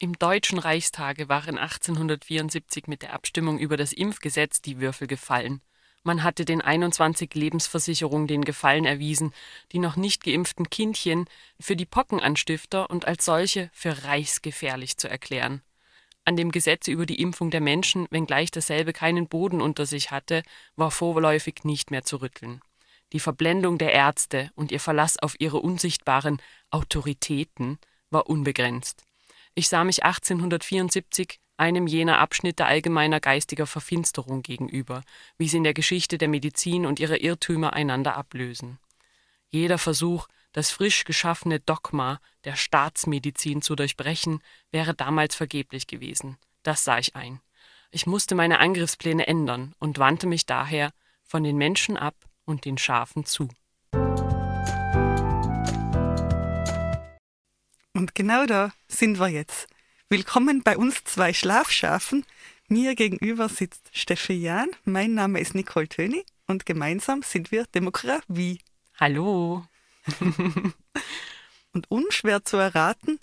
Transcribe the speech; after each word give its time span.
Im 0.00 0.16
Deutschen 0.16 0.60
Reichstage 0.60 1.28
waren 1.28 1.58
1874 1.58 2.86
mit 2.86 3.02
der 3.02 3.12
Abstimmung 3.12 3.58
über 3.58 3.76
das 3.76 3.92
Impfgesetz 3.92 4.62
die 4.62 4.80
Würfel 4.80 5.08
gefallen. 5.08 5.60
Man 6.04 6.22
hatte 6.22 6.44
den 6.44 6.60
21 6.60 7.34
Lebensversicherungen 7.34 8.28
den 8.28 8.44
Gefallen 8.44 8.84
erwiesen, 8.84 9.34
die 9.72 9.80
noch 9.80 9.96
nicht 9.96 10.22
geimpften 10.22 10.70
Kindchen 10.70 11.26
für 11.58 11.74
die 11.74 11.84
Pockenanstifter 11.84 12.88
und 12.88 13.06
als 13.06 13.24
solche 13.24 13.70
für 13.72 14.04
reichsgefährlich 14.04 14.96
zu 14.98 15.08
erklären. 15.08 15.62
An 16.24 16.36
dem 16.36 16.52
Gesetz 16.52 16.86
über 16.86 17.06
die 17.06 17.20
Impfung 17.20 17.50
der 17.50 17.60
Menschen, 17.60 18.06
wenngleich 18.10 18.50
dasselbe 18.50 18.92
keinen 18.92 19.26
Boden 19.26 19.60
unter 19.60 19.84
sich 19.84 20.12
hatte, 20.12 20.44
war 20.76 20.90
vorläufig 20.90 21.64
nicht 21.64 21.90
mehr 21.90 22.04
zu 22.04 22.18
rütteln. 22.18 22.60
Die 23.12 23.20
Verblendung 23.20 23.78
der 23.78 23.92
Ärzte 23.92 24.50
und 24.54 24.70
ihr 24.70 24.80
Verlass 24.80 25.18
auf 25.18 25.34
ihre 25.38 25.58
unsichtbaren 25.58 26.42
Autoritäten 26.70 27.78
war 28.10 28.28
unbegrenzt. 28.28 29.04
Ich 29.54 29.68
sah 29.68 29.84
mich 29.84 30.04
1874 30.04 31.40
einem 31.56 31.86
jener 31.86 32.18
Abschnitte 32.18 32.66
allgemeiner 32.66 33.18
geistiger 33.18 33.66
Verfinsterung 33.66 34.42
gegenüber, 34.42 35.02
wie 35.36 35.48
sie 35.48 35.56
in 35.56 35.64
der 35.64 35.74
Geschichte 35.74 36.16
der 36.16 36.28
Medizin 36.28 36.86
und 36.86 37.00
ihre 37.00 37.16
Irrtümer 37.16 37.72
einander 37.72 38.16
ablösen. 38.16 38.78
Jeder 39.50 39.78
Versuch, 39.78 40.28
das 40.52 40.70
frisch 40.70 41.04
geschaffene 41.04 41.60
Dogma 41.60 42.20
der 42.44 42.56
Staatsmedizin 42.56 43.62
zu 43.62 43.74
durchbrechen, 43.74 44.40
wäre 44.70 44.94
damals 44.94 45.34
vergeblich 45.34 45.86
gewesen. 45.86 46.36
Das 46.62 46.84
sah 46.84 46.98
ich 46.98 47.16
ein. 47.16 47.40
Ich 47.90 48.06
musste 48.06 48.34
meine 48.34 48.60
Angriffspläne 48.60 49.26
ändern 49.26 49.74
und 49.78 49.98
wandte 49.98 50.26
mich 50.26 50.46
daher 50.46 50.92
von 51.24 51.42
den 51.42 51.56
Menschen 51.56 51.96
ab 51.96 52.14
und 52.48 52.64
den 52.64 52.78
Schafen 52.78 53.24
zu. 53.24 53.48
Und 57.92 58.14
genau 58.14 58.46
da 58.46 58.72
sind 58.88 59.18
wir 59.18 59.28
jetzt. 59.28 59.68
Willkommen 60.08 60.62
bei 60.62 60.76
uns 60.76 61.04
zwei 61.04 61.32
Schlafschafen. 61.32 62.24
Mir 62.68 62.94
gegenüber 62.94 63.48
sitzt 63.48 63.90
Steffi 63.92 64.34
Jahn, 64.34 64.68
mein 64.84 65.14
Name 65.14 65.40
ist 65.40 65.54
Nicole 65.54 65.88
Töni 65.88 66.24
und 66.46 66.66
gemeinsam 66.66 67.22
sind 67.22 67.50
wir 67.52 67.64
Demokratie. 67.66 68.60
Hallo. 68.98 69.64
Und 71.72 71.90
unschwer 71.90 72.44
zu 72.44 72.56
erraten, 72.56 73.20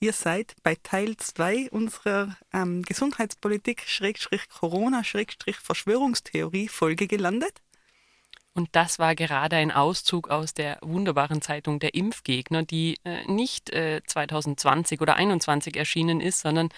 ihr 0.00 0.12
seid 0.12 0.56
bei 0.62 0.74
Teil 0.82 1.16
2 1.16 1.70
unserer 1.70 2.36
ähm, 2.52 2.82
Gesundheitspolitik 2.82 3.84
Schrägstrich 3.86 4.48
Corona 4.48 5.04
Schrägstrich 5.04 5.56
Verschwörungstheorie 5.58 6.68
Folge 6.68 7.06
gelandet. 7.06 7.61
Und 8.54 8.68
das 8.72 8.98
war 8.98 9.14
gerade 9.14 9.56
ein 9.56 9.70
Auszug 9.70 10.28
aus 10.28 10.52
der 10.52 10.78
wunderbaren 10.82 11.40
Zeitung 11.40 11.78
der 11.78 11.94
Impfgegner, 11.94 12.62
die 12.62 12.98
äh, 13.04 13.24
nicht 13.24 13.70
äh, 13.70 14.02
2020 14.06 15.00
oder 15.00 15.14
2021 15.14 15.76
erschienen 15.76 16.20
ist, 16.20 16.40
sondern 16.40 16.68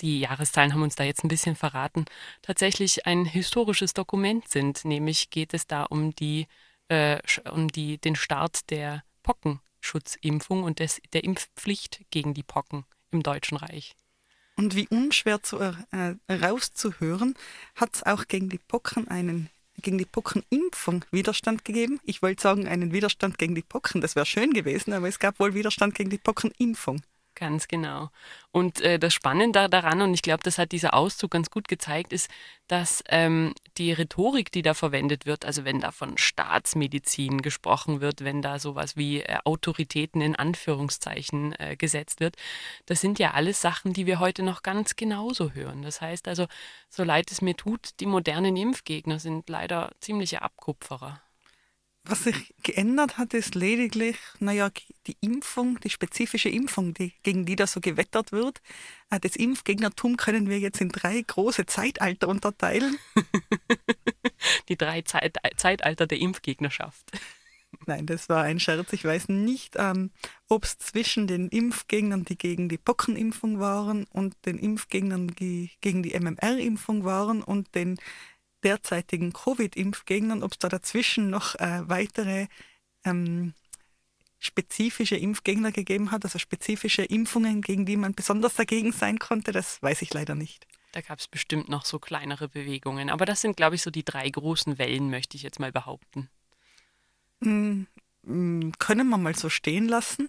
die 0.00 0.20
Jahreszahlen 0.20 0.74
haben 0.74 0.82
uns 0.82 0.96
da 0.96 1.04
jetzt 1.04 1.22
ein 1.22 1.28
bisschen 1.28 1.54
verraten, 1.54 2.06
tatsächlich 2.42 3.06
ein 3.06 3.24
historisches 3.24 3.94
Dokument 3.94 4.48
sind. 4.48 4.84
Nämlich 4.84 5.30
geht 5.30 5.54
es 5.54 5.68
da 5.68 5.84
um 5.84 6.12
die, 6.16 6.48
äh, 6.88 7.20
um 7.50 7.68
die, 7.68 7.98
den 7.98 8.16
Start 8.16 8.68
der 8.70 9.04
Pockenschutzimpfung 9.22 10.64
und 10.64 10.80
des, 10.80 11.00
der 11.12 11.22
Impfpflicht 11.22 12.04
gegen 12.10 12.34
die 12.34 12.42
Pocken 12.42 12.84
im 13.12 13.22
Deutschen 13.22 13.56
Reich. 13.56 13.94
Und 14.56 14.74
wie 14.74 14.88
unschwer 14.88 15.42
zu, 15.42 15.58
äh, 15.60 16.16
rauszuhören, 16.28 17.34
hat 17.76 17.94
es 17.94 18.02
auch 18.02 18.26
gegen 18.26 18.48
die 18.48 18.58
Pocken 18.58 19.06
einen 19.06 19.50
gegen 19.82 19.98
die 19.98 20.04
Pockenimpfung 20.04 21.04
Widerstand 21.10 21.64
gegeben. 21.64 22.00
Ich 22.04 22.22
wollte 22.22 22.42
sagen, 22.42 22.66
einen 22.66 22.92
Widerstand 22.92 23.38
gegen 23.38 23.54
die 23.54 23.62
Pocken, 23.62 24.00
das 24.00 24.16
wäre 24.16 24.26
schön 24.26 24.52
gewesen, 24.52 24.92
aber 24.92 25.08
es 25.08 25.18
gab 25.18 25.38
wohl 25.38 25.54
Widerstand 25.54 25.94
gegen 25.94 26.10
die 26.10 26.18
Pockenimpfung. 26.18 27.02
Ganz 27.42 27.66
genau. 27.66 28.10
Und 28.52 28.80
äh, 28.82 29.00
das 29.00 29.12
Spannende 29.12 29.68
daran, 29.68 30.00
und 30.00 30.14
ich 30.14 30.22
glaube, 30.22 30.44
das 30.44 30.58
hat 30.58 30.70
dieser 30.70 30.94
Auszug 30.94 31.32
ganz 31.32 31.50
gut 31.50 31.66
gezeigt, 31.66 32.12
ist, 32.12 32.30
dass 32.68 33.02
ähm, 33.08 33.52
die 33.78 33.90
Rhetorik, 33.90 34.52
die 34.52 34.62
da 34.62 34.74
verwendet 34.74 35.26
wird, 35.26 35.44
also 35.44 35.64
wenn 35.64 35.80
da 35.80 35.90
von 35.90 36.16
Staatsmedizin 36.18 37.42
gesprochen 37.42 38.00
wird, 38.00 38.22
wenn 38.22 38.42
da 38.42 38.60
sowas 38.60 38.96
wie 38.96 39.22
äh, 39.22 39.38
Autoritäten 39.44 40.20
in 40.20 40.36
Anführungszeichen 40.36 41.56
äh, 41.58 41.74
gesetzt 41.76 42.20
wird, 42.20 42.36
das 42.86 43.00
sind 43.00 43.18
ja 43.18 43.32
alles 43.32 43.60
Sachen, 43.60 43.92
die 43.92 44.06
wir 44.06 44.20
heute 44.20 44.44
noch 44.44 44.62
ganz 44.62 44.94
genauso 44.94 45.50
hören. 45.50 45.82
Das 45.82 46.00
heißt 46.00 46.28
also, 46.28 46.46
so 46.90 47.02
leid 47.02 47.32
es 47.32 47.42
mir 47.42 47.56
tut, 47.56 47.98
die 47.98 48.06
modernen 48.06 48.56
Impfgegner 48.56 49.18
sind 49.18 49.48
leider 49.48 49.90
ziemliche 49.98 50.42
Abkupferer. 50.42 51.20
Was 52.04 52.24
sich 52.24 52.52
geändert 52.64 53.16
hat, 53.16 53.32
ist 53.32 53.54
lediglich, 53.54 54.16
naja, 54.40 54.70
die 55.06 55.16
Impfung, 55.20 55.78
die 55.80 55.90
spezifische 55.90 56.48
Impfung, 56.48 56.94
die, 56.94 57.12
gegen 57.22 57.46
die 57.46 57.54
da 57.54 57.68
so 57.68 57.80
gewettert 57.80 58.32
wird. 58.32 58.60
Äh, 59.10 59.20
das 59.20 59.36
Impfgegnertum 59.36 60.16
können 60.16 60.48
wir 60.48 60.58
jetzt 60.58 60.80
in 60.80 60.88
drei 60.88 61.22
große 61.22 61.66
Zeitalter 61.66 62.26
unterteilen. 62.26 62.98
die 64.68 64.76
drei 64.76 65.02
Zeit, 65.02 65.36
Zeitalter 65.56 66.08
der 66.08 66.18
Impfgegnerschaft. 66.18 67.12
Nein, 67.86 68.06
das 68.06 68.28
war 68.28 68.42
ein 68.42 68.60
Scherz. 68.60 68.92
Ich 68.92 69.04
weiß 69.04 69.28
nicht, 69.28 69.76
ähm, 69.76 70.10
ob 70.48 70.64
es 70.64 70.78
zwischen 70.78 71.26
den 71.26 71.48
Impfgegnern, 71.48 72.24
die 72.24 72.36
gegen 72.36 72.68
die 72.68 72.78
Pockenimpfung 72.78 73.60
waren, 73.60 74.04
und 74.12 74.34
den 74.44 74.58
Impfgegnern, 74.58 75.28
die 75.28 75.70
gegen 75.80 76.02
die 76.02 76.18
MMR-Impfung 76.18 77.04
waren 77.04 77.42
und 77.42 77.74
den 77.74 77.98
derzeitigen 78.64 79.32
Covid-Impfgegnern, 79.32 80.42
ob 80.42 80.52
es 80.52 80.58
da 80.58 80.68
dazwischen 80.68 81.30
noch 81.30 81.54
äh, 81.56 81.88
weitere 81.88 82.46
ähm, 83.04 83.54
spezifische 84.38 85.16
Impfgegner 85.16 85.70
gegeben 85.70 86.10
hat, 86.10 86.24
also 86.24 86.38
spezifische 86.38 87.04
Impfungen, 87.04 87.62
gegen 87.62 87.86
die 87.86 87.96
man 87.96 88.14
besonders 88.14 88.54
dagegen 88.54 88.92
sein 88.92 89.18
konnte, 89.18 89.52
das 89.52 89.80
weiß 89.82 90.02
ich 90.02 90.12
leider 90.12 90.34
nicht. 90.34 90.66
Da 90.92 91.00
gab 91.00 91.20
es 91.20 91.28
bestimmt 91.28 91.68
noch 91.68 91.84
so 91.84 91.98
kleinere 91.98 92.48
Bewegungen. 92.48 93.08
Aber 93.08 93.24
das 93.24 93.40
sind, 93.40 93.56
glaube 93.56 93.76
ich, 93.76 93.82
so 93.82 93.90
die 93.90 94.04
drei 94.04 94.28
großen 94.28 94.78
Wellen, 94.78 95.10
möchte 95.10 95.36
ich 95.36 95.42
jetzt 95.42 95.58
mal 95.58 95.72
behaupten. 95.72 96.28
Mm, 97.40 97.84
mm, 98.24 98.72
können 98.78 99.08
wir 99.08 99.16
mal 99.16 99.34
so 99.34 99.48
stehen 99.48 99.88
lassen. 99.88 100.28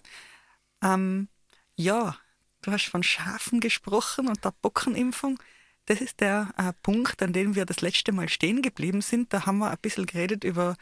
Ähm, 0.82 1.28
ja, 1.76 2.16
du 2.62 2.72
hast 2.72 2.86
von 2.86 3.02
Schafen 3.02 3.60
gesprochen 3.60 4.28
und 4.28 4.44
der 4.44 4.54
Bockenimpfung. 4.62 5.38
Das 5.86 6.00
ist 6.00 6.20
der 6.20 6.48
äh, 6.56 6.72
Punkt, 6.82 7.22
an 7.22 7.32
dem 7.32 7.54
wir 7.54 7.66
das 7.66 7.80
letzte 7.82 8.12
Mal 8.12 8.28
stehen 8.28 8.62
geblieben 8.62 9.02
sind. 9.02 9.32
Da 9.32 9.46
haben 9.46 9.58
wir 9.58 9.70
ein 9.70 9.78
bisschen 9.82 10.06
geredet 10.06 10.44
über 10.44 10.76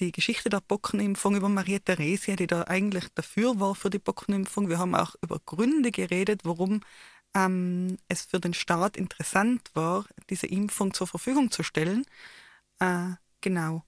die 0.00 0.12
Geschichte 0.12 0.48
der 0.48 0.60
Bockenimpfung, 0.60 1.36
über 1.36 1.48
Maria 1.48 1.78
Theresia, 1.78 2.36
die 2.36 2.46
da 2.46 2.64
eigentlich 2.64 3.08
dafür 3.14 3.60
war 3.60 3.74
für 3.74 3.90
die 3.90 3.98
Bockenimpfung. 3.98 4.68
Wir 4.68 4.78
haben 4.78 4.94
auch 4.94 5.14
über 5.22 5.38
Gründe 5.44 5.90
geredet, 5.92 6.42
warum 6.44 6.82
ähm, 7.34 7.98
es 8.08 8.22
für 8.22 8.40
den 8.40 8.54
Staat 8.54 8.96
interessant 8.96 9.70
war, 9.74 10.06
diese 10.30 10.46
Impfung 10.46 10.94
zur 10.94 11.06
Verfügung 11.06 11.50
zu 11.50 11.62
stellen. 11.62 12.04
Äh, 12.80 13.10
genau. 13.40 13.84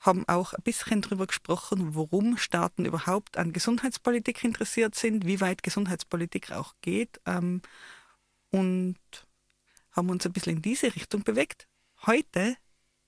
Haben 0.00 0.28
auch 0.28 0.52
ein 0.52 0.62
bisschen 0.62 1.00
darüber 1.02 1.26
gesprochen, 1.26 1.94
warum 1.94 2.36
Staaten 2.36 2.84
überhaupt 2.84 3.36
an 3.38 3.52
Gesundheitspolitik 3.52 4.44
interessiert 4.44 4.94
sind, 4.94 5.26
wie 5.26 5.40
weit 5.40 5.62
Gesundheitspolitik 5.62 6.52
auch 6.52 6.74
geht. 6.82 7.20
Ähm, 7.26 7.62
und 8.50 8.98
haben 9.94 10.10
uns 10.10 10.26
ein 10.26 10.32
bisschen 10.32 10.56
in 10.56 10.62
diese 10.62 10.94
Richtung 10.94 11.22
bewegt. 11.22 11.66
Heute 12.04 12.56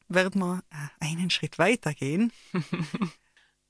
werden 0.08 0.40
wir 0.40 0.62
äh, 0.70 1.04
einen 1.04 1.30
Schritt 1.30 1.58
weiter 1.58 1.92
gehen. 1.92 2.32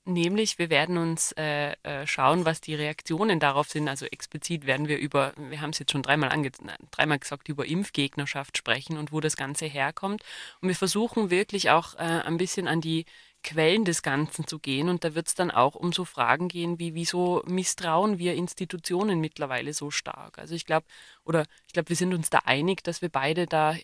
Nämlich, 0.05 0.57
wir 0.57 0.69
werden 0.69 0.97
uns 0.97 1.33
äh, 1.33 1.73
äh, 1.83 2.07
schauen, 2.07 2.45
was 2.45 2.61
die 2.61 2.75
Reaktionen 2.75 3.41
darauf 3.41 3.69
sind. 3.69 3.89
Also 3.89 4.05
explizit 4.05 4.65
werden 4.65 4.87
wir 4.87 4.97
über, 4.99 5.33
wir 5.35 5.59
haben 5.59 5.71
es 5.71 5.79
jetzt 5.79 5.91
schon 5.91 6.01
dreimal, 6.01 6.29
ange 6.29 6.51
dreimal 6.91 7.19
gesagt, 7.19 7.49
über 7.49 7.65
Impfgegnerschaft 7.65 8.57
sprechen 8.57 8.97
und 8.97 9.11
wo 9.11 9.19
das 9.19 9.35
Ganze 9.35 9.65
herkommt. 9.65 10.23
Und 10.61 10.69
wir 10.69 10.77
versuchen 10.77 11.29
wirklich 11.29 11.71
auch 11.71 11.95
äh, 11.95 11.97
ein 11.97 12.37
bisschen 12.37 12.69
an 12.69 12.79
die 12.79 13.03
Quellen 13.43 13.85
des 13.85 14.01
Ganzen 14.01 14.47
zu 14.47 14.59
gehen. 14.59 14.89
Und 14.89 15.03
da 15.03 15.15
wird 15.15 15.27
es 15.27 15.35
dann 15.35 15.51
auch 15.51 15.75
um 15.75 15.93
so 15.93 16.05
Fragen 16.05 16.47
gehen, 16.47 16.79
wie 16.79 16.95
wieso 16.95 17.43
misstrauen 17.45 18.17
wir 18.17 18.35
Institutionen 18.35 19.19
mittlerweile 19.19 19.73
so 19.73 19.91
stark? 19.91 20.37
Also 20.39 20.55
ich 20.55 20.65
glaube, 20.65 20.85
oder 21.23 21.45
ich 21.67 21.73
glaube, 21.73 21.89
wir 21.89 21.95
sind 21.95 22.13
uns 22.13 22.29
da 22.29 22.39
einig, 22.45 22.83
dass 22.83 23.01
wir 23.01 23.09
beide 23.09 23.45
da 23.45 23.75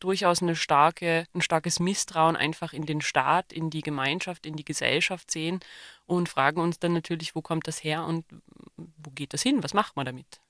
durchaus 0.00 0.42
eine 0.42 0.56
starke, 0.56 1.26
ein 1.34 1.42
starkes 1.42 1.80
Misstrauen 1.80 2.36
einfach 2.36 2.72
in 2.72 2.86
den 2.86 3.00
Staat, 3.00 3.52
in 3.52 3.70
die 3.70 3.82
Gemeinschaft, 3.82 4.46
in 4.46 4.56
die 4.56 4.64
Gesellschaft 4.64 5.30
sehen 5.30 5.60
und 6.06 6.28
fragen 6.28 6.60
uns 6.60 6.78
dann 6.78 6.92
natürlich, 6.92 7.34
wo 7.34 7.42
kommt 7.42 7.66
das 7.66 7.82
her 7.82 8.04
und 8.04 8.24
wo 8.76 9.10
geht 9.10 9.34
das 9.34 9.42
hin? 9.42 9.62
Was 9.62 9.74
macht 9.74 9.96
man 9.96 10.06
damit? 10.06 10.40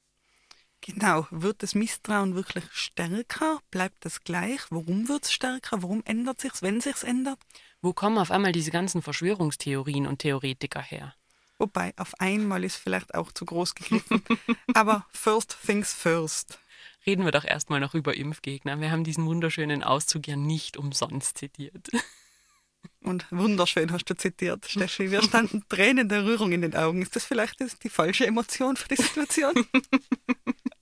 Genau, 0.80 1.26
wird 1.30 1.62
das 1.62 1.74
Misstrauen 1.74 2.34
wirklich 2.34 2.64
stärker? 2.70 3.60
Bleibt 3.70 4.04
das 4.04 4.22
gleich? 4.22 4.60
Warum 4.70 5.08
wird 5.08 5.24
es 5.24 5.32
stärker? 5.32 5.82
Warum 5.82 6.02
ändert 6.04 6.40
sich 6.40 6.52
wenn 6.60 6.80
sich 6.80 7.02
ändert? 7.02 7.38
Wo 7.80 7.92
kommen 7.92 8.18
auf 8.18 8.30
einmal 8.30 8.52
diese 8.52 8.70
ganzen 8.70 9.02
Verschwörungstheorien 9.02 10.06
und 10.06 10.18
Theoretiker 10.18 10.82
her? 10.82 11.14
Wobei, 11.58 11.92
auf 11.96 12.14
einmal 12.20 12.64
ist 12.64 12.76
vielleicht 12.76 13.14
auch 13.14 13.32
zu 13.32 13.44
groß 13.44 13.74
gegriffen. 13.74 14.22
Aber 14.74 15.06
first 15.12 15.56
things 15.64 15.92
first. 15.92 16.58
Reden 17.06 17.24
wir 17.24 17.32
doch 17.32 17.44
erstmal 17.44 17.80
noch 17.80 17.94
über 17.94 18.16
Impfgegner. 18.16 18.80
Wir 18.80 18.90
haben 18.90 19.04
diesen 19.04 19.26
wunderschönen 19.26 19.82
Auszug 19.82 20.26
ja 20.26 20.36
nicht 20.36 20.76
umsonst 20.76 21.38
zitiert. 21.38 21.88
Und 23.00 23.26
wunderschön 23.30 23.92
hast 23.92 24.06
du 24.06 24.14
zitiert, 24.14 24.66
Steffi. 24.66 25.10
Wir 25.10 25.22
standen 25.22 25.64
Tränen 25.68 26.08
der 26.08 26.24
Rührung 26.24 26.52
in 26.52 26.62
den 26.62 26.76
Augen. 26.76 27.02
Ist 27.02 27.16
das 27.16 27.24
vielleicht 27.24 27.82
die 27.82 27.88
falsche 27.88 28.26
Emotion 28.26 28.76
für 28.76 28.88
die 28.88 28.96
Situation? 28.96 29.54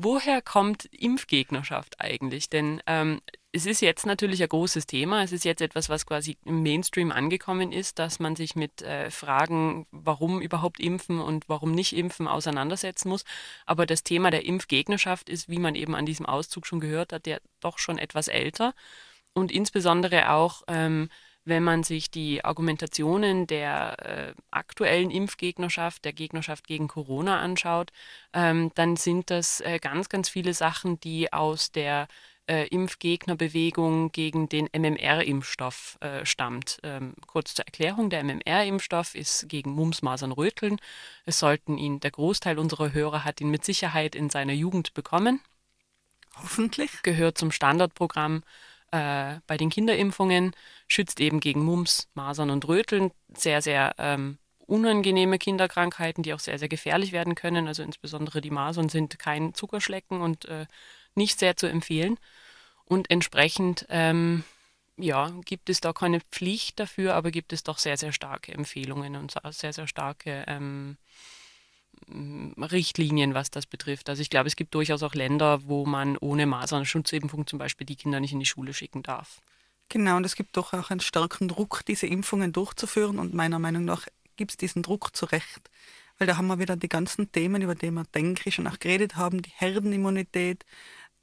Woher 0.00 0.42
kommt 0.42 0.84
Impfgegnerschaft 0.92 2.00
eigentlich? 2.00 2.48
Denn 2.48 2.80
ähm, 2.86 3.20
es 3.50 3.66
ist 3.66 3.80
jetzt 3.80 4.06
natürlich 4.06 4.40
ein 4.40 4.48
großes 4.48 4.86
Thema. 4.86 5.24
Es 5.24 5.32
ist 5.32 5.44
jetzt 5.44 5.60
etwas, 5.60 5.88
was 5.88 6.06
quasi 6.06 6.38
im 6.44 6.62
Mainstream 6.62 7.10
angekommen 7.10 7.72
ist, 7.72 7.98
dass 7.98 8.20
man 8.20 8.36
sich 8.36 8.54
mit 8.54 8.80
äh, 8.82 9.10
Fragen, 9.10 9.88
warum 9.90 10.40
überhaupt 10.40 10.78
impfen 10.78 11.20
und 11.20 11.48
warum 11.48 11.72
nicht 11.72 11.96
impfen, 11.96 12.28
auseinandersetzen 12.28 13.08
muss. 13.08 13.24
Aber 13.66 13.86
das 13.86 14.04
Thema 14.04 14.30
der 14.30 14.46
Impfgegnerschaft 14.46 15.28
ist, 15.28 15.48
wie 15.48 15.58
man 15.58 15.74
eben 15.74 15.96
an 15.96 16.06
diesem 16.06 16.26
Auszug 16.26 16.66
schon 16.66 16.78
gehört 16.78 17.12
hat, 17.12 17.26
ja 17.26 17.38
doch 17.58 17.78
schon 17.78 17.98
etwas 17.98 18.28
älter. 18.28 18.74
Und 19.32 19.50
insbesondere 19.50 20.30
auch 20.30 20.62
ähm, 20.68 21.08
wenn 21.48 21.62
man 21.62 21.82
sich 21.82 22.10
die 22.10 22.44
Argumentationen 22.44 23.46
der 23.46 23.96
äh, 24.04 24.34
aktuellen 24.50 25.10
Impfgegnerschaft, 25.10 26.04
der 26.04 26.12
Gegnerschaft 26.12 26.66
gegen 26.66 26.88
Corona 26.88 27.40
anschaut, 27.40 27.90
ähm, 28.32 28.70
dann 28.74 28.96
sind 28.96 29.30
das 29.30 29.60
äh, 29.60 29.78
ganz, 29.80 30.08
ganz 30.08 30.28
viele 30.28 30.54
Sachen, 30.54 31.00
die 31.00 31.32
aus 31.32 31.72
der 31.72 32.08
äh, 32.48 32.66
Impfgegnerbewegung 32.68 34.10
gegen 34.12 34.48
den 34.48 34.68
MMR-Impfstoff 34.72 35.98
äh, 36.00 36.24
stammt. 36.24 36.80
Ähm, 36.82 37.14
kurz 37.26 37.54
zur 37.54 37.66
Erklärung, 37.66 38.10
der 38.10 38.24
MMR-Impfstoff 38.24 39.14
ist 39.14 39.48
gegen 39.48 39.70
Mumps, 39.70 40.02
Masern, 40.02 40.32
Röteln. 40.32 40.78
Es 41.24 41.38
sollten 41.38 41.76
ihn, 41.76 42.00
der 42.00 42.10
Großteil 42.10 42.58
unserer 42.58 42.92
Hörer 42.92 43.24
hat 43.24 43.40
ihn 43.40 43.50
mit 43.50 43.64
Sicherheit 43.64 44.14
in 44.14 44.30
seiner 44.30 44.54
Jugend 44.54 44.94
bekommen. 44.94 45.40
Hoffentlich. 46.36 47.02
Gehört 47.02 47.36
zum 47.38 47.50
Standardprogramm 47.52 48.42
äh, 48.90 49.36
bei 49.46 49.56
den 49.56 49.70
Kinderimpfungen, 49.70 50.52
schützt 50.86 51.20
eben 51.20 51.40
gegen 51.40 51.64
Mumps, 51.64 52.08
Masern 52.14 52.50
und 52.50 52.66
Röteln. 52.68 53.10
Sehr, 53.36 53.62
sehr 53.62 53.94
ähm, 53.98 54.38
unangenehme 54.66 55.38
Kinderkrankheiten, 55.38 56.22
die 56.22 56.34
auch 56.34 56.40
sehr, 56.40 56.58
sehr 56.58 56.68
gefährlich 56.68 57.12
werden 57.12 57.34
können. 57.34 57.68
Also 57.68 57.82
insbesondere 57.82 58.40
die 58.40 58.50
Masern 58.50 58.88
sind 58.88 59.18
kein 59.18 59.54
Zuckerschlecken 59.54 60.20
und 60.20 60.44
äh, 60.46 60.66
nicht 61.14 61.38
sehr 61.38 61.56
zu 61.56 61.66
empfehlen. 61.66 62.18
Und 62.84 63.10
entsprechend 63.10 63.86
ja, 64.98 65.30
gibt 65.44 65.70
es 65.70 65.80
da 65.80 65.92
keine 65.92 66.20
Pflicht 66.20 66.80
dafür, 66.80 67.14
aber 67.14 67.30
gibt 67.30 67.52
es 67.52 67.62
doch 67.62 67.78
sehr, 67.78 67.96
sehr 67.96 68.12
starke 68.12 68.52
Empfehlungen 68.52 69.16
und 69.16 69.34
sehr, 69.50 69.72
sehr 69.72 69.86
starke 69.86 70.44
ähm, 70.48 70.96
Richtlinien, 72.58 73.34
was 73.34 73.50
das 73.50 73.66
betrifft. 73.66 74.08
Also 74.08 74.22
ich 74.22 74.30
glaube, 74.30 74.48
es 74.48 74.56
gibt 74.56 74.74
durchaus 74.74 75.02
auch 75.02 75.14
Länder, 75.14 75.60
wo 75.66 75.86
man 75.86 76.16
ohne 76.16 76.46
Masernsschutzimpfung 76.46 77.46
zum 77.46 77.58
Beispiel 77.58 77.86
die 77.86 77.96
Kinder 77.96 78.20
nicht 78.20 78.32
in 78.32 78.40
die 78.40 78.46
Schule 78.46 78.72
schicken 78.74 79.02
darf. 79.02 79.40
Genau, 79.88 80.16
und 80.16 80.26
es 80.26 80.36
gibt 80.36 80.56
doch 80.56 80.72
auch 80.74 80.90
einen 80.90 81.00
starken 81.00 81.48
Druck, 81.48 81.82
diese 81.86 82.06
Impfungen 82.06 82.52
durchzuführen. 82.52 83.18
Und 83.18 83.34
meiner 83.34 83.58
Meinung 83.58 83.84
nach 83.84 84.06
gibt 84.36 84.52
es 84.52 84.56
diesen 84.56 84.82
Druck 84.82 85.16
zu 85.16 85.26
Recht. 85.26 85.70
Weil 86.18 86.26
da 86.26 86.36
haben 86.36 86.48
wir 86.48 86.58
wieder 86.58 86.76
die 86.76 86.88
ganzen 86.88 87.32
Themen, 87.32 87.62
über 87.62 87.74
die 87.74 87.90
wir, 87.90 88.04
denke 88.14 88.48
ich, 88.48 88.56
schon 88.56 88.66
auch 88.66 88.78
geredet 88.78 89.16
haben, 89.16 89.40
die 89.40 89.52
Herdenimmunität, 89.54 90.64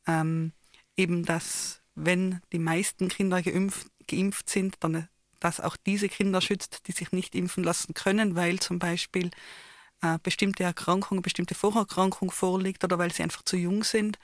ähm, 0.08 0.54
eben 0.98 1.26
dass, 1.26 1.82
wenn 1.96 2.42
die 2.54 2.60
meisten 2.60 3.10
Kinder 3.10 3.42
geimpft, 3.42 3.88
geimpft 4.08 4.50
sind, 4.50 4.76
dann 4.80 5.08
dass 5.46 5.60
auch 5.60 5.78
diese 5.78 6.10
Kinder 6.10 6.42
schützt, 6.42 6.88
die 6.88 6.92
sich 6.92 7.12
nicht 7.12 7.36
impfen 7.36 7.64
lassen 7.64 7.94
können, 7.94 8.36
weil 8.36 8.60
zum 8.60 8.80
Beispiel 8.80 9.30
äh, 10.02 10.18
bestimmte 10.22 10.64
Erkrankung, 10.64 11.22
bestimmte 11.22 11.56
Vorerkrankung 11.56 12.32
vorliegt 12.32 12.84
oder 12.84 12.98
weil 12.98 13.12
sie 13.12 13.24
einfach 13.24 13.44
zu 13.44 13.58
jung 13.58 13.84
sind. 13.84 14.18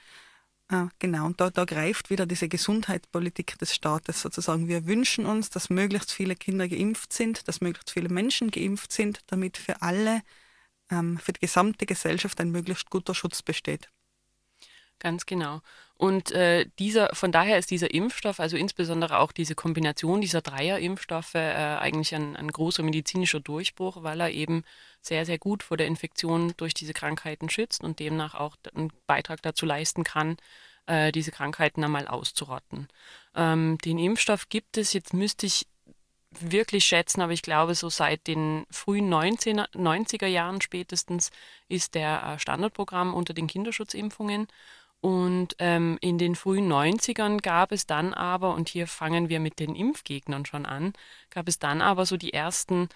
Äh, 0.69 0.85
genau, 0.99 1.25
und 1.25 1.41
da, 1.41 1.49
da 1.49 1.65
greift 1.65 2.09
wieder 2.09 2.25
diese 2.25 2.47
Gesundheitspolitik 2.47 3.57
des 3.59 3.75
Staates 3.75 4.21
sozusagen. 4.21 4.67
Wir 4.67 4.85
wünschen 4.85 5.25
uns, 5.25 5.49
dass 5.49 5.69
möglichst 5.69 6.11
viele 6.13 6.35
Kinder 6.35 6.67
geimpft 6.67 7.13
sind, 7.13 7.47
dass 7.47 7.61
möglichst 7.61 7.91
viele 7.91 8.09
Menschen 8.09 8.51
geimpft 8.51 8.91
sind, 8.91 9.19
damit 9.27 9.57
für 9.57 9.81
alle, 9.81 10.21
ähm, 10.89 11.17
für 11.17 11.33
die 11.33 11.41
gesamte 11.41 11.85
Gesellschaft 11.85 12.39
ein 12.39 12.51
möglichst 12.51 12.89
guter 12.89 13.13
Schutz 13.13 13.41
besteht. 13.41 13.89
Ganz 15.01 15.25
genau. 15.25 15.61
Und 15.95 16.31
äh, 16.31 16.67
dieser, 16.79 17.13
von 17.15 17.31
daher 17.31 17.57
ist 17.57 17.71
dieser 17.71 17.91
Impfstoff, 17.91 18.39
also 18.39 18.55
insbesondere 18.55 19.17
auch 19.17 19.31
diese 19.31 19.55
Kombination 19.55 20.21
dieser 20.21 20.41
Dreier-Impfstoffe, 20.41 21.35
äh, 21.35 21.39
eigentlich 21.39 22.13
ein, 22.13 22.35
ein, 22.35 22.49
großer 22.49 22.83
medizinischer 22.83 23.39
Durchbruch, 23.39 24.03
weil 24.03 24.21
er 24.21 24.29
eben 24.29 24.63
sehr, 25.01 25.25
sehr 25.25 25.39
gut 25.39 25.63
vor 25.63 25.77
der 25.77 25.87
Infektion 25.87 26.53
durch 26.57 26.73
diese 26.73 26.93
Krankheiten 26.93 27.49
schützt 27.49 27.83
und 27.83 27.99
demnach 27.99 28.35
auch 28.35 28.55
einen 28.73 28.91
Beitrag 29.07 29.41
dazu 29.41 29.65
leisten 29.65 30.03
kann, 30.03 30.37
äh, 30.85 31.11
diese 31.11 31.31
Krankheiten 31.31 31.83
einmal 31.83 32.07
auszurotten. 32.07 32.87
Ähm, 33.35 33.77
den 33.79 33.97
Impfstoff 33.97 34.49
gibt 34.49 34.77
es, 34.77 34.93
jetzt 34.93 35.13
müsste 35.13 35.45
ich 35.45 35.67
wirklich 36.39 36.85
schätzen, 36.85 37.21
aber 37.21 37.33
ich 37.33 37.41
glaube, 37.41 37.75
so 37.75 37.89
seit 37.89 38.27
den 38.27 38.65
frühen 38.71 39.11
19er, 39.13 39.69
90er 39.73 40.27
Jahren 40.27 40.61
spätestens 40.61 41.31
ist 41.67 41.95
der 41.95 42.23
äh, 42.23 42.39
Standardprogramm 42.39 43.13
unter 43.13 43.33
den 43.33 43.47
Kinderschutzimpfungen. 43.47 44.47
Und 45.01 45.55
ähm, 45.57 45.97
in 46.01 46.19
den 46.19 46.35
frühen 46.35 46.71
90ern 46.71 47.41
gab 47.41 47.71
es 47.71 47.87
dann 47.87 48.13
aber, 48.13 48.53
und 48.53 48.69
hier 48.69 48.85
fangen 48.85 49.29
wir 49.29 49.39
mit 49.39 49.59
den 49.59 49.75
Impfgegnern 49.75 50.45
schon 50.45 50.65
an, 50.65 50.93
gab 51.31 51.47
es 51.47 51.57
dann 51.57 51.81
aber 51.81 52.05
so 52.05 52.17
die 52.17 52.33
ersten 52.33 52.87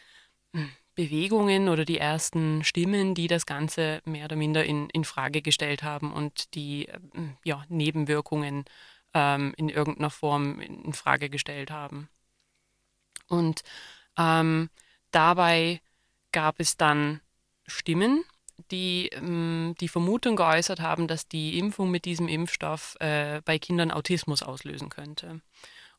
hm, 0.53 0.71
Bewegungen 0.95 1.69
oder 1.69 1.85
die 1.85 1.97
ersten 1.97 2.63
Stimmen, 2.63 3.13
die 3.15 3.27
das 3.27 3.45
Ganze 3.45 4.01
mehr 4.05 4.25
oder 4.25 4.35
minder 4.35 4.63
in, 4.63 4.89
in 4.89 5.03
Frage 5.03 5.41
gestellt 5.41 5.83
haben 5.83 6.13
und 6.13 6.55
die 6.55 6.87
hm, 7.13 7.37
ja, 7.43 7.63
Nebenwirkungen 7.67 8.65
ähm, 9.13 9.53
in 9.57 9.69
irgendeiner 9.69 10.09
Form 10.09 10.59
in 10.59 10.93
Frage 10.93 11.29
gestellt 11.29 11.69
haben. 11.69 12.09
Und 13.27 13.61
ähm, 14.17 14.69
dabei 15.11 15.81
gab 16.31 16.59
es 16.59 16.77
dann 16.77 17.21
Stimmen, 17.67 18.23
die 18.71 19.09
ähm, 19.13 19.75
die 19.79 19.87
Vermutung 19.87 20.35
geäußert 20.35 20.79
haben, 20.79 21.07
dass 21.07 21.27
die 21.27 21.57
Impfung 21.59 21.91
mit 21.91 22.05
diesem 22.05 22.27
Impfstoff 22.27 22.95
äh, 22.99 23.41
bei 23.43 23.59
Kindern 23.59 23.91
Autismus 23.91 24.43
auslösen 24.43 24.89
könnte. 24.89 25.41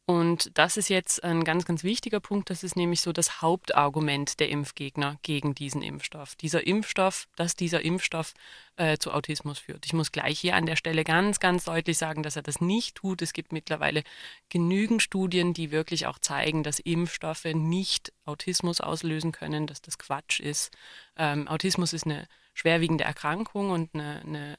Und 0.09 0.57
das 0.57 0.77
ist 0.77 0.89
jetzt 0.89 1.25
ein 1.25 1.43
ganz, 1.43 1.65
ganz 1.65 1.83
wichtiger 1.83 2.21
Punkt. 2.21 2.49
Das 2.49 2.63
ist 2.63 2.77
nämlich 2.77 3.01
so 3.01 3.13
das 3.13 3.43
Hauptargument 3.43 4.39
der 4.39 4.51
Impfgegner 4.51 5.19
gegen 5.23 5.53
diesen 5.53 5.83
Impfstoff. 5.83 6.37
Dieser 6.37 6.65
Impfstoff, 6.65 7.27
dass 7.35 7.57
dieser 7.57 7.83
Impfstoff 7.83 8.33
äh, 8.77 8.99
zu 8.99 9.11
Autismus 9.11 9.59
führt. 9.59 9.85
Ich 9.85 9.93
muss 9.93 10.13
gleich 10.13 10.39
hier 10.39 10.55
an 10.55 10.65
der 10.65 10.77
Stelle 10.77 11.03
ganz, 11.03 11.41
ganz 11.41 11.65
deutlich 11.65 11.99
sagen, 11.99 12.23
dass 12.23 12.37
er 12.37 12.43
das 12.43 12.61
nicht 12.61 12.95
tut. 12.95 13.21
Es 13.21 13.33
gibt 13.33 13.51
mittlerweile 13.51 14.05
genügend 14.49 15.03
Studien, 15.03 15.55
die 15.55 15.73
wirklich 15.73 16.07
auch 16.07 16.21
zeigen, 16.21 16.63
dass 16.63 16.79
Impfstoffe 16.79 17.47
nicht 17.53 18.13
Autismus 18.25 18.81
auslösen 18.81 19.33
können, 19.33 19.67
dass 19.67 19.83
das 19.83 19.99
Quatsch 19.99 20.39
ist. 20.39 20.71
Ähm, 21.17 21.49
Autismus 21.49 21.93
ist 21.93 22.07
eine 22.07 22.29
schwerwiegende 22.55 23.03
Erkrankung 23.03 23.71
und 23.71 23.93
eine, 23.95 24.23
eine, 24.25 24.57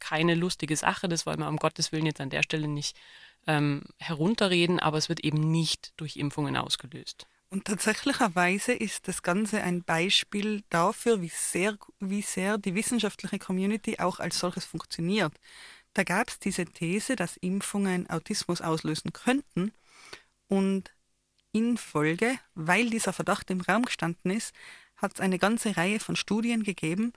keine 0.00 0.34
lustige 0.34 0.76
Sache. 0.76 1.08
Das 1.08 1.24
wollen 1.24 1.40
wir 1.40 1.48
um 1.48 1.56
Gottes 1.56 1.92
Willen 1.92 2.06
jetzt 2.06 2.20
an 2.20 2.30
der 2.30 2.42
Stelle 2.42 2.68
nicht 2.68 2.96
ähm, 3.46 3.82
herunterreden, 3.98 4.80
aber 4.80 4.98
es 4.98 5.08
wird 5.08 5.20
eben 5.20 5.50
nicht 5.50 5.92
durch 5.96 6.16
Impfungen 6.16 6.56
ausgelöst. 6.56 7.26
Und 7.52 7.64
tatsächlicherweise 7.64 8.72
ist 8.72 9.08
das 9.08 9.22
Ganze 9.22 9.62
ein 9.62 9.82
Beispiel 9.82 10.62
dafür, 10.70 11.20
wie 11.20 11.32
sehr, 11.34 11.76
wie 11.98 12.22
sehr 12.22 12.58
die 12.58 12.76
wissenschaftliche 12.76 13.40
Community 13.40 13.98
auch 13.98 14.20
als 14.20 14.38
solches 14.38 14.64
funktioniert. 14.64 15.32
Da 15.94 16.04
gab 16.04 16.28
es 16.28 16.38
diese 16.38 16.64
These, 16.64 17.16
dass 17.16 17.36
Impfungen 17.38 18.08
Autismus 18.08 18.60
auslösen 18.60 19.12
könnten 19.12 19.72
und 20.46 20.92
in 21.52 21.76
Folge, 21.76 22.38
weil 22.54 22.88
dieser 22.88 23.12
Verdacht 23.12 23.50
im 23.50 23.60
Raum 23.60 23.84
gestanden 23.84 24.30
ist, 24.30 24.54
hat 24.96 25.14
es 25.14 25.20
eine 25.20 25.38
ganze 25.40 25.76
Reihe 25.76 25.98
von 25.98 26.14
Studien 26.14 26.62
gegeben, 26.62 27.12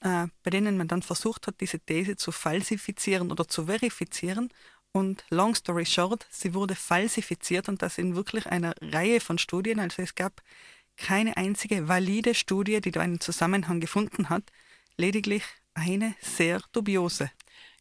äh, 0.00 0.26
bei 0.42 0.50
denen 0.50 0.76
man 0.76 0.88
dann 0.88 1.00
versucht 1.00 1.46
hat, 1.46 1.62
diese 1.62 1.80
These 1.80 2.16
zu 2.16 2.32
falsifizieren 2.32 3.30
oder 3.32 3.48
zu 3.48 3.66
verifizieren 3.66 4.50
und 4.92 5.24
long 5.30 5.54
story 5.54 5.86
short, 5.86 6.26
sie 6.30 6.54
wurde 6.54 6.74
falsifiziert 6.74 7.68
und 7.68 7.82
das 7.82 7.98
in 7.98 8.14
wirklich 8.14 8.46
einer 8.46 8.74
Reihe 8.80 9.20
von 9.20 9.38
Studien. 9.38 9.80
Also 9.80 10.02
es 10.02 10.14
gab 10.14 10.42
keine 10.96 11.36
einzige 11.36 11.88
valide 11.88 12.34
Studie, 12.34 12.80
die 12.80 12.90
da 12.90 13.00
einen 13.00 13.20
Zusammenhang 13.20 13.80
gefunden 13.80 14.28
hat. 14.28 14.44
Lediglich 14.96 15.42
eine 15.74 16.14
sehr 16.20 16.60
dubiose. 16.72 17.30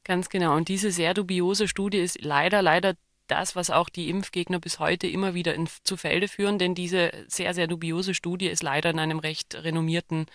Ganz 0.04 0.30
genau. 0.30 0.56
Und 0.56 0.70
diese 0.70 0.92
sehr 0.92 1.14
dubiose 1.14 1.68
Studie 1.68 2.00
ist 2.00 2.22
leider, 2.22 2.62
leider 2.62 2.96
das, 3.28 3.56
was 3.56 3.70
auch 3.70 3.90
die 3.90 4.10
Impfgegner 4.10 4.60
bis 4.60 4.80
heute 4.80 5.08
immer 5.08 5.34
wieder 5.34 5.54
in, 5.54 5.68
zu 5.84 5.98
Felde 5.98 6.28
führen, 6.28 6.60
denn 6.60 6.76
diese 6.76 7.12
sehr, 7.28 7.54
sehr 7.54 7.68
dubiose 7.68 8.14
Studie 8.14 8.48
ist 8.48 8.64
leider 8.64 8.90
in 8.90 9.00
einem 9.00 9.20
recht 9.20 9.56
renommierten, 9.56 10.26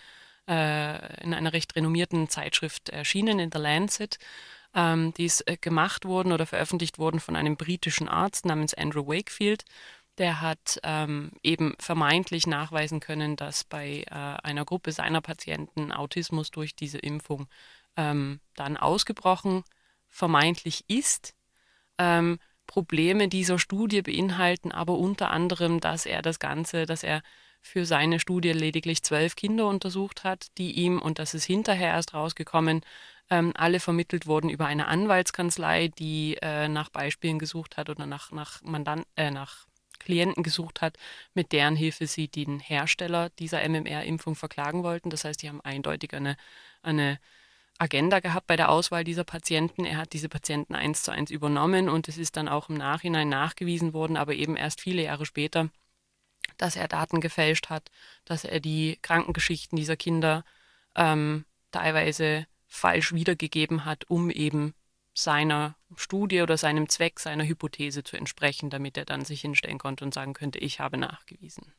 äh, 0.47 1.23
in 1.23 1.33
einer 1.33 1.53
recht 1.53 1.75
renommierten 1.75 2.29
Zeitschrift 2.29 2.89
erschienen, 2.89 3.39
in 3.39 3.51
The 3.51 3.59
Lancet. 3.59 4.17
Ähm, 4.77 5.11
die 5.15 5.25
ist 5.25 5.47
äh, 5.49 5.57
gemacht 5.57 6.05
worden 6.05 6.31
oder 6.31 6.45
veröffentlicht 6.45 6.99
worden 6.99 7.19
von 7.19 7.35
einem 7.35 7.57
britischen 7.57 8.07
Arzt 8.07 8.45
namens 8.45 8.75
Andrew 8.75 9.07
Wakefield. 9.07 9.65
Der 10.19 10.39
hat 10.39 10.79
ähm, 10.83 11.31
eben 11.41 11.75
vermeintlich 11.79 12.45
nachweisen 12.45 12.99
können, 12.99 13.35
dass 13.35 13.63
bei 13.63 14.03
äh, 14.07 14.13
einer 14.13 14.65
Gruppe 14.65 14.91
seiner 14.91 15.21
Patienten 15.21 15.91
Autismus 15.91 16.51
durch 16.51 16.75
diese 16.75 16.99
Impfung 16.99 17.47
ähm, 17.95 18.39
dann 18.55 18.77
ausgebrochen 18.77 19.63
vermeintlich 20.07 20.85
ist. 20.87 21.33
Ähm, 21.97 22.37
Probleme 22.67 23.29
dieser 23.29 23.57
Studie 23.57 24.03
beinhalten 24.03 24.71
aber 24.71 24.97
unter 24.97 25.31
anderem, 25.31 25.79
dass 25.79 26.05
er 26.05 26.21
das 26.21 26.37
Ganze, 26.37 26.85
dass 26.85 27.01
er 27.01 27.23
für 27.61 27.85
seine 27.85 28.19
Studie 28.19 28.51
lediglich 28.51 29.03
zwölf 29.03 29.35
Kinder 29.35 29.67
untersucht 29.67 30.23
hat, 30.23 30.47
die 30.57 30.73
ihm, 30.73 30.99
und 31.01 31.17
das 31.19 31.33
ist 31.33 31.45
hinterher 31.45 31.89
erst 31.89 32.13
rausgekommen, 32.13 32.81
ähm, 33.29 33.51
alle 33.55 33.79
vermittelt 33.79 34.27
wurden 34.27 34.49
über 34.49 34.65
eine 34.65 34.87
Anwaltskanzlei, 34.87 35.89
die 35.89 36.37
äh, 36.41 36.67
nach 36.67 36.89
Beispielen 36.89 37.39
gesucht 37.39 37.77
hat 37.77 37.89
oder 37.89 38.05
nach, 38.05 38.31
nach, 38.31 38.61
Mandant, 38.63 39.05
äh, 39.15 39.31
nach 39.31 39.67
Klienten 39.99 40.43
gesucht 40.43 40.81
hat, 40.81 40.97
mit 41.33 41.51
deren 41.51 41.75
Hilfe 41.75 42.07
sie 42.07 42.27
den 42.27 42.59
Hersteller 42.59 43.29
dieser 43.31 43.67
MMR-Impfung 43.67 44.35
verklagen 44.35 44.83
wollten. 44.83 45.09
Das 45.09 45.25
heißt, 45.25 45.41
die 45.41 45.49
haben 45.49 45.61
eindeutig 45.61 46.13
eine, 46.13 46.37
eine 46.81 47.19
Agenda 47.77 48.19
gehabt 48.19 48.47
bei 48.47 48.55
der 48.55 48.69
Auswahl 48.69 49.03
dieser 49.03 49.23
Patienten. 49.23 49.85
Er 49.85 49.97
hat 49.97 50.13
diese 50.13 50.29
Patienten 50.29 50.75
eins 50.75 51.03
zu 51.03 51.11
eins 51.11 51.31
übernommen 51.31 51.89
und 51.89 52.07
es 52.07 52.17
ist 52.17 52.37
dann 52.37 52.47
auch 52.47 52.69
im 52.69 52.75
Nachhinein 52.75 53.29
nachgewiesen 53.29 53.93
worden, 53.93 54.17
aber 54.17 54.33
eben 54.33 54.55
erst 54.55 54.81
viele 54.81 55.03
Jahre 55.03 55.25
später, 55.25 55.69
dass 56.57 56.75
er 56.75 56.87
Daten 56.87 57.21
gefälscht 57.21 57.69
hat, 57.69 57.91
dass 58.25 58.45
er 58.45 58.59
die 58.59 58.97
Krankengeschichten 59.01 59.75
dieser 59.75 59.97
Kinder 59.97 60.43
ähm, 60.95 61.45
teilweise 61.71 62.47
falsch 62.67 63.13
wiedergegeben 63.13 63.85
hat, 63.85 64.09
um 64.09 64.29
eben 64.29 64.73
seiner 65.13 65.75
Studie 65.95 66.41
oder 66.41 66.57
seinem 66.57 66.89
Zweck, 66.89 67.19
seiner 67.19 67.45
Hypothese 67.45 68.03
zu 68.03 68.17
entsprechen, 68.17 68.69
damit 68.69 68.97
er 68.97 69.05
dann 69.05 69.25
sich 69.25 69.41
hinstellen 69.41 69.79
konnte 69.79 70.05
und 70.05 70.13
sagen 70.13 70.33
könnte, 70.33 70.59
ich 70.59 70.79
habe 70.79 70.97
nachgewiesen. 70.97 71.73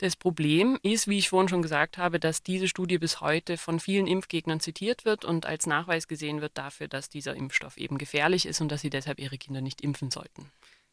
Das 0.00 0.16
Problem 0.16 0.78
ist, 0.82 1.08
wie 1.08 1.18
ich 1.18 1.28
vorhin 1.28 1.50
schon 1.50 1.60
gesagt 1.60 1.98
habe, 1.98 2.18
dass 2.18 2.42
diese 2.42 2.68
Studie 2.68 2.96
bis 2.96 3.20
heute 3.20 3.58
von 3.58 3.80
vielen 3.80 4.06
Impfgegnern 4.06 4.58
zitiert 4.58 5.04
wird 5.04 5.26
und 5.26 5.44
als 5.44 5.66
Nachweis 5.66 6.08
gesehen 6.08 6.40
wird 6.40 6.56
dafür, 6.56 6.88
dass 6.88 7.10
dieser 7.10 7.36
Impfstoff 7.36 7.76
eben 7.76 7.98
gefährlich 7.98 8.46
ist 8.46 8.62
und 8.62 8.72
dass 8.72 8.80
sie 8.80 8.88
deshalb 8.88 9.18
ihre 9.18 9.36
Kinder 9.36 9.60
nicht 9.60 9.82
impfen 9.82 10.10
sollten. 10.10 10.50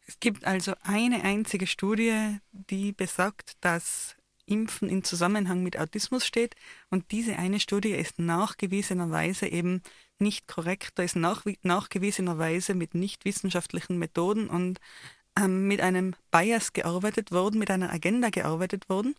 Es 0.08 0.20
gibt 0.20 0.44
also 0.44 0.74
eine 0.84 1.24
einzige 1.24 1.68
Studie, 1.68 2.40
die 2.52 2.92
besagt, 2.92 3.54
dass 3.62 4.17
Impfen 4.48 4.90
in 4.90 5.04
Zusammenhang 5.04 5.62
mit 5.62 5.78
Autismus 5.78 6.26
steht. 6.26 6.56
Und 6.90 7.12
diese 7.12 7.38
eine 7.38 7.60
Studie 7.60 7.92
ist 7.92 8.18
nachgewiesenerweise 8.18 9.48
eben 9.48 9.84
nicht 10.20 10.48
korrekt. 10.48 10.94
Da 10.96 11.04
ist 11.04 11.16
nach, 11.16 11.46
nachgewiesenerweise 11.62 12.74
mit 12.74 12.96
nicht 12.96 13.26
wissenschaftlichen 13.26 13.98
Methoden 14.00 14.48
und 14.50 14.80
ähm, 15.38 15.68
mit 15.68 15.82
einem 15.82 16.16
Bias 16.32 16.74
gearbeitet 16.74 17.32
worden, 17.32 17.60
mit 17.60 17.70
einer 17.70 17.92
Agenda 17.92 18.30
gearbeitet 18.30 18.90
worden. 18.90 19.16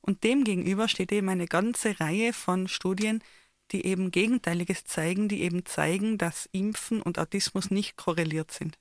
Und 0.00 0.24
demgegenüber 0.24 0.88
steht 0.88 1.12
eben 1.12 1.28
eine 1.28 1.46
ganze 1.46 1.98
Reihe 2.00 2.32
von 2.32 2.68
Studien, 2.68 3.22
die 3.70 3.86
eben 3.86 4.10
Gegenteiliges 4.10 4.84
zeigen, 4.84 5.28
die 5.28 5.42
eben 5.42 5.64
zeigen, 5.64 6.18
dass 6.18 6.48
Impfen 6.52 7.00
und 7.00 7.18
Autismus 7.18 7.70
nicht 7.70 7.96
korreliert 7.96 8.50
sind. 8.50 8.78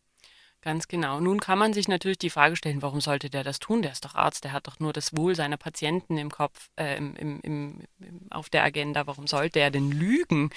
Ganz 0.64 0.88
genau. 0.88 1.20
Nun 1.20 1.40
kann 1.40 1.58
man 1.58 1.74
sich 1.74 1.88
natürlich 1.88 2.20
die 2.20 2.30
Frage 2.30 2.56
stellen, 2.56 2.84
warum 2.84 3.02
sollte 3.02 3.32
der 3.32 3.44
das 3.44 3.60
tun? 3.60 3.82
Der 3.82 3.92
ist 3.92 4.06
doch 4.06 4.14
Arzt, 4.14 4.44
der 4.44 4.52
hat 4.52 4.68
doch 4.68 4.80
nur 4.80 4.94
das 4.94 5.18
Wohl 5.18 5.34
seiner 5.36 5.58
Patienten 5.58 6.20
im 6.20 6.30
Kopf, 6.30 6.70
äh, 6.76 6.98
im, 6.98 7.16
im, 7.16 7.40
im, 7.42 7.88
auf 8.30 8.48
der 8.48 8.64
Agenda. 8.64 9.08
Warum 9.08 9.26
sollte 9.26 9.60
er 9.60 9.72
denn 9.72 9.92
lügen? 9.92 10.52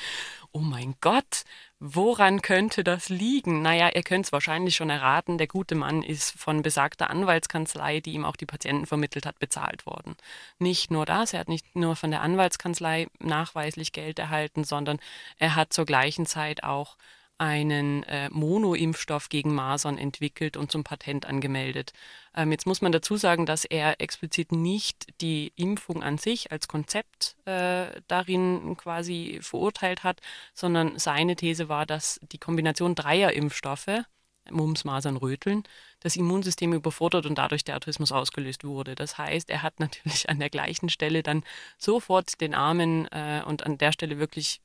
Oh 0.53 0.59
mein 0.59 0.95
Gott, 1.01 1.45
woran 1.81 2.43
könnte 2.43 2.85
das 2.85 3.09
liegen? 3.09 3.63
Naja, 3.63 3.89
ihr 3.95 4.03
könnt 4.03 4.27
es 4.27 4.33
wahrscheinlich 4.33 4.77
schon 4.77 4.91
erraten, 4.91 5.39
der 5.39 5.47
gute 5.47 5.75
Mann 5.75 6.03
ist 6.03 6.39
von 6.39 6.61
besagter 6.61 7.09
Anwaltskanzlei, 7.09 8.01
die 8.01 8.13
ihm 8.13 8.27
auch 8.27 8.37
die 8.37 8.45
Patienten 8.45 8.85
vermittelt 8.85 9.25
hat, 9.25 9.39
bezahlt 9.39 9.87
worden. 9.87 10.17
Nicht 10.59 10.91
nur 10.91 11.07
das, 11.07 11.33
er 11.33 11.41
hat 11.41 11.49
nicht 11.49 11.75
nur 11.77 11.97
von 11.97 12.11
der 12.11 12.21
Anwaltskanzlei 12.21 13.07
nachweislich 13.21 13.93
Geld 13.93 14.19
erhalten, 14.19 14.65
sondern 14.65 14.99
er 15.39 15.55
hat 15.55 15.73
zur 15.73 15.87
gleichen 15.87 16.27
Zeit 16.27 16.63
auch 16.63 16.99
einen 17.39 18.05
äh, 18.05 18.29
Mono-Impfstoff 18.31 19.29
gegen 19.29 19.55
Masern 19.55 19.99
entwickelt 19.99 20.57
und 20.57 20.71
zum 20.71 20.85
Patent 20.85 21.27
angemeldet. 21.27 21.93
Ähm, 22.35 22.53
jetzt 22.53 22.67
muss 22.67 22.81
man 22.81 22.93
dazu 22.93 23.17
sagen, 23.17 23.45
dass 23.45 23.65
er 23.65 24.01
explizit 24.01 24.53
nicht 24.53 25.21
die 25.21 25.53
Impfung 25.57 26.03
an 26.03 26.19
sich 26.19 26.53
als 26.53 26.69
Konzept 26.69 27.37
äh, 27.45 27.87
darin 28.07 28.77
quasi 28.77 29.41
verurteilt 29.43 30.05
hat, 30.05 30.21
sondern 30.55 30.99
seine 30.99 31.35
These 31.35 31.69
war, 31.69 31.87
dass 31.87 32.21
die 32.33 32.39
Kombination 32.39 32.95
dreier 32.95 33.33
Impfstoffe, 33.33 34.05
Mumps, 34.51 34.85
Masern, 34.85 35.17
Röteln, 35.17 35.65
das 36.01 36.17
Immunsystem 36.17 36.73
überfordert 36.73 37.27
und 37.27 37.37
dadurch 37.37 37.65
der 37.65 37.77
Autismus 37.77 38.13
ausgelöst 38.13 38.63
wurde. 38.65 38.95
Das 38.95 39.19
heißt, 39.19 39.51
er 39.51 39.63
hat 39.63 39.81
natürlich 39.81 40.29
an 40.29 40.39
der 40.39 40.51
gleichen 40.51 40.89
Stelle 40.89 41.23
dann 41.23 41.43
sofort 41.79 42.41
den 42.41 42.55
Armen 42.55 43.07
äh, 43.11 43.43
und 43.45 43.65
an 43.65 43.79
der 43.79 43.93
Stelle 43.93 44.19
wirklich 44.19 44.61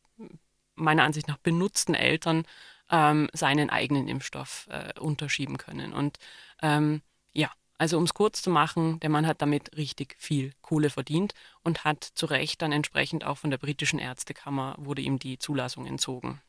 meiner 0.79 1.03
Ansicht 1.03 1.27
nach 1.27 1.37
benutzten 1.37 1.95
Eltern 1.95 2.45
ähm, 2.89 3.29
seinen 3.33 3.69
eigenen 3.69 4.07
Impfstoff 4.07 4.67
äh, 4.69 4.99
unterschieben 4.99 5.57
können. 5.57 5.93
Und 5.93 6.17
ähm, 6.61 7.01
ja, 7.33 7.51
also 7.77 7.97
um 7.97 8.03
es 8.03 8.13
kurz 8.13 8.41
zu 8.41 8.49
machen, 8.49 8.99
der 8.99 9.09
Mann 9.09 9.27
hat 9.27 9.41
damit 9.41 9.77
richtig 9.77 10.15
viel 10.19 10.53
Kohle 10.61 10.89
verdient 10.89 11.33
und 11.63 11.83
hat 11.85 12.03
zu 12.03 12.25
Recht 12.25 12.61
dann 12.61 12.71
entsprechend 12.71 13.23
auch 13.23 13.37
von 13.37 13.51
der 13.51 13.57
britischen 13.57 13.99
Ärztekammer 13.99 14.75
wurde 14.77 15.01
ihm 15.01 15.19
die 15.19 15.39
Zulassung 15.39 15.85
entzogen. 15.85 16.41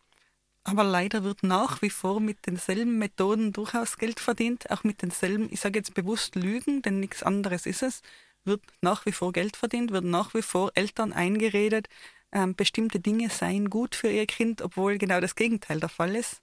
Aber 0.64 0.84
leider 0.84 1.24
wird 1.24 1.42
nach 1.42 1.80
wie 1.82 1.90
vor 1.90 2.20
mit 2.20 2.46
denselben 2.46 2.98
Methoden 2.98 3.52
durchaus 3.52 3.96
Geld 3.96 4.20
verdient, 4.20 4.70
auch 4.70 4.84
mit 4.84 5.02
denselben, 5.02 5.48
ich 5.50 5.60
sage 5.60 5.78
jetzt 5.78 5.94
bewusst 5.94 6.34
Lügen, 6.34 6.82
denn 6.82 7.00
nichts 7.00 7.22
anderes 7.22 7.64
ist 7.64 7.82
es, 7.82 8.02
wird 8.44 8.62
nach 8.80 9.06
wie 9.06 9.12
vor 9.12 9.32
Geld 9.32 9.56
verdient, 9.56 9.90
wird 9.90 10.04
nach 10.04 10.34
wie 10.34 10.42
vor 10.42 10.72
Eltern 10.74 11.12
eingeredet, 11.12 11.88
ähm, 12.32 12.54
bestimmte 12.54 13.00
Dinge 13.00 13.30
seien 13.30 13.70
gut 13.70 13.94
für 13.94 14.10
ihr 14.10 14.26
Kind, 14.26 14.62
obwohl 14.62 14.98
genau 14.98 15.20
das 15.20 15.34
Gegenteil 15.34 15.80
der 15.80 15.88
Fall 15.88 16.14
ist. 16.14 16.40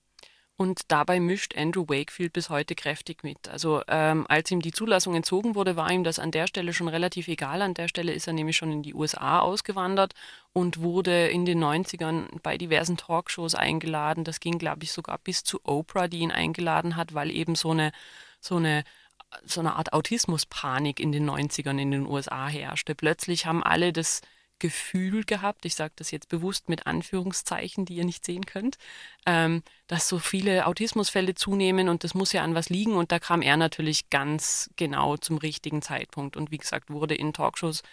Und 0.59 0.91
dabei 0.91 1.19
mischt 1.19 1.55
Andrew 1.55 1.83
Wakefield 1.87 2.33
bis 2.33 2.49
heute 2.49 2.73
kräftig 2.73 3.23
mit. 3.23 3.47
Also 3.47 3.83
ähm, 3.87 4.25
als 4.27 4.49
ihm 4.49 4.59
die 4.59 4.71
Zulassung 4.71 5.13
entzogen 5.13 5.53
wurde, 5.53 5.75
war 5.75 5.91
ihm 5.91 6.03
das 6.03 6.17
an 6.17 6.31
der 6.31 6.47
Stelle 6.47 6.73
schon 6.73 6.87
relativ 6.87 7.27
egal. 7.27 7.61
An 7.61 7.75
der 7.75 7.87
Stelle 7.87 8.11
ist 8.11 8.25
er 8.25 8.33
nämlich 8.33 8.57
schon 8.57 8.71
in 8.71 8.81
die 8.81 8.95
USA 8.95 9.39
ausgewandert 9.39 10.15
und 10.53 10.81
wurde 10.81 11.27
in 11.27 11.45
den 11.45 11.63
90ern 11.63 12.41
bei 12.41 12.57
diversen 12.57 12.97
Talkshows 12.97 13.53
eingeladen. 13.53 14.23
Das 14.23 14.39
ging, 14.39 14.57
glaube 14.57 14.83
ich, 14.83 14.91
sogar 14.91 15.19
bis 15.19 15.43
zu 15.43 15.59
Oprah, 15.63 16.07
die 16.07 16.19
ihn 16.19 16.31
eingeladen 16.31 16.95
hat, 16.95 17.13
weil 17.13 17.29
eben 17.29 17.53
so 17.53 17.69
eine, 17.69 17.91
so 18.39 18.55
eine 18.55 18.83
so 19.45 19.59
eine 19.59 19.75
Art 19.75 19.93
Autismuspanik 19.93 20.99
in 20.99 21.11
den 21.11 21.29
90ern 21.29 21.77
in 21.77 21.91
den 21.91 22.05
USA 22.07 22.47
herrschte. 22.47 22.95
Plötzlich 22.95 23.45
haben 23.45 23.61
alle 23.61 23.93
das 23.93 24.21
Gefühl 24.59 25.23
gehabt, 25.23 25.65
ich 25.65 25.75
sage 25.75 25.93
das 25.97 26.11
jetzt 26.11 26.29
bewusst 26.29 26.69
mit 26.69 26.87
Anführungszeichen, 26.87 27.85
die 27.85 27.95
ihr 27.95 28.05
nicht 28.05 28.25
sehen 28.25 28.45
könnt, 28.45 28.77
ähm, 29.25 29.63
dass 29.87 30.07
so 30.07 30.19
viele 30.19 30.65
Autismusfälle 30.67 31.35
zunehmen 31.35 31.89
und 31.89 32.03
das 32.03 32.13
muss 32.13 32.33
ja 32.33 32.43
an 32.43 32.55
was 32.55 32.69
liegen. 32.69 32.95
Und 32.95 33.11
da 33.11 33.19
kam 33.19 33.41
er 33.41 33.57
natürlich 33.57 34.09
ganz 34.09 34.69
genau 34.75 35.17
zum 35.17 35.37
richtigen 35.37 35.81
Zeitpunkt 35.81 36.37
und 36.37 36.51
wie 36.51 36.57
gesagt, 36.57 36.89
wurde 36.89 37.15
in 37.15 37.33
Talkshows 37.33 37.83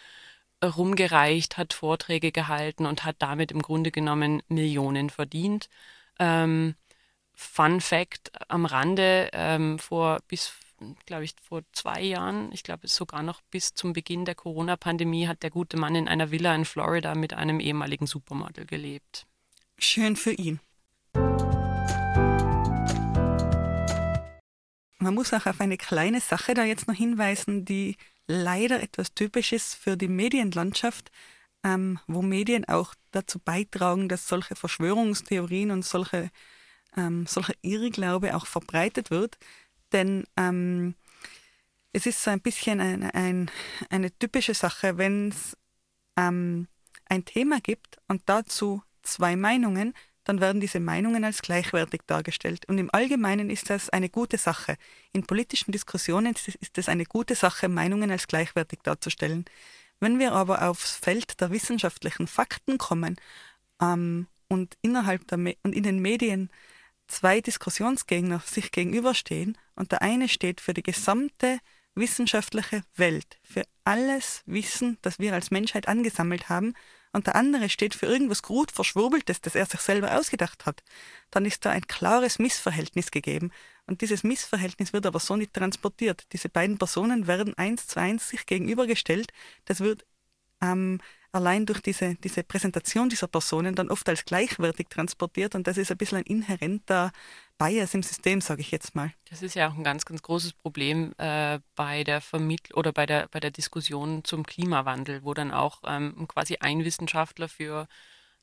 rumgereicht, 0.64 1.56
hat 1.56 1.72
Vorträge 1.74 2.32
gehalten 2.32 2.86
und 2.86 3.04
hat 3.04 3.16
damit 3.18 3.52
im 3.52 3.62
Grunde 3.62 3.90
genommen 3.90 4.42
Millionen 4.48 5.10
verdient. 5.10 5.68
Ähm, 6.18 6.74
Fun 7.34 7.80
Fact 7.80 8.30
am 8.48 8.64
Rande, 8.64 9.28
ähm, 9.32 9.78
vor 9.78 10.20
bis 10.28 10.52
glaube 11.06 11.24
ich, 11.24 11.34
vor 11.42 11.62
zwei 11.72 12.02
Jahren, 12.02 12.52
ich 12.52 12.62
glaube 12.62 12.88
sogar 12.88 13.22
noch 13.22 13.40
bis 13.50 13.74
zum 13.74 13.92
Beginn 13.92 14.24
der 14.24 14.34
Corona-Pandemie, 14.34 15.26
hat 15.26 15.42
der 15.42 15.50
gute 15.50 15.76
Mann 15.76 15.94
in 15.94 16.08
einer 16.08 16.30
Villa 16.30 16.54
in 16.54 16.64
Florida 16.64 17.14
mit 17.14 17.32
einem 17.34 17.60
ehemaligen 17.60 18.06
Supermodel 18.06 18.66
gelebt. 18.66 19.26
Schön 19.78 20.16
für 20.16 20.32
ihn. 20.32 20.60
Man 24.98 25.14
muss 25.14 25.34
auch 25.34 25.44
auf 25.46 25.60
eine 25.60 25.76
kleine 25.76 26.20
Sache 26.20 26.54
da 26.54 26.64
jetzt 26.64 26.88
noch 26.88 26.94
hinweisen, 26.94 27.64
die 27.64 27.96
leider 28.26 28.82
etwas 28.82 29.12
typisch 29.14 29.52
ist 29.52 29.74
für 29.74 29.96
die 29.96 30.08
Medienlandschaft, 30.08 31.10
ähm, 31.62 31.98
wo 32.06 32.22
Medien 32.22 32.64
auch 32.66 32.94
dazu 33.10 33.38
beitragen, 33.38 34.08
dass 34.08 34.28
solche 34.28 34.56
Verschwörungstheorien 34.56 35.70
und 35.70 35.84
solche, 35.84 36.30
ähm, 36.96 37.26
solcher 37.26 37.54
Irrglaube 37.62 38.34
auch 38.34 38.46
verbreitet 38.46 39.10
wird. 39.10 39.36
Denn 39.94 40.24
ähm, 40.36 40.94
es 41.92 42.04
ist 42.04 42.22
so 42.22 42.30
ein 42.30 42.40
bisschen 42.40 42.80
ein, 42.80 43.10
ein, 43.12 43.50
eine 43.88 44.10
typische 44.18 44.52
Sache, 44.52 44.98
wenn 44.98 45.28
es 45.28 45.56
ähm, 46.16 46.66
ein 47.08 47.24
Thema 47.24 47.60
gibt 47.60 47.98
und 48.08 48.22
dazu 48.26 48.82
zwei 49.02 49.36
Meinungen, 49.36 49.94
dann 50.24 50.40
werden 50.40 50.60
diese 50.60 50.80
Meinungen 50.80 51.22
als 51.22 51.42
gleichwertig 51.42 52.00
dargestellt. 52.06 52.66
Und 52.68 52.78
im 52.78 52.90
Allgemeinen 52.92 53.50
ist 53.50 53.70
das 53.70 53.90
eine 53.90 54.08
gute 54.08 54.38
Sache. 54.38 54.76
In 55.12 55.24
politischen 55.26 55.70
Diskussionen 55.70 56.34
ist 56.34 56.76
es 56.76 56.88
eine 56.88 57.04
gute 57.04 57.34
Sache, 57.34 57.68
Meinungen 57.68 58.10
als 58.10 58.26
gleichwertig 58.26 58.80
darzustellen. 58.82 59.44
Wenn 60.00 60.18
wir 60.18 60.32
aber 60.32 60.68
aufs 60.68 60.96
Feld 60.96 61.40
der 61.40 61.50
wissenschaftlichen 61.50 62.26
Fakten 62.26 62.78
kommen 62.78 63.16
ähm, 63.80 64.26
und 64.48 64.76
innerhalb 64.82 65.28
der 65.28 65.38
Me 65.38 65.56
und 65.62 65.72
in 65.74 65.84
den 65.84 66.00
Medien 66.00 66.50
zwei 67.06 67.40
Diskussionsgegner 67.40 68.40
sich 68.40 68.72
gegenüberstehen 68.72 69.58
und 69.74 69.92
der 69.92 70.02
eine 70.02 70.28
steht 70.28 70.60
für 70.60 70.74
die 70.74 70.82
gesamte 70.82 71.58
wissenschaftliche 71.94 72.82
Welt, 72.96 73.38
für 73.42 73.64
alles 73.84 74.42
Wissen, 74.46 74.98
das 75.02 75.18
wir 75.18 75.32
als 75.34 75.50
Menschheit 75.50 75.88
angesammelt 75.88 76.48
haben, 76.48 76.74
und 77.14 77.28
der 77.28 77.36
andere 77.36 77.68
steht 77.68 77.94
für 77.94 78.06
irgendwas 78.06 78.42
gut 78.42 78.72
Verschwurbeltes, 78.72 79.40
das 79.40 79.54
er 79.54 79.66
sich 79.66 79.78
selber 79.80 80.18
ausgedacht 80.18 80.66
hat, 80.66 80.82
dann 81.30 81.44
ist 81.44 81.64
da 81.64 81.70
ein 81.70 81.86
klares 81.86 82.40
Missverhältnis 82.40 83.12
gegeben. 83.12 83.52
Und 83.86 84.00
dieses 84.00 84.24
Missverhältnis 84.24 84.92
wird 84.92 85.06
aber 85.06 85.20
so 85.20 85.36
nicht 85.36 85.52
transportiert. 85.52 86.26
Diese 86.32 86.48
beiden 86.48 86.76
Personen 86.76 87.28
werden 87.28 87.56
eins 87.56 87.86
zu 87.86 88.00
eins 88.00 88.28
sich 88.28 88.46
gegenübergestellt. 88.46 89.32
Das 89.64 89.78
wird 89.78 90.04
ähm, 90.60 91.00
allein 91.34 91.66
durch 91.66 91.80
diese, 91.80 92.14
diese 92.16 92.44
Präsentation 92.44 93.08
dieser 93.08 93.26
Personen 93.26 93.74
dann 93.74 93.90
oft 93.90 94.08
als 94.08 94.24
gleichwertig 94.24 94.88
transportiert 94.88 95.54
und 95.54 95.66
das 95.66 95.76
ist 95.76 95.90
ein 95.90 95.96
bisschen 95.96 96.18
ein 96.18 96.24
inhärenter 96.24 97.12
Bias 97.58 97.94
im 97.94 98.02
System, 98.02 98.40
sage 98.40 98.60
ich 98.60 98.70
jetzt 98.70 98.94
mal. 98.94 99.12
Das 99.30 99.42
ist 99.42 99.54
ja 99.54 99.68
auch 99.68 99.74
ein 99.74 99.84
ganz, 99.84 100.04
ganz 100.04 100.22
großes 100.22 100.52
Problem 100.52 101.12
äh, 101.18 101.60
bei 101.74 102.04
der 102.04 102.20
Vermittlung 102.20 102.78
oder 102.78 102.92
bei 102.92 103.06
der, 103.06 103.28
bei 103.30 103.40
der 103.40 103.50
Diskussion 103.50 104.24
zum 104.24 104.44
Klimawandel, 104.44 105.24
wo 105.24 105.34
dann 105.34 105.50
auch 105.50 105.82
ähm, 105.86 106.26
quasi 106.28 106.56
ein 106.60 106.84
Wissenschaftler 106.84 107.48
für 107.48 107.88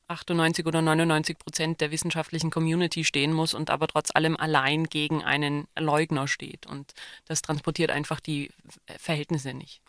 98 0.08 0.66
oder 0.66 0.82
99 0.82 1.38
Prozent 1.38 1.80
der 1.80 1.90
wissenschaftlichen 1.90 2.50
Community 2.50 3.04
stehen 3.04 3.32
muss 3.32 3.54
und 3.54 3.70
aber 3.70 3.88
trotz 3.88 4.10
allem 4.14 4.36
allein 4.36 4.84
gegen 4.84 5.22
einen 5.22 5.66
Leugner 5.78 6.28
steht. 6.28 6.66
Und 6.66 6.92
das 7.26 7.42
transportiert 7.42 7.90
einfach 7.90 8.20
die 8.20 8.50
Verhältnisse 8.98 9.54
nicht. 9.54 9.80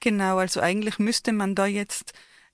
Genau, 0.00 0.38
also 0.38 0.60
eigentlich 0.60 0.98
müsste 0.98 1.32
man 1.32 1.54
da 1.54 1.66
jetzt 1.66 2.12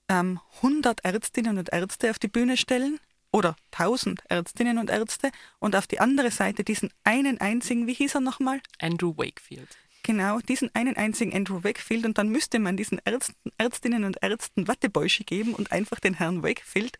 ähm, 0.09 0.39
100 0.57 1.03
Ärztinnen 1.03 1.57
und 1.57 1.71
Ärzte 1.71 2.09
auf 2.09 2.19
die 2.19 2.27
Bühne 2.27 2.57
stellen 2.57 2.99
oder 3.31 3.55
1000 3.71 4.21
Ärztinnen 4.29 4.77
und 4.77 4.89
Ärzte 4.89 5.31
und 5.59 5.75
auf 5.75 5.87
die 5.87 5.99
andere 5.99 6.31
Seite 6.31 6.63
diesen 6.63 6.91
einen 7.03 7.41
einzigen, 7.41 7.87
wie 7.87 7.93
hieß 7.93 8.15
er 8.15 8.21
nochmal? 8.21 8.61
Andrew 8.79 9.13
Wakefield. 9.17 9.77
Genau, 10.03 10.39
diesen 10.39 10.73
einen 10.75 10.95
einzigen 10.95 11.33
Andrew 11.35 11.63
Wakefield 11.63 12.05
und 12.05 12.17
dann 12.17 12.29
müsste 12.29 12.59
man 12.59 12.77
diesen 12.77 13.01
Ärzten, 13.05 13.51
Ärztinnen 13.57 14.03
und 14.03 14.21
Ärzten 14.21 14.67
Wattebäusche 14.67 15.23
geben 15.23 15.55
und 15.55 15.71
einfach 15.71 15.99
den 15.99 16.13
Herrn 16.13 16.43
Wakefield 16.43 16.99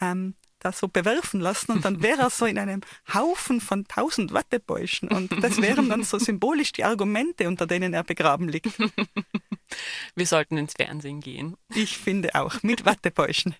ähm, 0.00 0.34
da 0.64 0.72
so 0.72 0.88
bewerfen 0.88 1.40
lassen 1.40 1.72
und 1.72 1.84
dann 1.84 2.02
wäre 2.02 2.22
er 2.22 2.30
so 2.30 2.46
in 2.46 2.58
einem 2.58 2.80
Haufen 3.12 3.60
von 3.60 3.86
tausend 3.86 4.32
Wattebäuschen 4.32 5.08
und 5.08 5.30
das 5.42 5.60
wären 5.60 5.88
dann 5.88 6.04
so 6.04 6.18
symbolisch 6.18 6.72
die 6.72 6.84
Argumente, 6.84 7.48
unter 7.48 7.66
denen 7.66 7.92
er 7.92 8.04
begraben 8.04 8.48
liegt. 8.48 8.72
Wir 10.14 10.26
sollten 10.26 10.56
ins 10.56 10.74
Fernsehen 10.74 11.20
gehen. 11.20 11.56
Ich 11.74 11.98
finde 11.98 12.34
auch, 12.34 12.62
mit 12.62 12.84
Wattebäuschen. 12.84 13.54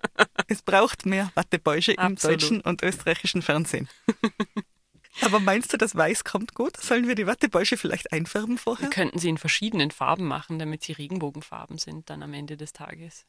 es 0.49 0.63
braucht 0.63 1.07
mehr 1.07 1.31
Wattebäusche 1.35 1.93
im 1.93 2.17
deutschen 2.17 2.61
und 2.61 2.83
österreichischen 2.83 3.43
Fernsehen. 3.43 3.89
Aber 5.21 5.41
meinst 5.41 5.73
du, 5.73 5.77
das 5.77 5.95
Weiß 5.95 6.25
kommt 6.25 6.55
gut? 6.55 6.77
Sollen 6.77 7.07
wir 7.07 7.15
die 7.15 7.27
Wattebäusche 7.27 7.77
vielleicht 7.77 8.13
einfärben 8.13 8.59
vorher? 8.59 8.87
Wir 8.89 8.91
könnten 8.91 9.19
sie 9.19 9.29
in 9.29 9.39
verschiedenen 9.39 9.91
Farben 9.91 10.27
machen, 10.27 10.59
damit 10.59 10.83
sie 10.83 10.93
Regenbogenfarben 10.93 11.79
sind 11.79 12.11
dann 12.11 12.23
am 12.23 12.33
Ende 12.33 12.57
des 12.57 12.73
Tages. 12.73 13.27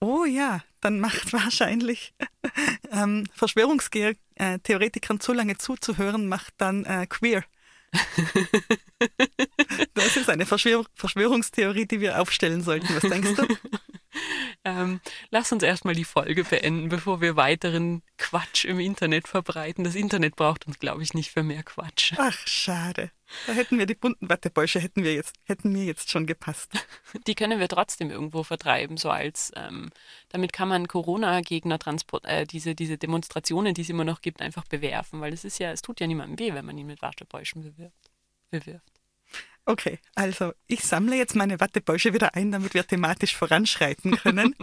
Oh 0.00 0.24
ja, 0.24 0.62
dann 0.80 1.00
macht 1.00 1.32
wahrscheinlich 1.32 2.14
ähm, 2.90 3.26
Verschwörungstheoretikern 3.34 5.20
zu 5.20 5.32
lange 5.32 5.58
zuzuhören, 5.58 6.28
macht 6.28 6.54
dann 6.58 6.84
äh, 6.84 7.06
queer. 7.08 7.44
das 9.94 10.16
ist 10.16 10.28
eine 10.28 10.44
Verschwör 10.44 10.84
Verschwörungstheorie, 10.94 11.86
die 11.86 12.00
wir 12.00 12.20
aufstellen 12.20 12.62
sollten. 12.62 12.94
Was 12.94 13.02
denkst 13.02 13.34
du? 13.34 13.46
ähm, 14.64 15.00
lass 15.30 15.52
uns 15.52 15.62
erstmal 15.62 15.94
die 15.94 16.04
Folge 16.04 16.44
beenden, 16.44 16.88
bevor 16.88 17.20
wir 17.20 17.36
weiteren 17.36 18.02
Quatsch 18.16 18.64
im 18.64 18.80
Internet 18.80 19.28
verbreiten. 19.28 19.84
Das 19.84 19.94
Internet 19.94 20.36
braucht 20.36 20.66
uns, 20.66 20.78
glaube 20.78 21.02
ich, 21.02 21.14
nicht 21.14 21.30
für 21.30 21.42
mehr 21.42 21.62
Quatsch. 21.62 22.14
Ach, 22.16 22.46
schade. 22.46 23.10
Da 23.46 23.52
hätten 23.52 23.78
wir 23.78 23.86
die 23.86 23.94
bunten 23.94 24.30
Wattebäusche, 24.30 24.80
hätten, 24.80 25.04
wir 25.04 25.14
jetzt, 25.14 25.34
hätten 25.44 25.72
mir 25.72 25.84
jetzt 25.84 26.10
schon 26.10 26.26
gepasst. 26.26 26.72
Die 27.26 27.34
können 27.34 27.60
wir 27.60 27.68
trotzdem 27.68 28.10
irgendwo 28.10 28.42
vertreiben, 28.42 28.96
so 28.96 29.10
als, 29.10 29.52
ähm, 29.54 29.90
damit 30.30 30.52
kann 30.52 30.68
man 30.68 30.88
Corona-Gegner 30.88 31.78
äh, 32.22 32.46
diese, 32.46 32.74
diese 32.74 32.96
Demonstrationen, 32.96 33.74
die 33.74 33.82
es 33.82 33.90
immer 33.90 34.04
noch 34.04 34.22
gibt, 34.22 34.40
einfach 34.40 34.64
bewerfen, 34.64 35.20
weil 35.20 35.34
es 35.34 35.44
ist 35.44 35.58
ja, 35.58 35.70
es 35.72 35.82
tut 35.82 36.00
ja 36.00 36.06
niemandem 36.06 36.38
weh, 36.38 36.54
wenn 36.54 36.64
man 36.64 36.78
ihn 36.78 36.86
mit 36.86 37.02
Wattebäuschen 37.02 37.62
bewirft, 37.62 38.10
bewirft. 38.50 38.97
Okay, 39.68 39.98
also 40.14 40.54
ich 40.66 40.82
sammle 40.82 41.14
jetzt 41.16 41.36
meine 41.36 41.60
Wattebäusche 41.60 42.14
wieder 42.14 42.34
ein, 42.34 42.50
damit 42.50 42.72
wir 42.72 42.86
thematisch 42.86 43.36
voranschreiten 43.36 44.16
können. 44.16 44.54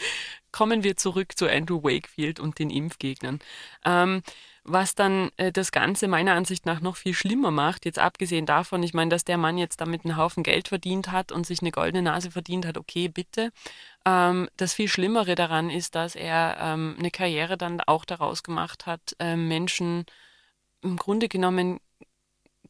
Kommen 0.52 0.84
wir 0.84 0.98
zurück 0.98 1.38
zu 1.38 1.48
Andrew 1.48 1.82
Wakefield 1.82 2.40
und 2.40 2.58
den 2.58 2.68
Impfgegnern. 2.68 3.38
Ähm, 3.86 4.22
was 4.62 4.94
dann 4.94 5.30
äh, 5.38 5.50
das 5.50 5.72
Ganze 5.72 6.08
meiner 6.08 6.34
Ansicht 6.34 6.66
nach 6.66 6.82
noch 6.82 6.96
viel 6.96 7.14
schlimmer 7.14 7.50
macht, 7.50 7.86
jetzt 7.86 7.98
abgesehen 7.98 8.44
davon, 8.44 8.82
ich 8.82 8.92
meine, 8.92 9.08
dass 9.08 9.24
der 9.24 9.38
Mann 9.38 9.56
jetzt 9.56 9.80
damit 9.80 10.04
einen 10.04 10.18
Haufen 10.18 10.42
Geld 10.42 10.68
verdient 10.68 11.10
hat 11.10 11.32
und 11.32 11.46
sich 11.46 11.62
eine 11.62 11.70
goldene 11.70 12.02
Nase 12.02 12.30
verdient 12.30 12.66
hat, 12.66 12.76
okay, 12.76 13.08
bitte. 13.08 13.52
Ähm, 14.04 14.50
das 14.58 14.74
viel 14.74 14.88
Schlimmere 14.88 15.36
daran 15.36 15.70
ist, 15.70 15.94
dass 15.94 16.14
er 16.14 16.58
ähm, 16.60 16.96
eine 16.98 17.10
Karriere 17.10 17.56
dann 17.56 17.80
auch 17.80 18.04
daraus 18.04 18.42
gemacht 18.42 18.84
hat, 18.84 19.16
äh, 19.20 19.36
Menschen 19.36 20.04
im 20.82 20.98
Grunde 20.98 21.28
genommen 21.28 21.80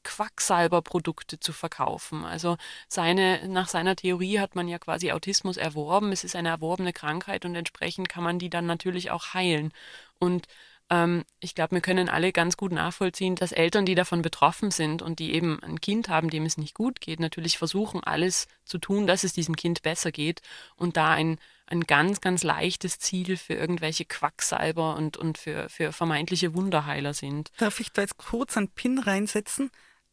Quacksalberprodukte 0.05 1.41
zu 1.41 1.53
verkaufen. 1.53 2.25
Also 2.25 2.57
seine, 2.89 3.47
nach 3.49 3.69
seiner 3.69 3.97
Theorie 3.97 4.39
hat 4.41 4.55
man 4.55 4.69
ja 4.69 4.79
quasi 4.79 5.13
Autismus 5.13 5.57
erworben. 5.57 6.13
Es 6.13 6.25
ist 6.25 6.37
eine 6.37 6.49
erworbene 6.49 6.93
Krankheit 6.93 7.45
und 7.45 7.55
entsprechend 7.55 8.09
kann 8.09 8.25
man 8.25 8.39
die 8.39 8.51
dann 8.51 8.67
natürlich 8.67 9.11
auch 9.11 9.35
heilen. 9.35 9.73
Und 10.19 10.47
ähm, 10.91 11.25
ich 11.39 11.55
glaube, 11.55 11.77
wir 11.77 11.81
können 11.81 12.09
alle 12.09 12.33
ganz 12.33 12.57
gut 12.57 12.73
nachvollziehen, 12.73 13.37
dass 13.37 13.53
Eltern, 13.53 13.87
die 13.87 13.95
davon 13.95 14.23
betroffen 14.23 14.71
sind 14.71 15.03
und 15.03 15.21
die 15.21 15.33
eben 15.33 15.63
ein 15.63 15.81
Kind 15.81 16.09
haben, 16.09 16.29
dem 16.31 16.45
es 16.45 16.59
nicht 16.59 16.75
gut 16.75 17.01
geht, 17.01 17.21
natürlich 17.21 17.57
versuchen, 17.57 18.03
alles 18.03 18.49
zu 18.65 18.79
tun, 18.79 19.07
dass 19.07 19.25
es 19.25 19.33
diesem 19.33 19.57
Kind 19.57 19.83
besser 19.83 20.11
geht 20.11 20.43
und 20.77 20.97
da 20.97 21.11
ein, 21.11 21.39
ein 21.67 21.83
ganz, 21.83 22.21
ganz 22.21 22.43
leichtes 22.43 22.99
Ziel 22.99 23.37
für 23.37 23.55
irgendwelche 23.55 24.05
Quacksalber 24.05 24.97
und, 24.97 25.17
und 25.17 25.39
für, 25.39 25.69
für 25.69 25.93
vermeintliche 25.93 26.55
Wunderheiler 26.55 27.15
sind. 27.15 27.53
Darf 27.59 27.79
ich 27.79 27.93
da 27.93 28.03
jetzt 28.03 28.19
kurz 28.19 28.57
einen 28.57 28.69
Pin 28.69 28.99
reinsetzen? 28.99 29.71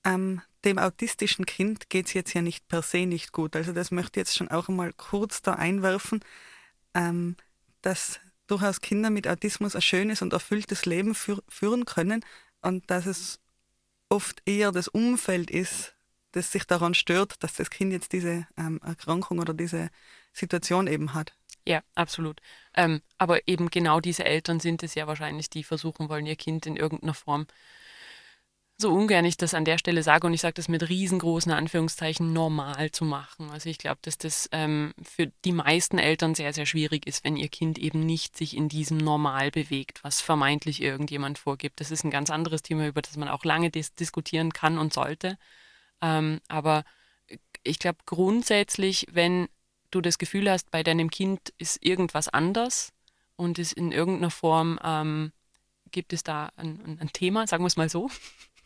Ähm, 0.07 0.41
dem 0.63 0.79
autistischen 0.79 1.45
Kind 1.45 1.89
geht 1.89 2.07
es 2.07 2.13
jetzt 2.13 2.33
ja 2.33 2.41
nicht 2.41 2.67
per 2.67 2.81
se 2.81 3.05
nicht 3.05 3.33
gut. 3.33 3.55
Also 3.55 3.73
das 3.73 3.91
möchte 3.91 4.19
ich 4.19 4.27
jetzt 4.27 4.37
schon 4.37 4.47
auch 4.49 4.69
einmal 4.69 4.93
kurz 4.93 5.41
da 5.41 5.53
einwerfen, 5.53 6.21
ähm, 6.93 7.35
dass 7.81 8.19
durchaus 8.47 8.81
Kinder 8.81 9.09
mit 9.09 9.27
Autismus 9.27 9.75
ein 9.75 9.81
schönes 9.81 10.21
und 10.21 10.33
erfülltes 10.33 10.85
Leben 10.85 11.13
für, 11.13 11.43
führen 11.49 11.85
können 11.85 12.23
und 12.61 12.89
dass 12.89 13.05
es 13.05 13.39
oft 14.09 14.41
eher 14.45 14.71
das 14.71 14.87
Umfeld 14.87 15.51
ist, 15.51 15.93
das 16.31 16.51
sich 16.51 16.63
daran 16.63 16.93
stört, 16.93 17.43
dass 17.43 17.53
das 17.53 17.69
Kind 17.69 17.91
jetzt 17.91 18.13
diese 18.13 18.47
ähm, 18.57 18.79
Erkrankung 18.83 19.39
oder 19.39 19.53
diese 19.53 19.89
Situation 20.31 20.87
eben 20.87 21.13
hat. 21.13 21.33
Ja, 21.65 21.81
absolut. 21.95 22.39
Ähm, 22.75 23.01
aber 23.17 23.45
eben 23.47 23.69
genau 23.69 23.99
diese 23.99 24.23
Eltern 24.23 24.61
sind 24.61 24.83
es 24.83 24.95
ja 24.95 25.05
wahrscheinlich, 25.07 25.49
die 25.49 25.65
versuchen 25.65 26.07
wollen, 26.07 26.25
ihr 26.25 26.37
Kind 26.37 26.65
in 26.65 26.77
irgendeiner 26.77 27.13
Form 27.13 27.45
so 28.79 28.93
ungern 28.93 29.25
ich 29.25 29.37
das 29.37 29.55
an 29.55 29.65
der 29.65 29.79
Stelle 29.79 30.03
sage 30.03 30.27
und 30.27 30.33
ich 30.33 30.41
sage 30.41 30.53
das 30.53 30.67
mit 30.67 30.87
riesengroßen 30.87 31.51
Anführungszeichen 31.51 32.31
normal 32.31 32.91
zu 32.91 33.05
machen. 33.05 33.49
Also 33.49 33.69
ich 33.69 33.79
glaube, 33.79 33.97
dass 34.03 34.19
das 34.19 34.47
ähm, 34.51 34.93
für 35.01 35.31
die 35.45 35.51
meisten 35.51 35.97
Eltern 35.97 36.35
sehr, 36.35 36.53
sehr 36.53 36.67
schwierig 36.67 37.07
ist, 37.07 37.23
wenn 37.23 37.37
ihr 37.37 37.49
Kind 37.49 37.79
eben 37.79 38.05
nicht 38.05 38.37
sich 38.37 38.55
in 38.55 38.69
diesem 38.69 38.97
Normal 38.97 39.49
bewegt, 39.49 40.03
was 40.03 40.21
vermeintlich 40.21 40.81
irgendjemand 40.81 41.39
vorgibt. 41.39 41.79
Das 41.79 41.89
ist 41.89 42.03
ein 42.03 42.11
ganz 42.11 42.29
anderes 42.29 42.61
Thema, 42.61 42.87
über 42.87 43.01
das 43.01 43.17
man 43.17 43.29
auch 43.29 43.43
lange 43.43 43.71
dis 43.71 43.95
diskutieren 43.95 44.53
kann 44.53 44.77
und 44.77 44.93
sollte. 44.93 45.39
Ähm, 45.99 46.39
aber 46.47 46.83
ich 47.63 47.79
glaube 47.79 47.97
grundsätzlich, 48.05 49.07
wenn 49.11 49.49
du 49.89 50.01
das 50.01 50.19
Gefühl 50.19 50.51
hast, 50.51 50.69
bei 50.69 50.83
deinem 50.83 51.09
Kind 51.09 51.51
ist 51.57 51.83
irgendwas 51.83 52.29
anders 52.29 52.93
und 53.37 53.57
ist 53.57 53.73
in 53.73 53.91
irgendeiner 53.91 54.29
Form, 54.29 54.79
ähm, 54.83 55.31
gibt 55.89 56.13
es 56.13 56.21
da 56.21 56.51
ein, 56.57 56.99
ein 56.99 57.11
Thema, 57.11 57.47
sagen 57.47 57.63
wir 57.63 57.67
es 57.67 57.77
mal 57.77 57.89
so, 57.89 58.11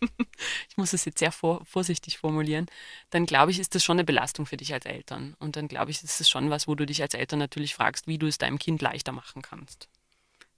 ich 0.70 0.78
muss 0.78 0.94
es 0.94 1.06
jetzt 1.06 1.20
sehr 1.20 1.32
vor, 1.32 1.64
vorsichtig 1.66 2.18
formulieren, 2.18 2.68
dann 3.10 3.26
glaube 3.26 3.52
ich, 3.52 3.60
ist 3.60 3.76
das 3.76 3.84
schon 3.84 3.96
eine 3.96 4.04
Belastung 4.04 4.46
für 4.46 4.58
dich 4.58 4.74
als 4.74 4.86
Eltern. 4.86 5.36
Und 5.40 5.56
dann 5.56 5.68
glaube 5.68 5.92
ich, 5.92 6.04
ist 6.04 6.22
es 6.22 6.30
schon 6.30 6.50
was, 6.50 6.68
wo 6.68 6.76
du 6.76 6.86
dich 6.86 7.02
als 7.02 7.14
Eltern 7.14 7.40
natürlich 7.40 7.76
fragst, 7.76 8.08
wie 8.08 8.18
du 8.18 8.28
es 8.28 8.38
deinem 8.38 8.60
Kind 8.60 8.82
leichter 8.82 9.12
machen 9.12 9.42
kannst. 9.42 9.88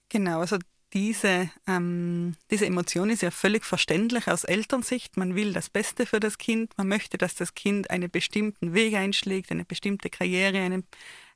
Genau, 0.09 0.39
also 0.39 0.57
diese, 0.93 1.49
ähm, 1.67 2.35
diese 2.51 2.67
Emotion 2.67 3.09
ist 3.09 3.23
ja 3.23 3.31
völlig 3.31 3.65
verständlich 3.65 4.27
aus 4.27 4.43
Elternsicht. 4.43 5.17
Man 5.17 5.35
will 5.35 5.51
das 5.51 5.69
Beste 5.69 6.05
für 6.05 6.19
das 6.19 6.37
Kind, 6.37 6.77
man 6.77 6.87
möchte, 6.87 7.17
dass 7.17 7.33
das 7.33 7.55
Kind 7.55 7.89
einen 7.89 8.11
bestimmten 8.11 8.73
Weg 8.73 8.93
einschlägt, 8.93 9.51
eine 9.51 9.65
bestimmte 9.65 10.11
Karriere, 10.11 10.59
einen, 10.59 10.85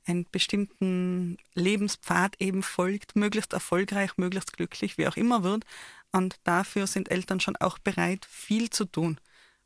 einen 0.08 0.26
bestimmten 0.32 1.38
Lebenspfad 1.54 2.39
eben 2.39 2.63
folgt, 2.63 3.15
möglichst 3.15 3.54
erfolgreich, 3.54 4.17
möglichst 4.17 4.54
glücklich, 4.54 4.98
wie 4.98 5.08
auch 5.08 5.17
immer 5.17 5.43
wird. 5.43 5.65
Und 6.12 6.39
dafür 6.43 6.88
sind 6.88 7.12
Eltern 7.12 7.39
schon 7.39 7.58
auch 7.58 7.78
bereit, 7.78 8.26
viel 8.26 8.70
zu 8.70 8.86
tun, 8.86 9.20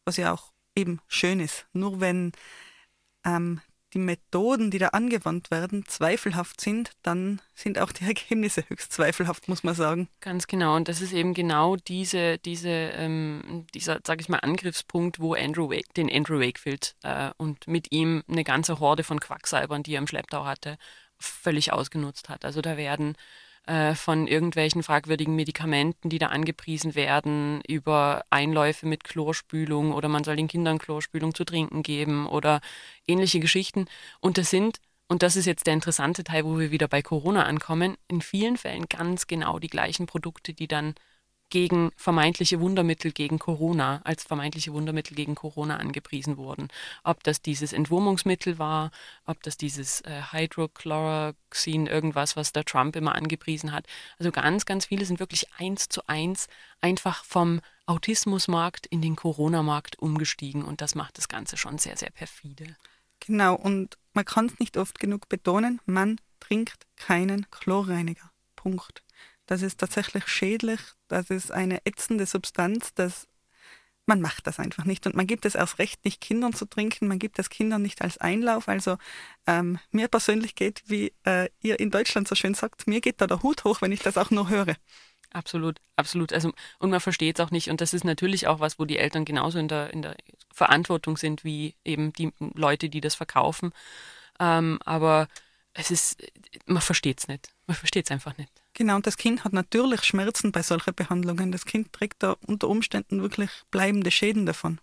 was 0.06 0.18
ja 0.18 0.34
auch 0.34 0.52
eben 0.76 1.00
schön 1.08 1.40
ist. 1.40 1.68
Nur 1.74 2.00
wenn 2.02 2.32
ähm, 3.26 3.62
die 3.94 4.00
Methoden, 4.00 4.72
die 4.72 4.78
da 4.78 4.90
angewandt 4.90 5.52
werden, 5.52 5.86
zweifelhaft 5.86 6.62
sind, 6.62 6.92
dann 7.04 7.42
sind 7.54 7.80
auch 7.80 7.92
die 7.92 8.06
Ergebnisse 8.08 8.64
höchst 8.68 8.92
zweifelhaft, 8.94 9.48
muss 9.48 9.64
man 9.64 9.76
sagen. 9.76 10.10
Ganz 10.20 10.48
genau. 10.48 10.76
Und 10.76 10.88
das 10.88 11.02
ist 11.02 11.14
eben 11.14 11.34
genau 11.34 11.76
diese, 11.76 12.38
diese, 12.40 12.70
ähm, 12.70 13.66
dieser, 13.74 14.00
sage 14.06 14.22
ich 14.22 14.30
mal, 14.30 14.40
Angriffspunkt, 14.40 15.20
wo 15.20 15.34
Andrew 15.34 15.70
Wake, 15.70 15.94
den 15.96 16.12
Andrew 16.12 16.40
Wakefield 16.40 16.96
äh, 17.04 17.32
und 17.38 17.68
mit 17.68 17.92
ihm 17.92 18.24
eine 18.28 18.44
ganze 18.44 18.80
Horde 18.80 19.04
von 19.04 19.20
Quacksalbern, 19.20 19.84
die 19.84 19.96
er 19.96 20.00
im 20.00 20.08
Schlepptau 20.08 20.46
hatte, 20.46 20.78
völlig 21.18 21.72
ausgenutzt 21.74 22.30
hat. 22.30 22.46
Also 22.46 22.62
da 22.62 22.78
werden 22.78 23.16
äh, 23.72 23.96
von 23.96 24.28
irgendwelchen 24.28 24.84
fragwürdigen 24.84 25.34
Medikamenten, 25.34 26.10
die 26.10 26.20
da 26.20 26.28
angepriesen 26.28 26.94
werden, 26.94 27.62
über 27.66 28.26
Einläufe 28.30 28.86
mit 28.86 29.06
Chlorspülung 29.06 29.94
oder 29.94 30.10
man 30.10 30.26
soll 30.26 30.36
den 30.36 30.50
Kindern 30.50 30.78
Chlorspülung 30.78 31.34
zu 31.34 31.46
trinken 31.46 31.82
geben 31.82 32.28
oder 32.28 32.60
ähnliche 33.08 33.40
Geschichten. 33.40 33.86
Und 34.20 34.38
das 34.38 34.50
sind, 34.50 34.80
und 35.08 35.24
das 35.24 35.38
ist 35.38 35.46
jetzt 35.46 35.68
der 35.68 35.74
interessante 35.74 36.26
Teil, 36.26 36.44
wo 36.44 36.60
wir 36.60 36.72
wieder 36.72 36.90
bei 36.90 37.02
Corona 37.02 37.46
ankommen, 37.46 37.96
in 38.10 38.20
vielen 38.22 38.58
Fällen 38.58 38.88
ganz 38.90 39.26
genau 39.26 39.58
die 39.58 39.70
gleichen 39.70 40.06
Produkte, 40.06 40.54
die 40.54 40.68
dann 40.68 40.94
gegen 41.52 41.92
vermeintliche 41.96 42.60
Wundermittel 42.60 43.12
gegen 43.12 43.38
Corona, 43.38 44.02
als 44.04 44.24
vermeintliche 44.24 44.74
Wundermittel 44.74 45.16
gegen 45.16 45.36
Corona 45.36 45.78
angepriesen 45.78 46.38
wurden. 46.38 46.70
Ob 47.04 47.24
das 47.24 47.42
dieses 47.44 47.74
Entwurmungsmittel 47.74 48.58
war, 48.58 48.90
ob 49.26 49.44
das 49.44 49.58
dieses 49.58 50.02
äh, 50.02 50.22
Hydrochloroxin, 50.32 51.86
irgendwas, 51.86 52.36
was 52.36 52.54
der 52.54 52.66
Trump 52.66 52.96
immer 52.96 53.14
angepriesen 53.14 53.72
hat. 53.72 53.86
Also 54.18 54.32
ganz, 54.32 54.66
ganz 54.66 54.86
viele 54.86 55.06
sind 55.06 55.20
wirklich 55.20 55.54
eins 55.54 55.90
zu 55.90 56.02
eins 56.08 56.48
einfach 56.80 57.24
vom 57.24 57.62
Autismusmarkt 57.86 58.88
in 58.88 59.02
den 59.02 59.16
Corona-Markt 59.16 60.00
umgestiegen 60.00 60.64
und 60.64 60.82
das 60.82 60.96
macht 60.96 61.18
das 61.18 61.28
Ganze 61.28 61.58
schon 61.58 61.78
sehr, 61.78 61.98
sehr 61.98 62.12
perfide. 62.12 62.76
Genau, 63.20 63.56
und 63.56 63.98
man 64.14 64.26
kann 64.26 64.48
es 64.48 64.60
nicht 64.60 64.78
oft 64.78 65.00
genug 65.00 65.30
betonen, 65.30 65.80
man 65.86 66.20
trinkt 66.40 66.88
keinen 66.96 67.50
Chlorreiniger. 67.52 68.32
Punkt. 68.56 69.04
Das 69.46 69.62
ist 69.62 69.80
tatsächlich 69.80 70.28
schädlich, 70.28 70.80
das 71.08 71.30
ist 71.30 71.52
eine 71.52 71.86
ätzende 71.86 72.26
Substanz, 72.26 72.94
das 72.94 73.28
man 74.06 74.20
macht 74.20 74.48
das 74.48 74.60
einfach 74.60 74.84
nicht 74.84 75.06
und 75.06 75.16
man 75.16 75.28
gibt 75.28 75.46
es 75.46 75.56
erst 75.56 75.80
recht 75.80 76.04
nicht 76.04 76.22
Kindern 76.22 76.54
zu 76.54 76.66
trinken, 76.66 77.08
man 77.08 77.20
gibt 77.20 77.40
es 77.40 77.50
Kindern 77.50 77.82
nicht 77.82 78.02
als 78.02 78.18
Einlauf. 78.18 78.68
Also 78.68 78.98
ähm, 79.48 79.80
mir 79.92 80.08
persönlich 80.08 80.56
geht, 80.56 80.84
wie 80.88 81.14
äh, 81.24 81.50
ihr 81.62 81.80
in 81.80 81.92
Deutschland 81.92 82.28
so 82.28 82.36
schön 82.36 82.54
sagt, 82.54 82.88
mir 82.88 83.00
geht 83.00 83.22
da 83.22 83.28
der 83.28 83.44
Hut 83.44 83.64
hoch, 83.64 83.82
wenn 83.82 83.92
ich 83.92 84.02
das 84.02 84.18
auch 84.18 84.32
nur 84.32 84.50
höre. 84.50 84.76
Absolut, 85.34 85.80
absolut. 85.96 86.34
Also, 86.34 86.52
und 86.80 86.90
man 86.90 87.00
versteht 87.00 87.40
es 87.40 87.46
auch 87.46 87.52
nicht. 87.52 87.70
Und 87.70 87.80
das 87.80 87.94
ist 87.94 88.04
natürlich 88.04 88.48
auch 88.48 88.60
was, 88.60 88.80
wo 88.80 88.86
die 88.86 88.98
Eltern 88.98 89.24
genauso 89.24 89.60
in 89.60 89.70
der, 89.70 89.94
in 89.94 90.02
der 90.02 90.16
Verantwortung 90.54 91.16
sind, 91.16 91.46
wie 91.46 91.76
eben 91.86 92.12
die 92.12 92.34
Leute, 92.54 92.90
die 92.90 93.00
das 93.00 93.16
verkaufen. 93.16 93.72
Ähm, 94.40 94.80
aber 94.84 95.30
es 95.74 95.90
ist, 95.90 96.22
man 96.66 96.82
versteht 96.82 97.20
es 97.20 97.28
nicht. 97.30 97.54
Man 97.66 97.78
versteht 97.78 98.08
es 98.08 98.12
einfach 98.12 98.38
nicht. 98.38 98.61
Genau, 98.82 98.96
und 98.96 99.06
das 99.06 99.18
Kind 99.18 99.44
hat 99.44 99.54
natürlich 99.54 100.04
Schmerzen 100.04 100.52
bei 100.52 100.64
solchen 100.64 100.96
Behandlungen. 100.96 101.52
Das 101.52 101.66
Kind 101.66 101.94
trägt 101.94 102.24
da 102.24 102.36
unter 102.48 102.68
Umständen 102.68 103.22
wirklich 103.22 103.52
bleibende 103.70 104.10
Schäden 104.10 104.48
davon. 104.48 104.82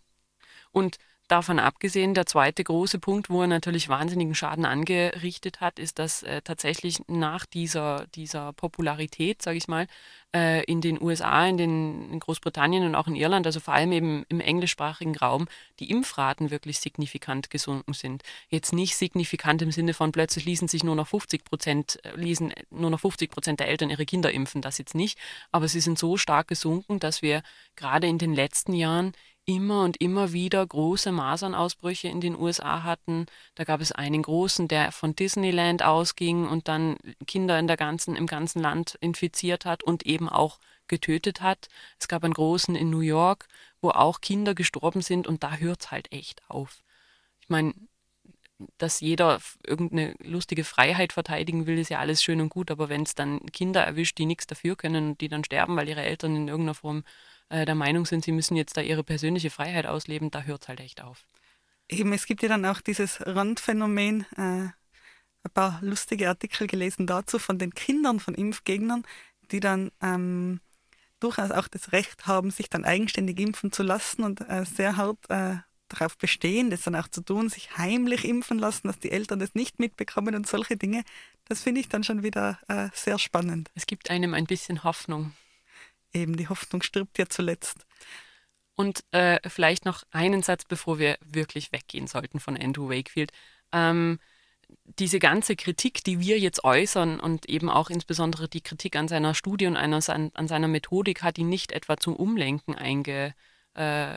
Und 0.73 0.99
davon 1.29 1.59
abgesehen, 1.59 2.14
der 2.14 2.27
zweite 2.27 2.64
große 2.64 2.99
Punkt, 2.99 3.31
wo 3.31 3.43
er 3.43 3.47
natürlich 3.47 3.88
wahnsinnigen 3.88 4.35
Schaden 4.35 4.64
angerichtet 4.64 5.61
hat, 5.61 5.79
ist, 5.79 5.99
dass 5.99 6.23
äh, 6.23 6.43
tatsächlich 6.43 7.01
nach 7.07 7.47
dieser, 7.47 8.07
dieser 8.14 8.53
Popularität, 8.55 9.43
sage 9.43 9.59
ich 9.59 9.69
mal, 9.69 9.87
äh, 10.35 10.62
in 10.64 10.81
den 10.81 11.01
USA, 11.01 11.47
in, 11.47 11.57
den, 11.57 12.12
in 12.12 12.21
Großbritannien 12.21 12.85
und 12.85 12.95
auch 12.95 13.07
in 13.07 13.17
Irland, 13.17 13.47
also 13.47 13.61
vor 13.61 13.75
allem 13.75 13.93
eben 13.93 14.25
im 14.29 14.41
englischsprachigen 14.41 15.17
Raum, 15.17 15.49
die 15.81 15.91
Impfraten 15.91 16.51
wirklich 16.51 16.81
signifikant 16.81 17.51
gesunken 17.51 17.95
sind. 17.95 18.23
Jetzt 18.49 18.73
nicht 18.73 18.97
signifikant 18.97 19.62
im 19.62 19.73
Sinne 19.73 19.95
von 19.95 20.12
plötzlich 20.12 20.45
ließen 20.45 20.69
sich 20.69 20.85
nur 20.85 20.97
noch 20.97 21.09
50 21.09 21.45
Prozent, 21.45 21.99
äh, 22.05 22.17
ließen 22.17 22.53
nur 22.71 22.91
noch 22.91 23.01
50 23.01 23.31
Prozent 23.31 23.61
der 23.61 23.69
Eltern 23.69 23.91
ihre 23.91 24.07
Kinder 24.07 24.33
impfen, 24.33 24.62
das 24.62 24.79
jetzt 24.79 24.95
nicht, 24.95 25.19
aber 25.53 25.69
sie 25.69 25.81
sind 25.81 25.99
so 25.99 26.17
stark 26.17 26.49
gesunken, 26.49 26.99
dass 26.99 27.23
wir 27.23 27.43
gerade 27.77 28.07
in 28.07 28.19
den 28.19 28.35
letzten 28.35 28.73
Jahren 28.73 29.12
immer 29.49 29.83
und 29.83 29.99
immer 29.99 30.35
wieder 30.35 30.65
große 30.65 31.11
Masernausbrüche 31.11 32.09
in 32.09 32.21
den 32.21 32.39
USA 32.39 32.83
hatten. 32.83 33.25
Da 33.55 33.65
gab 33.65 33.81
es 33.81 33.93
einen 33.93 34.23
großen, 34.23 34.69
der 34.69 34.93
von 34.93 35.17
Disneyland 35.17 35.83
ausging 35.83 36.47
und 36.47 36.69
dann 36.69 36.99
Kinder 37.27 37.59
in 37.59 37.67
der 37.67 37.79
ganzen, 37.79 38.15
im 38.15 38.27
ganzen 38.27 38.61
Land 38.61 38.99
infiziert 39.01 39.65
hat 39.65 39.83
und 39.83 40.05
eben 40.05 40.29
auch 40.29 40.59
getötet 40.87 41.41
hat. 41.41 41.69
Es 41.99 42.09
gab 42.09 42.25
einen 42.25 42.35
großen 42.35 42.77
in 42.77 42.91
New 42.91 43.01
York, 43.01 43.47
wo 43.81 43.89
auch 43.89 44.21
Kinder 44.21 44.55
gestorben 44.55 45.01
sind 45.01 45.27
und 45.27 45.43
da 45.43 45.57
hört 45.57 45.81
es 45.81 45.91
halt 45.91 46.13
echt 46.13 46.43
auf. 46.49 46.83
Ich 47.41 47.49
meine, 47.49 47.73
dass 48.77 49.01
jeder 49.01 49.41
irgendeine 49.67 50.15
lustige 50.19 50.65
Freiheit 50.65 51.15
verteidigen 51.15 51.67
will, 51.67 51.79
ist 51.79 51.89
ja 51.89 52.01
alles 52.01 52.23
schön 52.23 52.43
und 52.43 52.51
gut, 52.51 52.71
aber 52.71 52.91
wenn 52.91 53.03
es 53.03 53.15
dann 53.15 53.41
Kinder 53.47 53.83
erwischt, 53.83 54.19
die 54.19 54.27
nichts 54.27 54.47
dafür 54.47 54.77
können 54.77 55.11
und 55.11 55.21
die 55.23 55.29
dann 55.29 55.45
sterben, 55.45 55.75
weil 55.77 55.89
ihre 55.89 56.03
Eltern 56.03 56.37
in 56.37 56.49
irgendeiner 56.49 56.75
Form 56.75 57.05
äh, 57.49 57.65
der 57.65 57.75
Meinung 57.75 58.07
sind, 58.07 58.25
sie 58.25 58.33
müssen 58.33 58.57
jetzt 58.57 58.77
da 58.77 58.81
ihre 58.81 59.05
persönliche 59.05 59.51
Freiheit 59.51 59.87
ausleben, 59.87 60.31
da 60.31 60.43
hört 60.43 60.63
es 60.63 60.69
halt 60.69 60.81
echt 60.81 61.03
auf. 61.03 61.27
Eben, 61.89 62.13
es 62.13 62.27
gibt 62.27 62.43
ja 62.43 62.49
dann 62.49 62.67
auch 62.67 62.81
dieses 62.81 63.19
Randphänomen, 63.27 64.27
äh, 64.37 64.69
ein 65.45 65.55
paar 65.55 65.79
lustige 65.83 66.29
Artikel 66.29 66.67
gelesen 66.67 67.07
dazu 67.07 67.39
von 67.39 67.59
den 67.59 67.73
Kindern 67.75 68.21
von 68.21 68.35
Impfgegnern, 68.35 69.05
die 69.51 69.61
dann 69.61 69.91
ähm, 70.03 70.61
durchaus 71.21 71.51
auch 71.51 71.69
das 71.69 71.93
Recht 71.93 72.27
haben, 72.27 72.51
sich 72.51 72.69
dann 72.69 72.85
eigenständig 72.85 73.39
impfen 73.41 73.73
zu 73.73 73.83
lassen 73.83 74.23
und 74.23 74.41
äh, 74.43 74.65
sehr 74.65 74.97
hart 74.97 75.19
äh, 75.31 75.57
darauf 75.89 76.19
bestehen, 76.19 76.69
das 76.69 76.83
dann 76.83 76.97
auch 76.97 77.09
zu 77.09 77.23
tun, 77.23 77.49
sich 77.49 77.79
heimlich 77.79 78.27
impfen 78.27 78.59
lassen, 78.59 78.89
dass 78.89 78.99
die 78.99 79.11
Eltern 79.11 79.39
das 79.39 79.55
nicht 79.55 79.79
mitbekommen 79.79 80.35
und 80.35 80.47
solche 80.47 80.77
Dinge. 80.77 81.03
Das 81.47 81.63
finde 81.63 81.81
ich 81.81 81.89
dann 81.89 82.05
schon 82.05 82.23
wieder 82.23 82.59
äh, 82.69 82.91
sehr 82.93 83.19
spannend. 83.19 83.71
Es 83.75 83.87
gibt 83.87 84.11
einem 84.11 84.35
ein 84.35 84.45
bisschen 84.45 84.85
Hoffnung 84.85 85.33
eben 86.12 86.37
die 86.37 86.49
Hoffnung 86.49 86.83
stirbt 86.83 87.18
ja 87.18 87.27
zuletzt. 87.29 87.87
Und 88.75 89.05
äh, 89.11 89.38
vielleicht 89.49 89.85
noch 89.85 90.05
einen 90.11 90.42
Satz, 90.42 90.64
bevor 90.64 90.99
wir 90.99 91.18
wirklich 91.21 91.73
weggehen 91.73 92.07
sollten 92.07 92.38
von 92.38 92.57
Andrew 92.57 92.88
Wakefield. 92.88 93.33
Ähm, 93.73 94.18
diese 94.85 95.18
ganze 95.18 95.57
Kritik, 95.57 96.05
die 96.05 96.21
wir 96.21 96.38
jetzt 96.38 96.64
äußern 96.64 97.21
und 97.21 97.49
eben 97.49 97.71
auch 97.71 97.90
insbesondere 97.90 98.49
die 98.49 98.61
Kritik 98.61 98.97
an 98.97 99.09
seiner 99.09 99.35
Studie 99.35 99.66
und 99.66 99.77
an, 99.77 99.92
an 99.92 100.49
seiner 100.49 100.68
Methodik 100.68 101.23
hat 101.23 101.38
ihn 101.38 101.49
nicht 101.49 101.73
etwa 101.73 101.97
zum 101.97 102.14
Umlenken 102.14 102.75
einge, 102.75 103.35
äh, 103.79 104.17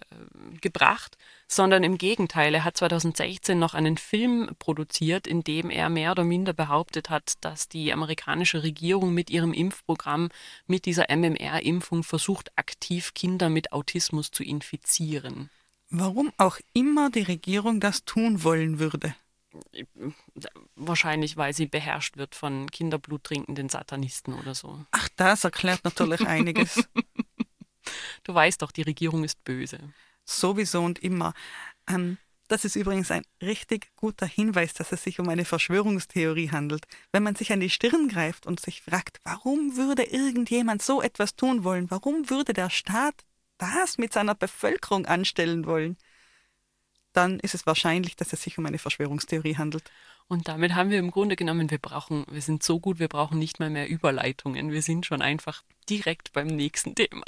gebracht, 0.60 1.18
sondern 1.48 1.84
im 1.84 1.98
Gegenteil, 1.98 2.56
er 2.56 2.64
hat 2.64 2.78
2016 2.78 3.60
noch 3.60 3.76
einen 3.76 3.98
Film 3.98 4.50
produziert, 4.58 5.28
in 5.28 5.44
dem 5.44 5.70
er 5.70 5.90
mehr 5.90 6.12
oder 6.12 6.24
minder 6.24 6.54
behauptet 6.54 7.10
hat, 7.10 7.34
dass 7.42 7.70
die 7.70 7.94
amerikanische 7.94 8.64
Regierung 8.64 9.14
mit 9.14 9.30
ihrem 9.30 9.54
Impfprogramm, 9.54 10.30
mit 10.66 10.86
dieser 10.86 11.16
MMR-Impfung 11.16 12.04
versucht, 12.04 12.52
aktiv 12.58 13.14
Kinder 13.14 13.50
mit 13.50 13.72
Autismus 13.72 14.32
zu 14.32 14.44
infizieren. 14.44 15.50
Warum 15.92 16.32
auch 16.38 16.58
immer 16.74 17.12
die 17.12 17.22
Regierung 17.22 17.80
das 17.80 18.06
tun 18.06 18.44
wollen 18.44 18.80
würde. 18.80 19.14
Wahrscheinlich, 20.76 21.38
weil 21.38 21.54
sie 21.54 21.66
beherrscht 21.66 22.18
wird 22.18 22.34
von 22.34 22.72
Kinderblut 22.72 23.26
trinkenden 23.26 23.70
Satanisten 23.70 24.34
oder 24.34 24.56
so. 24.56 24.80
Ach, 24.92 25.10
das 25.18 25.44
erklärt 25.44 25.84
natürlich 25.84 26.26
einiges. 26.26 26.88
Du 28.24 28.34
weißt 28.34 28.62
doch, 28.62 28.72
die 28.72 28.84
Regierung 28.84 29.24
ist 29.24 29.44
böse. 29.44 29.80
Sowieso 30.26 30.82
und 30.82 31.00
immer. 31.00 31.34
Ähm, 31.88 32.18
das 32.52 32.66
ist 32.66 32.76
übrigens 32.76 33.10
ein 33.12 33.24
richtig 33.42 33.96
guter 33.96 34.26
Hinweis, 34.26 34.74
dass 34.74 34.92
es 34.92 35.04
sich 35.04 35.22
um 35.22 35.30
eine 35.30 35.46
Verschwörungstheorie 35.46 36.52
handelt. 36.52 36.86
Wenn 37.14 37.24
man 37.24 37.36
sich 37.36 37.54
an 37.54 37.62
die 37.62 37.70
Stirn 37.70 38.10
greift 38.10 38.46
und 38.46 38.60
sich 38.60 38.82
fragt, 38.82 39.20
warum 39.24 39.78
würde 39.78 40.04
irgendjemand 40.04 40.82
so 40.82 41.02
etwas 41.02 41.38
tun 41.38 41.64
wollen? 41.64 41.90
Warum 41.90 42.30
würde 42.30 42.52
der 42.52 42.70
Staat 42.70 43.16
das 43.58 43.98
mit 43.98 44.12
seiner 44.12 44.36
Bevölkerung 44.36 45.06
anstellen 45.06 45.66
wollen? 45.66 45.96
Dann 47.14 47.40
ist 47.40 47.56
es 47.56 47.66
wahrscheinlich, 47.66 48.18
dass 48.18 48.34
es 48.34 48.44
sich 48.44 48.58
um 48.58 48.66
eine 48.66 48.80
Verschwörungstheorie 48.80 49.56
handelt. 49.56 49.90
Und 50.28 50.50
damit 50.50 50.76
haben 50.76 50.90
wir 50.90 51.00
im 51.00 51.12
Grunde 51.12 51.38
genommen, 51.38 51.72
wir 51.72 51.78
brauchen, 51.78 52.26
wir 52.30 52.42
sind 52.42 52.64
so 52.64 52.82
gut, 52.82 53.00
wir 53.00 53.08
brauchen 53.08 53.40
nicht 53.40 53.62
mal 53.62 53.70
mehr 53.70 53.90
Überleitungen. 53.90 54.72
Wir 54.72 54.82
sind 54.82 55.06
schon 55.06 55.22
einfach 55.22 55.64
direkt 55.90 56.34
beim 56.34 56.48
nächsten 56.48 56.96
Thema. 56.96 57.24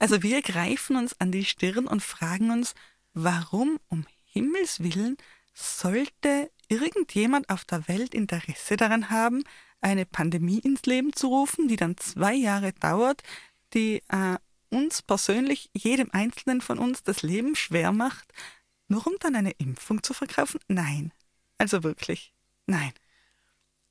Also 0.00 0.22
wir 0.22 0.40
greifen 0.42 0.96
uns 0.96 1.14
an 1.20 1.30
die 1.30 1.44
Stirn 1.44 1.86
und 1.86 2.02
fragen 2.02 2.50
uns, 2.50 2.74
warum 3.12 3.78
um 3.88 4.06
Himmels 4.24 4.82
willen 4.82 5.16
sollte 5.52 6.50
irgendjemand 6.68 7.50
auf 7.50 7.64
der 7.64 7.86
Welt 7.86 8.14
Interesse 8.14 8.76
daran 8.76 9.10
haben, 9.10 9.44
eine 9.82 10.06
Pandemie 10.06 10.58
ins 10.58 10.82
Leben 10.86 11.12
zu 11.12 11.28
rufen, 11.28 11.68
die 11.68 11.76
dann 11.76 11.98
zwei 11.98 12.34
Jahre 12.34 12.72
dauert, 12.72 13.22
die 13.74 14.02
äh, 14.08 14.36
uns 14.70 15.02
persönlich, 15.02 15.68
jedem 15.74 16.10
Einzelnen 16.12 16.62
von 16.62 16.78
uns 16.78 17.02
das 17.02 17.22
Leben 17.22 17.54
schwer 17.54 17.92
macht, 17.92 18.32
nur 18.88 19.06
um 19.06 19.14
dann 19.20 19.36
eine 19.36 19.52
Impfung 19.52 20.02
zu 20.02 20.14
verkaufen? 20.14 20.60
Nein. 20.66 21.12
Also 21.58 21.82
wirklich, 21.82 22.32
nein. 22.66 22.92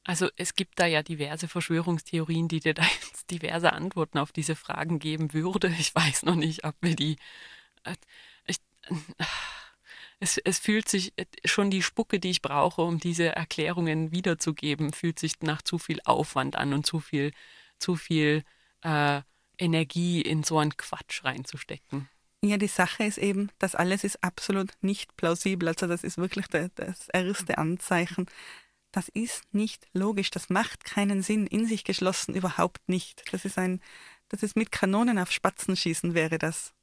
Also 0.10 0.28
es 0.38 0.56
gibt 0.56 0.80
da 0.80 0.88
ja 0.88 1.04
diverse 1.04 1.48
Verschwörungstheorien, 1.48 2.48
die 2.48 2.60
dir 2.60 2.74
da 2.74 2.82
jetzt 3.04 3.30
diverse 3.30 3.74
Antworten 3.74 4.18
auf 4.18 4.32
diese 4.32 4.56
Fragen 4.56 4.98
geben 4.98 5.34
würde. 5.34 5.68
Ich 5.80 5.94
weiß 5.94 6.24
noch 6.24 6.34
nicht, 6.34 6.64
ob 6.64 6.74
wir 6.82 6.96
die. 6.96 7.18
äh, 7.84 7.94
Ich, 8.48 8.58
es, 10.20 10.40
es 10.40 10.58
fühlt 10.58 10.90
sich 10.90 11.14
äh, 11.16 11.26
schon 11.46 11.70
die 11.70 11.84
Spucke, 11.84 12.20
die 12.20 12.32
ich 12.32 12.42
brauche, 12.42 12.82
um 12.82 13.00
diese 13.00 13.36
Erklärungen 13.36 14.12
wiederzugeben, 14.12 14.94
fühlt 14.94 15.20
sich 15.20 15.34
nach 15.42 15.62
zu 15.62 15.78
viel 15.78 16.00
Aufwand 16.06 16.56
an 16.56 16.74
und 16.74 16.88
zu 16.88 17.00
viel, 17.00 17.32
zu 17.78 17.96
viel 17.96 18.44
äh, 18.82 19.22
Energie 19.60 20.22
in 20.22 20.42
so 20.42 20.58
einen 20.58 20.76
Quatsch 20.76 21.24
reinzustecken. 21.24 22.10
Ja, 22.42 22.58
die 22.58 22.66
Sache 22.66 23.04
ist 23.04 23.20
eben, 23.20 23.52
das 23.60 23.76
alles 23.76 24.04
ist 24.04 24.24
absolut 24.24 24.72
nicht 24.82 25.16
plausibel. 25.18 25.68
Also 25.68 25.86
das 25.86 26.04
ist 26.04 26.18
wirklich 26.18 26.48
das 26.48 27.10
erste 27.10 27.60
Anzeichen. 27.60 28.26
Das 28.92 29.10
ist 29.10 29.54
nicht 29.54 29.88
logisch. 29.94 30.32
Das 30.32 30.50
macht 30.50 30.84
keinen 30.84 31.22
Sinn. 31.22 31.48
In 31.48 31.68
sich 31.68 31.84
geschlossen 31.84 32.36
überhaupt 32.36 32.88
nicht. 32.88 33.24
Das 33.32 33.46
ist 33.46 33.58
ein, 33.58 33.82
das 34.30 34.44
ist 34.44 34.56
mit 34.56 34.72
Kanonen 34.72 35.20
auf 35.20 35.32
Spatzen 35.32 35.76
schießen 35.76 36.14
wäre 36.14 36.40
das. 36.40 36.74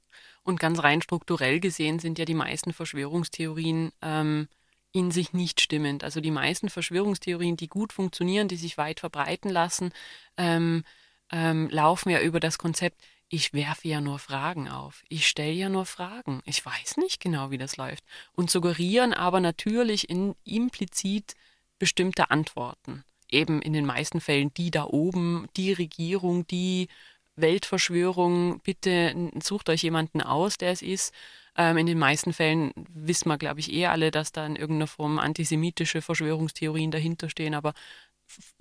Und 0.43 0.61
ganz 0.61 0.83
rein 0.83 1.03
strukturell 1.03 1.61
gesehen 1.61 1.99
sind 1.99 2.19
ja 2.19 2.25
die 2.25 2.35
meisten 2.35 2.73
Verschwörungstheorien 2.73 3.93
ähm, 4.01 4.49
in 4.93 5.11
sich 5.11 5.33
nicht 5.33 5.61
stimmend. 5.61 6.05
Also 6.05 6.21
die 6.21 6.31
meisten 6.31 6.71
Verschwörungstheorien, 6.71 7.57
die 7.57 7.69
gut 7.69 7.93
funktionieren, 7.93 8.49
die 8.49 8.57
sich 8.57 8.79
weit 8.79 9.01
verbreiten 9.01 9.51
lassen, 9.51 9.93
ähm, 10.37 10.85
ähm, 11.33 11.69
laufen 11.71 12.11
ja 12.11 12.21
über 12.21 12.39
das 12.41 12.59
Konzept, 12.59 13.03
ich 13.29 13.53
werfe 13.53 13.89
ja 13.89 14.01
nur 14.01 14.21
Fragen 14.21 14.69
auf. 14.69 15.03
Ich 15.09 15.27
stelle 15.27 15.53
ja 15.53 15.69
nur 15.69 15.85
Fragen. 15.85 16.43
Ich 16.45 16.65
weiß 16.65 16.97
nicht 16.99 17.21
genau, 17.21 17.51
wie 17.51 17.59
das 17.59 17.77
läuft. 17.77 18.05
Und 18.33 18.51
suggerieren 18.51 19.13
aber 19.13 19.41
natürlich 19.41 20.09
in, 20.09 20.37
implizit 20.45 21.35
bestimmte 21.79 22.31
Antworten. 22.31 23.05
Eben 23.31 23.61
in 23.61 23.73
den 23.73 23.87
meisten 23.87 24.21
Fällen 24.21 24.53
die 24.55 24.71
da 24.71 24.85
oben, 24.85 25.47
die 25.57 25.73
Regierung, 25.73 26.47
die 26.47 26.89
Weltverschwörung, 27.37 28.61
bitte 28.61 29.31
sucht 29.43 29.69
euch 29.69 29.83
jemanden 29.83 30.23
aus, 30.23 30.57
der 30.57 30.71
es 30.71 30.83
ist. 30.83 31.13
Ähm, 31.57 31.77
in 31.79 31.87
den 31.87 31.99
meisten 31.99 32.33
Fällen 32.33 32.73
wissen 32.89 33.29
wir, 33.29 33.39
glaube 33.39 33.61
ich, 33.61 33.73
eh 33.73 33.87
alle, 33.87 34.11
dass 34.11 34.33
da 34.33 34.47
in 34.47 34.57
irgendeiner 34.57 34.87
Form 34.87 35.19
antisemitische 35.19 36.03
Verschwörungstheorien 36.03 36.91
dahinter 36.91 37.29
stehen, 37.29 37.55
aber 37.55 37.75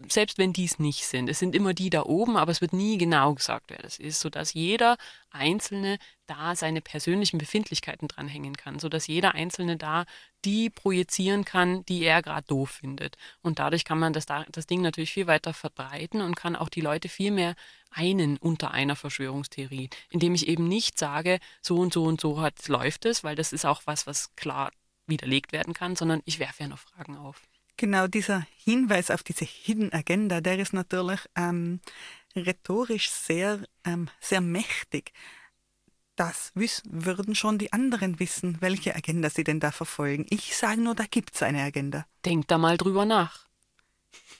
selbst 0.09 0.37
wenn 0.37 0.53
dies 0.53 0.79
nicht 0.79 1.05
sind, 1.05 1.29
es 1.29 1.39
sind 1.39 1.55
immer 1.55 1.73
die 1.73 1.89
da 1.89 2.03
oben, 2.03 2.37
aber 2.37 2.51
es 2.51 2.61
wird 2.61 2.73
nie 2.73 2.97
genau 2.97 3.33
gesagt, 3.33 3.65
wer 3.69 3.79
das 3.79 3.97
ist, 3.97 4.19
sodass 4.19 4.53
jeder 4.53 4.97
Einzelne 5.31 5.97
da 6.27 6.55
seine 6.55 6.81
persönlichen 6.81 7.37
Befindlichkeiten 7.37 8.07
dranhängen 8.07 8.57
kann, 8.57 8.79
sodass 8.79 9.07
jeder 9.07 9.35
Einzelne 9.35 9.77
da 9.77 10.05
die 10.43 10.69
projizieren 10.69 11.45
kann, 11.45 11.85
die 11.85 12.03
er 12.03 12.21
gerade 12.21 12.47
doof 12.47 12.71
findet. 12.71 13.17
Und 13.41 13.59
dadurch 13.59 13.85
kann 13.85 13.99
man 13.99 14.13
das, 14.13 14.25
das 14.25 14.67
Ding 14.67 14.81
natürlich 14.81 15.11
viel 15.11 15.27
weiter 15.27 15.53
verbreiten 15.53 16.21
und 16.21 16.35
kann 16.35 16.55
auch 16.55 16.69
die 16.69 16.81
Leute 16.81 17.09
viel 17.09 17.31
mehr 17.31 17.55
einen 17.91 18.37
unter 18.37 18.71
einer 18.71 18.95
Verschwörungstheorie, 18.95 19.89
indem 20.09 20.35
ich 20.35 20.47
eben 20.47 20.67
nicht 20.67 20.99
sage, 20.99 21.39
so 21.61 21.77
und 21.77 21.93
so 21.93 22.03
und 22.03 22.19
so 22.19 22.41
hat, 22.41 22.67
läuft 22.67 23.05
es, 23.05 23.23
weil 23.23 23.35
das 23.35 23.53
ist 23.53 23.65
auch 23.65 23.81
was, 23.85 24.07
was 24.07 24.35
klar 24.35 24.71
widerlegt 25.07 25.51
werden 25.51 25.73
kann, 25.73 25.95
sondern 25.95 26.21
ich 26.25 26.39
werfe 26.39 26.63
ja 26.63 26.69
noch 26.69 26.79
Fragen 26.79 27.17
auf. 27.17 27.41
Genau, 27.77 28.07
dieser 28.07 28.45
Hinweis 28.63 29.11
auf 29.11 29.23
diese 29.23 29.45
Hidden 29.45 29.91
Agenda, 29.91 30.39
der 30.39 30.59
ist 30.59 30.73
natürlich 30.73 31.19
ähm, 31.35 31.81
rhetorisch 32.35 33.09
sehr, 33.09 33.59
ähm, 33.83 34.09
sehr 34.19 34.41
mächtig. 34.41 35.11
Das 36.15 36.51
wissen, 36.55 37.05
würden 37.05 37.35
schon 37.35 37.57
die 37.57 37.73
anderen 37.73 38.19
wissen, 38.19 38.57
welche 38.61 38.95
Agenda 38.95 39.29
sie 39.29 39.43
denn 39.43 39.59
da 39.59 39.71
verfolgen. 39.71 40.25
Ich 40.29 40.55
sage 40.55 40.79
nur, 40.79 40.95
da 40.95 41.03
gibt 41.09 41.35
es 41.35 41.43
eine 41.43 41.61
Agenda. 41.63 42.05
Denkt 42.23 42.49
da 42.49 42.57
mal 42.57 42.77
drüber 42.77 43.05
nach. 43.05 43.45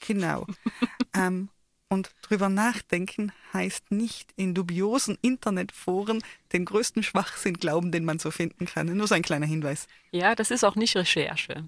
Genau. 0.07 0.47
ähm, 1.13 1.49
und 1.89 2.11
drüber 2.21 2.49
nachdenken 2.49 3.31
heißt 3.53 3.91
nicht 3.91 4.31
in 4.37 4.53
dubiosen 4.53 5.17
Internetforen 5.21 6.23
den 6.53 6.65
größten 6.65 7.03
Schwachsinn 7.03 7.55
glauben, 7.55 7.91
den 7.91 8.05
man 8.05 8.19
so 8.19 8.31
finden 8.31 8.65
kann. 8.65 8.87
Nur 8.95 9.07
so 9.07 9.15
ein 9.15 9.21
kleiner 9.21 9.45
Hinweis. 9.45 9.87
Ja, 10.11 10.33
das 10.33 10.51
ist 10.51 10.63
auch 10.63 10.75
nicht 10.75 10.95
Recherche. 10.95 11.65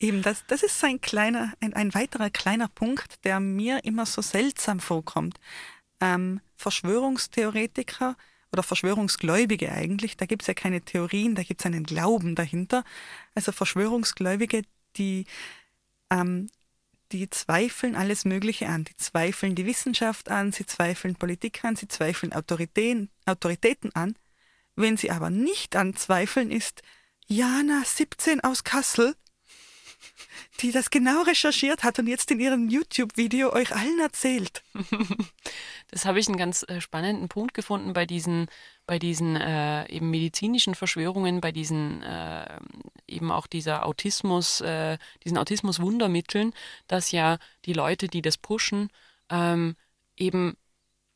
Eben, 0.00 0.22
das, 0.22 0.44
das 0.46 0.62
ist 0.62 0.82
ein 0.84 1.00
kleiner, 1.00 1.54
ein, 1.60 1.72
ein 1.72 1.94
weiterer 1.94 2.28
kleiner 2.30 2.68
Punkt, 2.68 3.24
der 3.24 3.40
mir 3.40 3.84
immer 3.84 4.06
so 4.06 4.20
seltsam 4.22 4.80
vorkommt. 4.80 5.38
Ähm, 6.00 6.40
Verschwörungstheoretiker 6.56 8.16
oder 8.52 8.62
Verschwörungsgläubige 8.62 9.72
eigentlich, 9.72 10.16
da 10.16 10.26
gibt 10.26 10.42
es 10.42 10.48
ja 10.48 10.54
keine 10.54 10.82
Theorien, 10.82 11.34
da 11.34 11.42
gibt 11.42 11.60
es 11.60 11.66
einen 11.66 11.84
Glauben 11.84 12.34
dahinter. 12.34 12.84
Also 13.34 13.52
Verschwörungsgläubige, 13.52 14.62
die, 14.96 15.26
ähm, 16.10 16.48
die 17.12 17.30
zweifeln 17.30 17.96
alles 17.96 18.24
Mögliche 18.24 18.68
an. 18.68 18.84
Die 18.84 18.96
zweifeln 18.96 19.54
die 19.54 19.66
Wissenschaft 19.66 20.30
an, 20.30 20.52
sie 20.52 20.66
zweifeln 20.66 21.14
Politik 21.16 21.64
an, 21.64 21.76
sie 21.76 21.88
zweifeln 21.88 22.32
Autoritäten, 22.32 23.10
Autoritäten 23.26 23.94
an. 23.94 24.16
Wenn 24.76 24.96
sie 24.96 25.10
aber 25.10 25.30
nicht 25.30 25.76
anzweifeln, 25.76 26.50
ist 26.50 26.82
Jana 27.26 27.82
17 27.84 28.40
aus 28.42 28.64
Kassel, 28.64 29.16
die 30.60 30.72
das 30.72 30.90
genau 30.90 31.22
recherchiert 31.22 31.82
hat 31.82 31.98
und 31.98 32.06
jetzt 32.06 32.30
in 32.30 32.38
ihrem 32.38 32.68
YouTube-Video 32.68 33.52
euch 33.52 33.74
allen 33.74 34.00
erzählt. 34.00 34.62
Das 35.90 36.06
habe 36.06 36.18
ich 36.18 36.26
einen 36.26 36.38
ganz 36.38 36.64
äh, 36.66 36.80
spannenden 36.80 37.28
Punkt 37.28 37.54
gefunden 37.54 37.92
bei 37.92 38.04
diesen, 38.04 38.48
bei 38.84 38.98
diesen 38.98 39.36
äh, 39.36 39.86
eben 39.88 40.10
medizinischen 40.10 40.74
Verschwörungen, 40.74 41.40
bei 41.40 41.52
diesen 41.52 42.02
äh, 42.02 42.58
eben 43.06 43.30
auch 43.30 43.46
dieser 43.46 43.86
Autismus, 43.86 44.60
äh, 44.60 44.98
diesen 45.22 45.38
Autismus-Wundermitteln, 45.38 46.52
dass 46.88 47.12
ja 47.12 47.38
die 47.64 47.74
Leute, 47.74 48.08
die 48.08 48.22
das 48.22 48.38
pushen, 48.38 48.88
ähm, 49.30 49.76
eben 50.16 50.56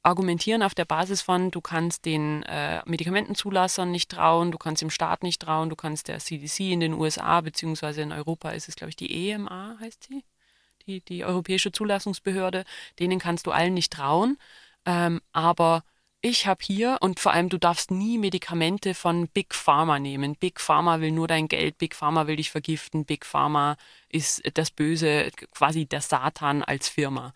argumentieren 0.08 0.62
auf 0.62 0.74
der 0.74 0.84
Basis 0.84 1.22
von, 1.22 1.50
du 1.50 1.60
kannst 1.60 2.04
den 2.04 2.42
äh, 2.44 2.82
Medikamentenzulassern 2.86 3.90
nicht 3.90 4.10
trauen, 4.10 4.50
du 4.50 4.58
kannst 4.58 4.82
dem 4.82 4.90
Staat 4.90 5.22
nicht 5.22 5.40
trauen, 5.40 5.70
du 5.70 5.76
kannst 5.76 6.08
der 6.08 6.18
CDC 6.18 6.72
in 6.72 6.80
den 6.80 6.94
USA, 6.94 7.40
beziehungsweise 7.40 8.02
in 8.02 8.12
Europa 8.12 8.50
ist 8.50 8.68
es, 8.68 8.76
glaube 8.76 8.90
ich, 8.90 8.96
die 8.96 9.30
EMA, 9.30 9.76
heißt 9.80 10.04
sie, 10.04 10.24
die, 10.86 11.00
die 11.02 11.24
Europäische 11.24 11.72
Zulassungsbehörde, 11.72 12.64
denen 12.98 13.18
kannst 13.18 13.46
du 13.46 13.52
allen 13.52 13.74
nicht 13.74 13.92
trauen. 13.92 14.38
Ähm, 14.86 15.20
aber 15.32 15.84
ich 16.20 16.48
habe 16.48 16.60
hier 16.64 16.98
und 17.00 17.20
vor 17.20 17.32
allem, 17.32 17.48
du 17.48 17.58
darfst 17.58 17.92
nie 17.92 18.18
Medikamente 18.18 18.94
von 18.94 19.28
Big 19.28 19.54
Pharma 19.54 20.00
nehmen. 20.00 20.34
Big 20.34 20.60
Pharma 20.60 21.00
will 21.00 21.12
nur 21.12 21.28
dein 21.28 21.46
Geld, 21.46 21.78
Big 21.78 21.94
Pharma 21.94 22.26
will 22.26 22.36
dich 22.36 22.50
vergiften, 22.50 23.04
Big 23.04 23.24
Pharma 23.24 23.76
ist 24.08 24.42
das 24.54 24.72
Böse, 24.72 25.30
quasi 25.52 25.86
der 25.86 26.00
Satan 26.00 26.64
als 26.64 26.88
Firma. 26.88 27.34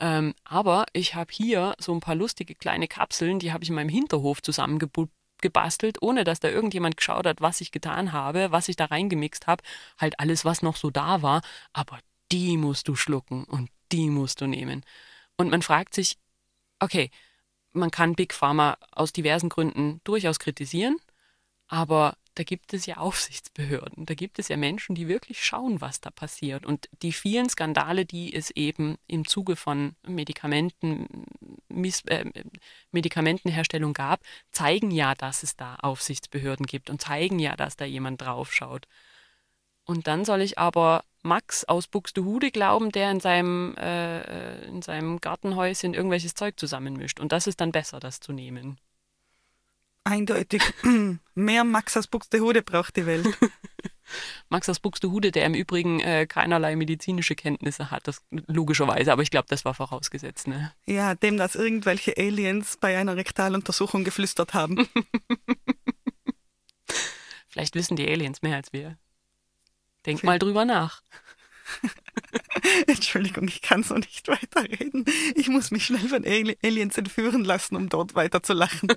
Ähm, 0.00 0.34
aber 0.44 0.86
ich 0.92 1.14
habe 1.14 1.32
hier 1.32 1.74
so 1.78 1.92
ein 1.92 2.00
paar 2.00 2.14
lustige 2.14 2.54
kleine 2.54 2.88
Kapseln, 2.88 3.38
die 3.38 3.52
habe 3.52 3.64
ich 3.64 3.70
in 3.70 3.76
meinem 3.76 3.88
Hinterhof 3.88 4.42
zusammengebastelt, 4.42 6.02
ohne 6.02 6.24
dass 6.24 6.40
da 6.40 6.48
irgendjemand 6.48 6.96
geschaut 6.96 7.26
hat, 7.26 7.40
was 7.40 7.60
ich 7.60 7.70
getan 7.70 8.12
habe, 8.12 8.50
was 8.50 8.68
ich 8.68 8.76
da 8.76 8.86
reingemixt 8.86 9.46
habe. 9.46 9.62
Halt 9.98 10.18
alles, 10.18 10.44
was 10.44 10.62
noch 10.62 10.76
so 10.76 10.90
da 10.90 11.22
war. 11.22 11.42
Aber 11.72 11.98
die 12.32 12.56
musst 12.56 12.88
du 12.88 12.96
schlucken 12.96 13.44
und 13.44 13.70
die 13.92 14.10
musst 14.10 14.40
du 14.40 14.46
nehmen. 14.46 14.84
Und 15.36 15.50
man 15.50 15.62
fragt 15.62 15.94
sich, 15.94 16.18
okay, 16.80 17.10
man 17.72 17.90
kann 17.90 18.14
Big 18.14 18.32
Pharma 18.32 18.78
aus 18.92 19.12
diversen 19.12 19.48
Gründen 19.48 20.00
durchaus 20.04 20.38
kritisieren, 20.38 20.96
aber 21.66 22.16
da 22.34 22.42
gibt 22.42 22.72
es 22.74 22.86
ja 22.86 22.96
Aufsichtsbehörden, 22.96 24.06
da 24.06 24.14
gibt 24.14 24.38
es 24.38 24.48
ja 24.48 24.56
Menschen, 24.56 24.94
die 24.94 25.06
wirklich 25.06 25.44
schauen, 25.44 25.80
was 25.80 26.00
da 26.00 26.10
passiert. 26.10 26.66
Und 26.66 26.88
die 27.02 27.12
vielen 27.12 27.48
Skandale, 27.48 28.04
die 28.04 28.34
es 28.34 28.50
eben 28.50 28.96
im 29.06 29.26
Zuge 29.26 29.54
von 29.56 29.94
Medikamenten, 30.06 31.26
Miss, 31.68 32.02
äh, 32.06 32.24
Medikamentenherstellung 32.90 33.92
gab, 33.92 34.20
zeigen 34.50 34.90
ja, 34.90 35.14
dass 35.14 35.42
es 35.42 35.56
da 35.56 35.76
Aufsichtsbehörden 35.76 36.66
gibt 36.66 36.90
und 36.90 37.00
zeigen 37.00 37.38
ja, 37.38 37.56
dass 37.56 37.76
da 37.76 37.84
jemand 37.84 38.20
draufschaut. 38.20 38.86
Und 39.84 40.06
dann 40.06 40.24
soll 40.24 40.40
ich 40.40 40.58
aber 40.58 41.04
Max 41.22 41.64
aus 41.64 41.86
Buxtehude 41.86 42.50
glauben, 42.50 42.90
der 42.90 43.10
in 43.10 43.20
seinem, 43.20 43.76
äh, 43.76 44.64
in 44.66 44.82
seinem 44.82 45.20
Gartenhäuschen 45.20 45.94
irgendwelches 45.94 46.34
Zeug 46.34 46.58
zusammenmischt. 46.58 47.20
Und 47.20 47.32
das 47.32 47.46
ist 47.46 47.60
dann 47.60 47.72
besser, 47.72 48.00
das 48.00 48.20
zu 48.20 48.32
nehmen. 48.32 48.78
Eindeutig. 50.04 50.62
Mehr 51.34 51.64
Max 51.64 51.96
aus 51.96 52.06
Buxtehude 52.06 52.62
braucht 52.62 52.96
die 52.96 53.06
Welt. 53.06 53.26
Max 54.50 54.68
aus 54.68 54.78
Buxtehude, 54.78 55.32
der 55.32 55.46
im 55.46 55.54
Übrigen 55.54 55.98
äh, 56.00 56.26
keinerlei 56.26 56.76
medizinische 56.76 57.34
Kenntnisse 57.34 57.90
hat, 57.90 58.06
das 58.06 58.22
logischerweise, 58.30 59.12
aber 59.12 59.22
ich 59.22 59.30
glaube, 59.30 59.46
das 59.48 59.64
war 59.64 59.74
vorausgesetzt. 59.74 60.46
Ne? 60.46 60.72
Ja, 60.84 61.14
dem, 61.14 61.38
dass 61.38 61.54
irgendwelche 61.54 62.16
Aliens 62.18 62.76
bei 62.76 62.98
einer 62.98 63.16
Rektaluntersuchung 63.16 64.04
geflüstert 64.04 64.52
haben. 64.52 64.86
Vielleicht 67.48 67.74
wissen 67.74 67.96
die 67.96 68.06
Aliens 68.06 68.42
mehr 68.42 68.56
als 68.56 68.72
wir. 68.72 68.98
Denk 70.04 70.22
mal 70.22 70.38
drüber 70.38 70.66
nach. 70.66 71.02
Entschuldigung, 72.86 73.48
ich 73.48 73.62
kann 73.62 73.82
so 73.82 73.94
nicht 73.94 74.28
weiterreden. 74.28 75.06
Ich 75.34 75.48
muss 75.48 75.70
mich 75.70 75.86
schnell 75.86 76.08
von 76.08 76.26
Aliens 76.26 76.98
entführen 76.98 77.44
lassen, 77.44 77.76
um 77.76 77.88
dort 77.88 78.14
weiter 78.14 78.42
zu 78.42 78.52
lachen. 78.52 78.88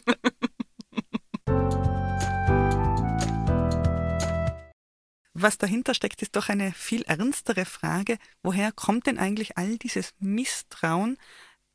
Was 5.41 5.57
dahinter 5.57 5.93
steckt, 5.93 6.21
ist 6.21 6.35
doch 6.35 6.49
eine 6.49 6.73
viel 6.73 7.03
ernstere 7.03 7.65
Frage. 7.65 8.17
Woher 8.43 8.71
kommt 8.71 9.07
denn 9.07 9.17
eigentlich 9.17 9.57
all 9.57 9.77
dieses 9.77 10.13
Misstrauen, 10.19 11.17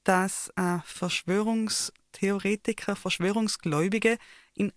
das 0.05 0.53
äh, 0.57 0.79
Verschwörungstheoretiker, 0.85 2.96
Verschwörungsgläubige 2.96 4.18
in 4.55 4.72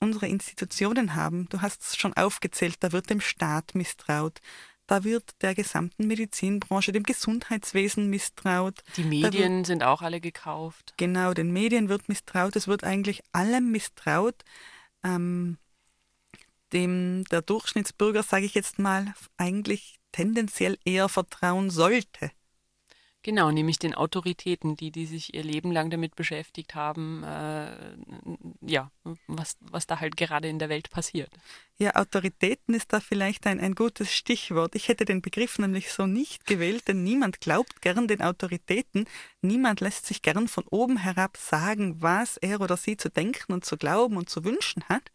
unsere 0.00 0.28
Institutionen 0.28 1.14
haben? 1.14 1.48
Du 1.50 1.60
hast 1.60 1.82
es 1.82 1.96
schon 1.96 2.14
aufgezählt, 2.14 2.76
da 2.80 2.92
wird 2.92 3.10
dem 3.10 3.20
Staat 3.20 3.74
misstraut. 3.74 4.40
Da 4.86 5.04
wird 5.04 5.30
der 5.42 5.54
gesamten 5.54 6.06
Medizinbranche, 6.06 6.92
dem 6.92 7.04
Gesundheitswesen 7.04 8.08
misstraut. 8.08 8.82
Die 8.96 9.04
Medien 9.04 9.58
wird, 9.58 9.66
sind 9.66 9.84
auch 9.84 10.02
alle 10.02 10.20
gekauft. 10.20 10.94
Genau, 10.96 11.34
den 11.34 11.52
Medien 11.52 11.88
wird 11.88 12.08
misstraut. 12.08 12.56
Es 12.56 12.66
wird 12.66 12.84
eigentlich 12.84 13.22
allem 13.32 13.70
misstraut. 13.70 14.42
Ähm, 15.04 15.58
dem 16.72 17.24
der 17.30 17.42
Durchschnittsbürger, 17.42 18.22
sage 18.22 18.46
ich 18.46 18.54
jetzt 18.54 18.78
mal, 18.78 19.14
eigentlich 19.36 19.98
tendenziell 20.12 20.78
eher 20.84 21.08
vertrauen 21.08 21.70
sollte. 21.70 22.30
Genau, 23.24 23.52
nämlich 23.52 23.78
den 23.78 23.94
Autoritäten, 23.94 24.74
die, 24.74 24.90
die 24.90 25.06
sich 25.06 25.32
ihr 25.32 25.44
Leben 25.44 25.70
lang 25.70 25.90
damit 25.90 26.16
beschäftigt 26.16 26.74
haben, 26.74 27.22
äh, 27.22 27.70
ja, 28.60 28.90
was, 29.28 29.56
was 29.60 29.86
da 29.86 30.00
halt 30.00 30.16
gerade 30.16 30.48
in 30.48 30.58
der 30.58 30.68
Welt 30.68 30.90
passiert. 30.90 31.30
Ja, 31.78 31.94
Autoritäten 31.94 32.74
ist 32.74 32.92
da 32.92 32.98
vielleicht 32.98 33.46
ein, 33.46 33.60
ein 33.60 33.76
gutes 33.76 34.12
Stichwort. 34.12 34.74
Ich 34.74 34.88
hätte 34.88 35.04
den 35.04 35.22
Begriff 35.22 35.60
nämlich 35.60 35.92
so 35.92 36.06
nicht 36.06 36.46
gewählt, 36.46 36.88
denn 36.88 37.04
niemand 37.04 37.40
glaubt 37.40 37.80
gern 37.80 38.08
den 38.08 38.22
Autoritäten. 38.22 39.06
Niemand 39.40 39.80
lässt 39.80 40.06
sich 40.06 40.22
gern 40.22 40.48
von 40.48 40.64
oben 40.68 40.96
herab 40.96 41.36
sagen, 41.36 42.02
was 42.02 42.38
er 42.38 42.60
oder 42.60 42.76
sie 42.76 42.96
zu 42.96 43.08
denken 43.08 43.52
und 43.52 43.64
zu 43.64 43.76
glauben 43.76 44.16
und 44.16 44.30
zu 44.30 44.44
wünschen 44.44 44.82
hat. 44.88 45.12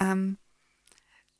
Ähm, 0.00 0.36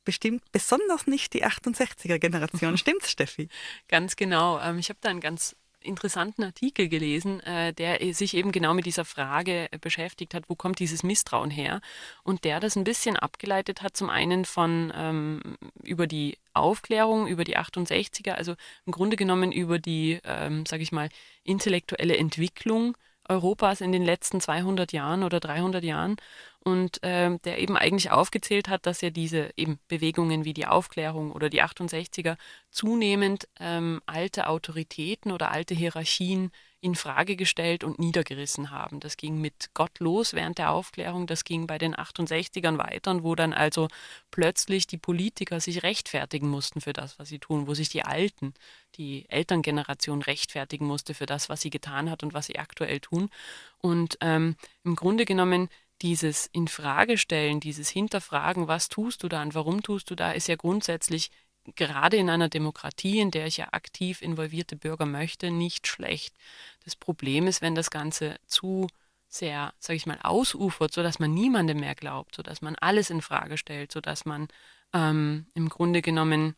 bestimmt 0.03 0.43
besonders 0.51 1.07
nicht 1.07 1.33
die 1.33 1.45
68er 1.45 2.19
Generation. 2.19 2.77
Stimmt's, 2.79 3.11
Steffi? 3.11 3.49
Ganz 3.87 4.15
genau. 4.15 4.59
Ähm, 4.59 4.79
ich 4.79 4.89
habe 4.89 4.99
da 5.01 5.09
einen 5.09 5.21
ganz 5.21 5.55
interessanten 5.83 6.43
Artikel 6.43 6.87
gelesen, 6.89 7.39
äh, 7.41 7.73
der 7.73 8.13
sich 8.13 8.35
eben 8.35 8.51
genau 8.51 8.73
mit 8.73 8.85
dieser 8.85 9.05
Frage 9.05 9.71
äh, 9.71 9.77
beschäftigt 9.79 10.33
hat, 10.33 10.43
wo 10.47 10.55
kommt 10.55 10.79
dieses 10.79 11.03
Misstrauen 11.03 11.49
her? 11.49 11.81
Und 12.23 12.43
der 12.43 12.59
das 12.59 12.75
ein 12.75 12.83
bisschen 12.83 13.17
abgeleitet 13.17 13.81
hat, 13.81 13.97
zum 13.97 14.09
einen 14.09 14.45
von 14.45 14.93
ähm, 14.95 15.41
über 15.83 16.07
die 16.07 16.37
Aufklärung, 16.53 17.27
über 17.27 17.43
die 17.43 17.57
68er, 17.57 18.31
also 18.31 18.55
im 18.85 18.91
Grunde 18.93 19.15
genommen 19.15 19.51
über 19.51 19.79
die, 19.79 20.19
ähm, 20.23 20.65
sage 20.65 20.83
ich 20.83 20.91
mal, 20.91 21.09
intellektuelle 21.43 22.17
Entwicklung 22.17 22.95
Europas 23.29 23.81
in 23.81 23.91
den 23.91 24.03
letzten 24.03 24.41
200 24.41 24.91
Jahren 24.91 25.23
oder 25.23 25.39
300 25.39 25.83
Jahren 25.83 26.17
und 26.63 26.99
ähm, 27.01 27.41
der 27.43 27.57
eben 27.59 27.75
eigentlich 27.75 28.11
aufgezählt 28.11 28.69
hat, 28.69 28.85
dass 28.85 29.01
ja 29.01 29.09
diese 29.09 29.51
eben 29.57 29.79
Bewegungen 29.87 30.45
wie 30.45 30.53
die 30.53 30.67
Aufklärung 30.67 31.31
oder 31.31 31.49
die 31.49 31.63
68er 31.63 32.37
zunehmend 32.69 33.47
ähm, 33.59 34.01
alte 34.05 34.47
Autoritäten 34.47 35.31
oder 35.31 35.51
alte 35.51 35.73
Hierarchien 35.73 36.51
in 36.79 36.95
Frage 36.95 37.35
gestellt 37.35 37.83
und 37.83 37.99
niedergerissen 37.99 38.71
haben. 38.71 38.99
Das 38.99 39.15
ging 39.15 39.39
mit 39.39 39.69
Gott 39.75 39.99
los 39.99 40.33
während 40.33 40.57
der 40.57 40.71
Aufklärung, 40.71 41.27
das 41.27 41.43
ging 41.43 41.67
bei 41.67 41.77
den 41.77 41.95
68ern 41.95 42.79
weiter, 42.79 43.23
wo 43.23 43.35
dann 43.35 43.53
also 43.53 43.87
plötzlich 44.31 44.87
die 44.87 44.97
Politiker 44.97 45.59
sich 45.59 45.83
rechtfertigen 45.83 46.49
mussten 46.49 46.81
für 46.81 46.93
das, 46.93 47.19
was 47.19 47.29
sie 47.29 47.39
tun, 47.39 47.67
wo 47.67 47.75
sich 47.75 47.89
die 47.89 48.03
Alten, 48.03 48.55
die 48.95 49.29
Elterngeneration 49.29 50.23
rechtfertigen 50.23 50.85
musste 50.85 51.13
für 51.13 51.27
das, 51.27 51.49
was 51.49 51.61
sie 51.61 51.69
getan 51.69 52.09
hat 52.09 52.23
und 52.23 52.33
was 52.33 52.47
sie 52.47 52.57
aktuell 52.57 52.99
tun. 52.99 53.29
Und 53.77 54.17
ähm, 54.21 54.55
im 54.83 54.95
Grunde 54.95 55.25
genommen 55.25 55.69
dieses 56.01 56.47
Infragestellen, 56.47 57.59
dieses 57.59 57.89
Hinterfragen, 57.89 58.67
was 58.67 58.89
tust 58.89 59.23
du 59.23 59.29
da 59.29 59.41
und 59.41 59.53
warum 59.55 59.83
tust 59.83 60.09
du 60.09 60.15
da, 60.15 60.31
ist 60.31 60.47
ja 60.47 60.55
grundsätzlich 60.55 61.31
gerade 61.75 62.17
in 62.17 62.29
einer 62.29 62.49
Demokratie, 62.49 63.19
in 63.19 63.31
der 63.31 63.45
ich 63.45 63.57
ja 63.57 63.69
aktiv 63.71 64.21
involvierte 64.21 64.75
Bürger 64.75 65.05
möchte, 65.05 65.51
nicht 65.51 65.87
schlecht. 65.87 66.35
Das 66.83 66.95
Problem 66.95 67.47
ist, 67.47 67.61
wenn 67.61 67.75
das 67.75 67.91
Ganze 67.91 68.37
zu 68.47 68.87
sehr, 69.27 69.73
sage 69.79 69.97
ich 69.97 70.05
mal, 70.05 70.19
ausufert, 70.23 70.91
sodass 70.91 71.19
man 71.19 71.33
niemandem 71.33 71.79
mehr 71.79 71.95
glaubt, 71.95 72.35
sodass 72.35 72.61
man 72.61 72.75
alles 72.75 73.09
in 73.09 73.21
Frage 73.21 73.57
stellt, 73.57 73.91
sodass 73.91 74.25
man 74.25 74.47
ähm, 74.93 75.45
im 75.53 75.69
Grunde 75.69 76.01
genommen 76.01 76.55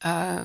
äh, 0.00 0.42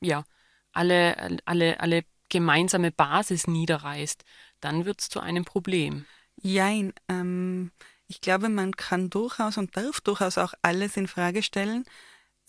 ja 0.00 0.24
alle, 0.72 1.38
alle, 1.44 1.80
alle 1.80 2.04
gemeinsame 2.28 2.92
Basis 2.92 3.46
niederreißt, 3.46 4.24
dann 4.60 4.84
wird 4.84 5.00
es 5.00 5.08
zu 5.08 5.20
einem 5.20 5.44
Problem. 5.44 6.06
Jein, 6.42 6.92
ähm, 7.08 7.70
ich 8.06 8.20
glaube, 8.20 8.48
man 8.48 8.72
kann 8.76 9.10
durchaus 9.10 9.58
und 9.58 9.76
darf 9.76 10.00
durchaus 10.00 10.38
auch 10.38 10.54
alles 10.62 10.96
in 10.96 11.06
Frage 11.06 11.42
stellen. 11.42 11.84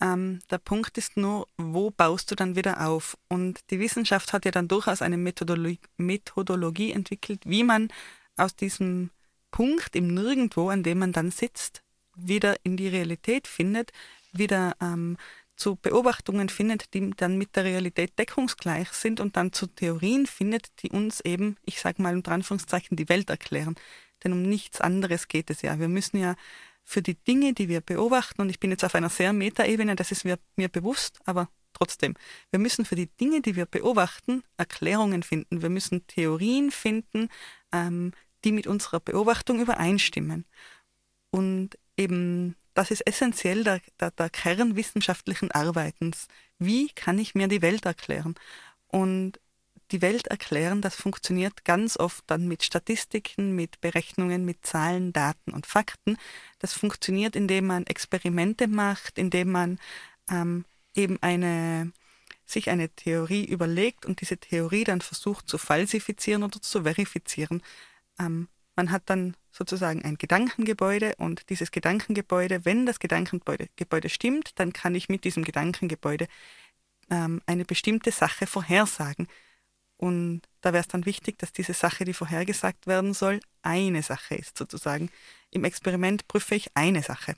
Ähm, 0.00 0.40
der 0.50 0.58
Punkt 0.58 0.98
ist 0.98 1.16
nur, 1.16 1.46
wo 1.56 1.90
baust 1.90 2.30
du 2.30 2.34
dann 2.34 2.56
wieder 2.56 2.86
auf? 2.86 3.16
Und 3.28 3.60
die 3.70 3.78
Wissenschaft 3.78 4.32
hat 4.32 4.44
ja 4.44 4.50
dann 4.50 4.66
durchaus 4.66 5.02
eine 5.02 5.16
Methodologie, 5.16 5.78
Methodologie 5.96 6.92
entwickelt, 6.92 7.42
wie 7.44 7.62
man 7.62 7.88
aus 8.36 8.56
diesem 8.56 9.10
Punkt 9.50 9.94
im 9.94 10.08
Nirgendwo, 10.08 10.70
an 10.70 10.82
dem 10.82 10.98
man 10.98 11.12
dann 11.12 11.30
sitzt, 11.30 11.82
wieder 12.16 12.56
in 12.64 12.76
die 12.76 12.88
Realität 12.88 13.46
findet, 13.46 13.92
wieder 14.32 14.74
ähm, 14.80 15.16
zu 15.62 15.76
Beobachtungen 15.76 16.48
findet, 16.48 16.92
die 16.92 17.10
dann 17.16 17.38
mit 17.38 17.54
der 17.54 17.62
Realität 17.62 18.18
deckungsgleich 18.18 18.88
sind 18.90 19.20
und 19.20 19.36
dann 19.36 19.52
zu 19.52 19.68
Theorien 19.68 20.26
findet, 20.26 20.82
die 20.82 20.90
uns 20.90 21.20
eben, 21.20 21.56
ich 21.64 21.80
sage 21.80 22.02
mal 22.02 22.16
unter 22.16 22.32
Anführungszeichen, 22.32 22.96
die 22.96 23.08
Welt 23.08 23.30
erklären. 23.30 23.76
Denn 24.24 24.32
um 24.32 24.42
nichts 24.42 24.80
anderes 24.80 25.28
geht 25.28 25.50
es 25.50 25.62
ja. 25.62 25.78
Wir 25.78 25.86
müssen 25.86 26.18
ja 26.18 26.34
für 26.82 27.00
die 27.00 27.14
Dinge, 27.14 27.52
die 27.52 27.68
wir 27.68 27.80
beobachten, 27.80 28.42
und 28.42 28.50
ich 28.50 28.58
bin 28.58 28.72
jetzt 28.72 28.84
auf 28.84 28.96
einer 28.96 29.08
sehr 29.08 29.32
Metaebene, 29.32 29.94
das 29.94 30.10
ist 30.10 30.24
mir, 30.24 30.36
mir 30.56 30.68
bewusst, 30.68 31.20
aber 31.26 31.48
trotzdem, 31.74 32.14
wir 32.50 32.58
müssen 32.58 32.84
für 32.84 32.96
die 32.96 33.06
Dinge, 33.06 33.40
die 33.40 33.54
wir 33.54 33.66
beobachten, 33.66 34.42
Erklärungen 34.56 35.22
finden. 35.22 35.62
Wir 35.62 35.70
müssen 35.70 36.08
Theorien 36.08 36.72
finden, 36.72 37.28
ähm, 37.70 38.10
die 38.44 38.50
mit 38.50 38.66
unserer 38.66 38.98
Beobachtung 38.98 39.60
übereinstimmen. 39.60 40.44
Und 41.30 41.78
eben 41.96 42.56
das 42.74 42.90
ist 42.90 43.06
essentiell 43.06 43.64
der, 43.64 43.80
der, 44.00 44.10
der 44.10 44.30
Kern 44.30 44.76
wissenschaftlichen 44.76 45.50
Arbeitens. 45.50 46.28
Wie 46.58 46.88
kann 46.90 47.18
ich 47.18 47.34
mir 47.34 47.48
die 47.48 47.62
Welt 47.62 47.86
erklären? 47.86 48.34
Und 48.88 49.38
die 49.92 50.02
Welt 50.02 50.28
erklären, 50.28 50.80
das 50.80 50.94
funktioniert 50.94 51.64
ganz 51.64 51.98
oft 51.98 52.24
dann 52.26 52.48
mit 52.48 52.62
Statistiken, 52.62 53.54
mit 53.54 53.80
Berechnungen, 53.80 54.44
mit 54.44 54.64
Zahlen, 54.64 55.12
Daten 55.12 55.52
und 55.52 55.66
Fakten. 55.66 56.16
Das 56.58 56.72
funktioniert, 56.72 57.36
indem 57.36 57.66
man 57.66 57.86
Experimente 57.86 58.68
macht, 58.68 59.18
indem 59.18 59.50
man 59.50 59.78
ähm, 60.30 60.64
eben 60.94 61.18
eine, 61.20 61.92
sich 62.46 62.70
eine 62.70 62.88
Theorie 62.88 63.44
überlegt 63.44 64.06
und 64.06 64.22
diese 64.22 64.38
Theorie 64.38 64.84
dann 64.84 65.02
versucht 65.02 65.48
zu 65.48 65.58
falsifizieren 65.58 66.42
oder 66.42 66.60
zu 66.62 66.82
verifizieren. 66.82 67.62
Ähm, 68.18 68.48
man 68.76 68.90
hat 68.90 69.02
dann 69.06 69.36
sozusagen 69.50 70.02
ein 70.02 70.16
Gedankengebäude 70.16 71.14
und 71.18 71.50
dieses 71.50 71.70
Gedankengebäude, 71.70 72.64
wenn 72.64 72.86
das 72.86 72.98
Gedankengebäude 72.98 73.68
Gebäude 73.76 74.08
stimmt, 74.08 74.58
dann 74.58 74.72
kann 74.72 74.94
ich 74.94 75.08
mit 75.08 75.24
diesem 75.24 75.44
Gedankengebäude 75.44 76.26
ähm, 77.10 77.42
eine 77.46 77.64
bestimmte 77.64 78.10
Sache 78.10 78.46
vorhersagen. 78.46 79.28
Und 79.96 80.42
da 80.62 80.72
wäre 80.72 80.80
es 80.80 80.88
dann 80.88 81.06
wichtig, 81.06 81.38
dass 81.38 81.52
diese 81.52 81.74
Sache, 81.74 82.04
die 82.04 82.14
vorhergesagt 82.14 82.86
werden 82.86 83.14
soll, 83.14 83.40
eine 83.62 84.02
Sache 84.02 84.34
ist 84.34 84.58
sozusagen. 84.58 85.10
Im 85.50 85.64
Experiment 85.64 86.26
prüfe 86.26 86.54
ich 86.54 86.74
eine 86.74 87.02
Sache. 87.02 87.34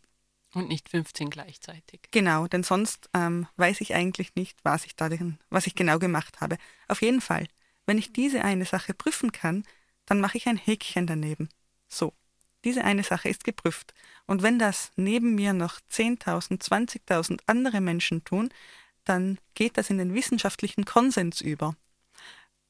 Und 0.54 0.68
nicht 0.68 0.88
15 0.88 1.30
gleichzeitig. 1.30 2.00
Genau, 2.12 2.46
denn 2.46 2.62
sonst 2.62 3.10
ähm, 3.12 3.48
weiß 3.56 3.80
ich 3.80 3.94
eigentlich 3.94 4.36
nicht, 4.36 4.56
was 4.62 4.86
ich, 4.86 4.94
da, 4.94 5.10
was 5.50 5.66
ich 5.66 5.74
genau 5.74 5.98
gemacht 5.98 6.40
habe. 6.40 6.56
Auf 6.86 7.02
jeden 7.02 7.20
Fall, 7.20 7.48
wenn 7.86 7.98
ich 7.98 8.12
diese 8.12 8.44
eine 8.44 8.64
Sache 8.64 8.94
prüfen 8.94 9.32
kann, 9.32 9.64
dann 10.06 10.20
mache 10.20 10.38
ich 10.38 10.46
ein 10.46 10.56
Häkchen 10.56 11.06
daneben. 11.06 11.48
So, 11.88 12.12
diese 12.64 12.84
eine 12.84 13.02
Sache 13.02 13.28
ist 13.28 13.44
geprüft. 13.44 13.94
Und 14.26 14.42
wenn 14.42 14.58
das 14.58 14.90
neben 14.96 15.34
mir 15.34 15.52
noch 15.52 15.80
10.000, 15.90 16.60
20.000 16.60 17.40
andere 17.46 17.80
Menschen 17.80 18.24
tun, 18.24 18.50
dann 19.04 19.38
geht 19.54 19.76
das 19.76 19.90
in 19.90 19.98
den 19.98 20.14
wissenschaftlichen 20.14 20.84
Konsens 20.84 21.40
über 21.40 21.76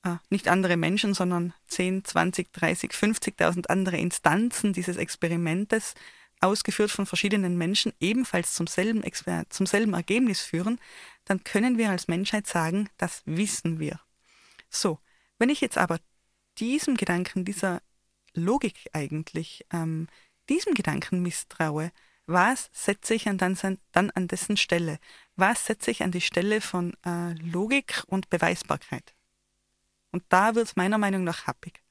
äh, 0.05 0.17
nicht 0.31 0.49
andere 0.49 0.77
Menschen, 0.77 1.15
sondern 1.15 1.55
10, 1.69 2.05
20, 2.05 2.53
30, 2.53 2.91
50.000 2.93 3.67
andere 3.69 3.97
Instanzen 3.97 4.73
dieses 4.73 4.97
Experimentes, 4.97 5.95
ausgeführt 6.41 6.91
von 6.91 7.07
verschiedenen 7.07 7.57
Menschen, 7.57 7.93
ebenfalls 8.01 8.55
zum 8.55 8.67
selben, 8.67 9.03
zum 9.49 9.67
selben 9.67 9.95
Ergebnis 9.95 10.43
führen, 10.43 10.79
dann 11.25 11.43
können 11.43 11.79
wir 11.79 11.91
als 11.91 12.07
Menschheit 12.07 12.47
sagen, 12.47 12.91
das 12.99 13.23
wissen 13.25 13.79
wir. 13.79 13.99
So, 14.69 14.99
wenn 15.39 15.49
ich 15.49 15.63
jetzt 15.63 15.79
aber 15.79 15.99
diesem 16.59 16.97
Gedanken, 16.97 17.45
dieser 17.45 17.81
Logik 18.35 18.89
eigentlich, 18.93 19.65
ähm, 19.73 20.09
diesem 20.49 20.75
Gedanken 20.75 21.23
misstraue, 21.23 21.91
was 22.27 22.71
setze 22.73 23.15
ich 23.15 23.25
dann, 23.25 23.59
dann 23.93 24.11
an 24.11 24.29
dessen 24.29 24.57
Stelle? 24.57 24.99
Was 25.37 25.67
setze 25.67 25.91
ich 25.91 26.03
an 26.03 26.11
die 26.11 26.23
Stelle 26.23 26.61
von 26.61 26.95
äh, 27.05 27.33
Logik 27.35 28.03
und 28.07 28.31
Beweisbarkeit? 28.31 29.15
Und 30.11 30.25
da 30.29 30.55
wird 30.55 30.67
es 30.67 30.77
meiner 30.77 30.97
Meinung 30.97 31.25
nach 31.25 31.47
happig. 31.47 31.83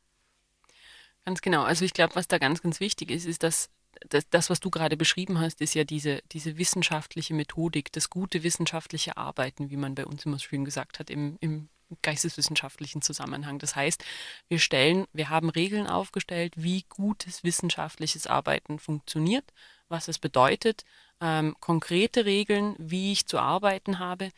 Ganz 1.25 1.41
genau. 1.41 1.63
Also 1.63 1.85
ich 1.85 1.93
glaube, 1.93 2.15
was 2.15 2.27
da 2.27 2.37
ganz, 2.37 2.61
ganz 2.61 2.79
wichtig 2.79 3.11
ist, 3.11 3.25
ist, 3.25 3.43
dass 3.43 3.69
das, 4.09 4.27
das, 4.29 4.49
was 4.49 4.59
du 4.59 4.69
gerade 4.69 4.97
beschrieben 4.97 5.39
hast, 5.39 5.61
ist 5.61 5.75
ja 5.75 5.83
diese, 5.83 6.21
diese 6.31 6.57
wissenschaftliche 6.57 7.33
Methodik, 7.33 7.91
das 7.91 8.09
gute 8.09 8.43
wissenschaftliche 8.43 9.17
Arbeiten, 9.17 9.69
wie 9.69 9.77
man 9.77 9.95
bei 9.95 10.05
uns 10.05 10.25
immer 10.25 10.39
schön 10.39 10.65
gesagt 10.65 10.99
hat, 10.99 11.09
im, 11.09 11.37
im 11.41 11.69
geisteswissenschaftlichen 12.01 13.01
Zusammenhang. 13.01 13.59
Das 13.59 13.75
heißt, 13.75 14.03
wir 14.47 14.59
stellen, 14.59 15.05
wir 15.13 15.29
haben 15.29 15.49
Regeln 15.49 15.87
aufgestellt, 15.87 16.53
wie 16.55 16.85
gutes 16.89 17.43
wissenschaftliches 17.43 18.27
Arbeiten 18.27 18.79
funktioniert, 18.79 19.45
was 19.89 20.07
es 20.07 20.19
bedeutet, 20.19 20.85
ähm, 21.21 21.55
konkrete 21.59 22.25
Regeln, 22.25 22.75
wie 22.77 23.11
ich 23.11 23.27
zu 23.27 23.39
arbeiten 23.39 23.99
habe. 23.99 24.31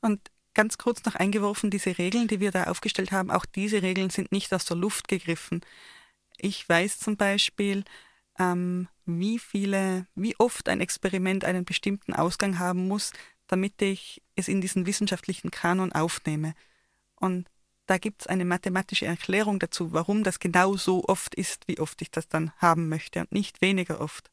Und 0.00 0.30
ganz 0.54 0.78
kurz 0.78 1.04
noch 1.04 1.14
eingeworfen, 1.14 1.70
diese 1.70 1.98
Regeln, 1.98 2.28
die 2.28 2.40
wir 2.40 2.50
da 2.50 2.64
aufgestellt 2.64 3.12
haben, 3.12 3.30
auch 3.30 3.46
diese 3.46 3.82
Regeln 3.82 4.10
sind 4.10 4.32
nicht 4.32 4.52
aus 4.52 4.64
der 4.64 4.76
Luft 4.76 5.08
gegriffen. 5.08 5.60
Ich 6.36 6.68
weiß 6.68 6.98
zum 6.98 7.16
Beispiel, 7.16 7.84
ähm, 8.38 8.88
wie 9.06 9.38
viele, 9.38 10.06
wie 10.14 10.36
oft 10.38 10.68
ein 10.68 10.80
Experiment 10.80 11.44
einen 11.44 11.64
bestimmten 11.64 12.14
Ausgang 12.14 12.58
haben 12.58 12.88
muss, 12.88 13.12
damit 13.46 13.80
ich 13.82 14.22
es 14.36 14.48
in 14.48 14.60
diesen 14.60 14.86
wissenschaftlichen 14.86 15.50
Kanon 15.50 15.92
aufnehme. 15.92 16.54
Und 17.20 17.48
da 17.86 17.98
gibt 17.98 18.22
es 18.22 18.26
eine 18.26 18.44
mathematische 18.44 19.06
Erklärung 19.06 19.58
dazu, 19.58 19.92
warum 19.92 20.24
das 20.24 20.38
genau 20.38 20.76
so 20.76 21.04
oft 21.04 21.34
ist, 21.34 21.68
wie 21.68 21.78
oft 21.78 22.00
ich 22.02 22.10
das 22.10 22.28
dann 22.28 22.52
haben 22.58 22.88
möchte 22.88 23.20
und 23.20 23.32
nicht 23.32 23.60
weniger 23.60 24.00
oft. 24.00 24.30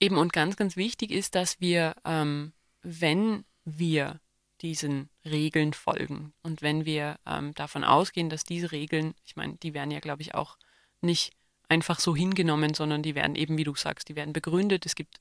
Eben 0.00 0.16
und 0.16 0.32
ganz, 0.32 0.56
ganz 0.56 0.76
wichtig 0.76 1.10
ist, 1.10 1.34
dass 1.34 1.60
wir, 1.60 1.94
ähm, 2.04 2.52
wenn 2.82 3.44
wir 3.64 4.20
diesen 4.62 5.08
Regeln 5.24 5.72
folgen 5.72 6.32
und 6.42 6.62
wenn 6.62 6.84
wir 6.84 7.18
ähm, 7.26 7.54
davon 7.54 7.84
ausgehen, 7.84 8.30
dass 8.30 8.44
diese 8.44 8.72
Regeln, 8.72 9.14
ich 9.24 9.36
meine, 9.36 9.56
die 9.56 9.74
werden 9.74 9.90
ja, 9.90 10.00
glaube 10.00 10.22
ich, 10.22 10.34
auch 10.34 10.56
nicht 11.00 11.32
einfach 11.68 12.00
so 12.00 12.14
hingenommen, 12.14 12.74
sondern 12.74 13.02
die 13.02 13.14
werden 13.14 13.36
eben, 13.36 13.56
wie 13.56 13.64
du 13.64 13.74
sagst, 13.74 14.08
die 14.08 14.16
werden 14.16 14.32
begründet. 14.32 14.86
Es 14.86 14.94
gibt 14.94 15.20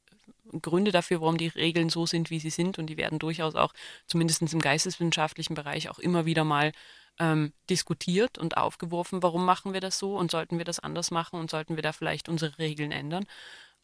Gründe 0.62 0.92
dafür, 0.92 1.22
warum 1.22 1.38
die 1.38 1.48
Regeln 1.48 1.90
so 1.90 2.06
sind, 2.06 2.30
wie 2.30 2.40
sie 2.40 2.50
sind 2.50 2.80
und 2.80 2.88
die 2.88 2.98
werden 2.98 3.20
durchaus 3.20 3.56
auch, 3.56 3.74
zumindest 4.08 4.42
im 4.42 4.60
geisteswissenschaftlichen 4.60 5.56
Bereich, 5.56 5.90
auch 5.90 6.00
immer 6.00 6.26
wieder 6.26 6.44
mal 6.44 6.72
ähm, 7.20 7.54
diskutiert 7.70 8.38
und 8.38 8.58
aufgeworfen, 8.58 9.22
warum 9.22 9.46
machen 9.46 9.74
wir 9.74 9.82
das 9.82 10.00
so 10.00 10.18
und 10.18 10.32
sollten 10.32 10.58
wir 10.58 10.66
das 10.66 10.80
anders 10.80 11.12
machen 11.12 11.40
und 11.40 11.50
sollten 11.50 11.76
wir 11.76 11.84
da 11.84 11.92
vielleicht 11.92 12.30
unsere 12.30 12.58
Regeln 12.58 12.92
ändern. 12.92 13.26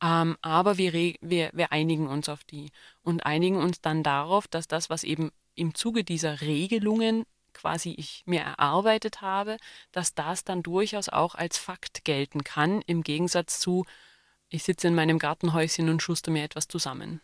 Ähm, 0.02 0.38
aber 0.42 0.78
wir, 0.78 0.94
wir, 0.94 1.52
wir 1.54 1.72
einigen 1.72 2.08
uns 2.08 2.30
auf 2.30 2.44
die 2.44 2.72
und 3.04 3.26
einigen 3.26 3.58
uns 3.58 3.82
dann 3.82 4.04
darauf, 4.04 4.48
dass 4.48 4.68
das, 4.68 4.90
was 4.90 5.04
eben 5.04 5.32
im 5.56 5.74
Zuge 5.74 6.04
dieser 6.04 6.42
Regelungen 6.42 7.26
quasi 7.54 7.96
ich 7.98 8.24
mir 8.26 8.42
erarbeitet 8.42 9.22
habe, 9.22 9.58
dass 9.92 10.14
das 10.14 10.44
dann 10.44 10.62
durchaus 10.62 11.10
auch 11.10 11.36
als 11.36 11.58
Fakt 11.58 12.04
gelten 12.04 12.44
kann, 12.44 12.82
im 12.86 13.04
Gegensatz 13.04 13.60
zu, 13.60 13.86
ich 14.50 14.64
sitze 14.64 14.88
in 14.90 14.96
meinem 14.96 15.20
Gartenhäuschen 15.20 15.90
und 15.90 16.02
schuster 16.02 16.32
mir 16.32 16.44
etwas 16.44 16.68
zusammen. 16.68 17.22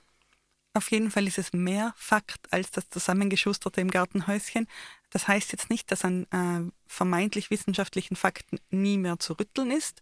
Auf 0.74 0.90
jeden 0.90 1.12
Fall 1.12 1.28
ist 1.28 1.38
es 1.38 1.52
mehr 1.52 1.94
Fakt 1.98 2.52
als 2.54 2.72
das 2.72 2.90
Zusammengeschusterte 2.90 3.82
im 3.82 3.92
Gartenhäuschen. 3.92 4.68
Das 5.12 5.28
heißt 5.28 5.52
jetzt 5.52 5.70
nicht, 5.70 5.92
dass 5.92 6.04
an 6.04 6.26
äh, 6.32 6.72
vermeintlich 6.88 7.52
wissenschaftlichen 7.52 8.16
Fakten 8.16 8.60
nie 8.70 8.98
mehr 8.98 9.20
zu 9.20 9.34
rütteln 9.34 9.70
ist. 9.70 10.02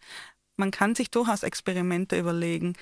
Man 0.56 0.72
kann 0.72 0.96
sich 0.96 1.12
durchaus 1.12 1.44
Experimente 1.44 2.18
überlegen, 2.18 2.76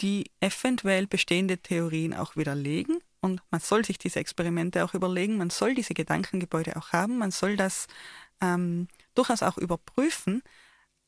die 0.00 0.30
eventuell 0.40 1.06
bestehende 1.06 1.58
Theorien 1.58 2.14
auch 2.14 2.36
widerlegen. 2.36 3.00
Und 3.20 3.42
man 3.50 3.60
soll 3.60 3.84
sich 3.84 3.98
diese 3.98 4.20
Experimente 4.20 4.84
auch 4.84 4.94
überlegen, 4.94 5.36
man 5.36 5.50
soll 5.50 5.74
diese 5.74 5.94
Gedankengebäude 5.94 6.76
auch 6.76 6.92
haben, 6.92 7.16
man 7.18 7.30
soll 7.30 7.56
das 7.56 7.86
ähm, 8.40 8.88
durchaus 9.14 9.42
auch 9.42 9.56
überprüfen. 9.56 10.42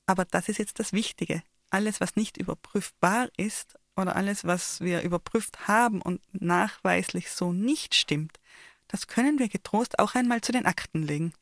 Aber 0.07 0.25
das 0.25 0.49
ist 0.49 0.59
jetzt 0.59 0.79
das 0.79 0.93
Wichtige. 0.93 1.43
Alles, 1.71 2.01
was 2.01 2.17
nicht 2.17 2.39
überprüfbar 2.39 3.29
ist 3.37 3.75
oder 3.97 4.17
alles, 4.17 4.45
was 4.45 4.81
wir 4.81 5.03
überprüft 5.03 5.69
haben 5.69 6.01
und 6.01 6.21
nachweislich 6.33 7.31
so 7.31 7.53
nicht 7.53 7.95
stimmt, 7.95 8.39
das 8.89 9.07
können 9.07 9.39
wir 9.39 9.49
getrost 9.49 9.99
auch 9.99 10.15
einmal 10.15 10.41
zu 10.41 10.53
den 10.53 10.67
Akten 10.67 11.03
legen. 11.03 11.33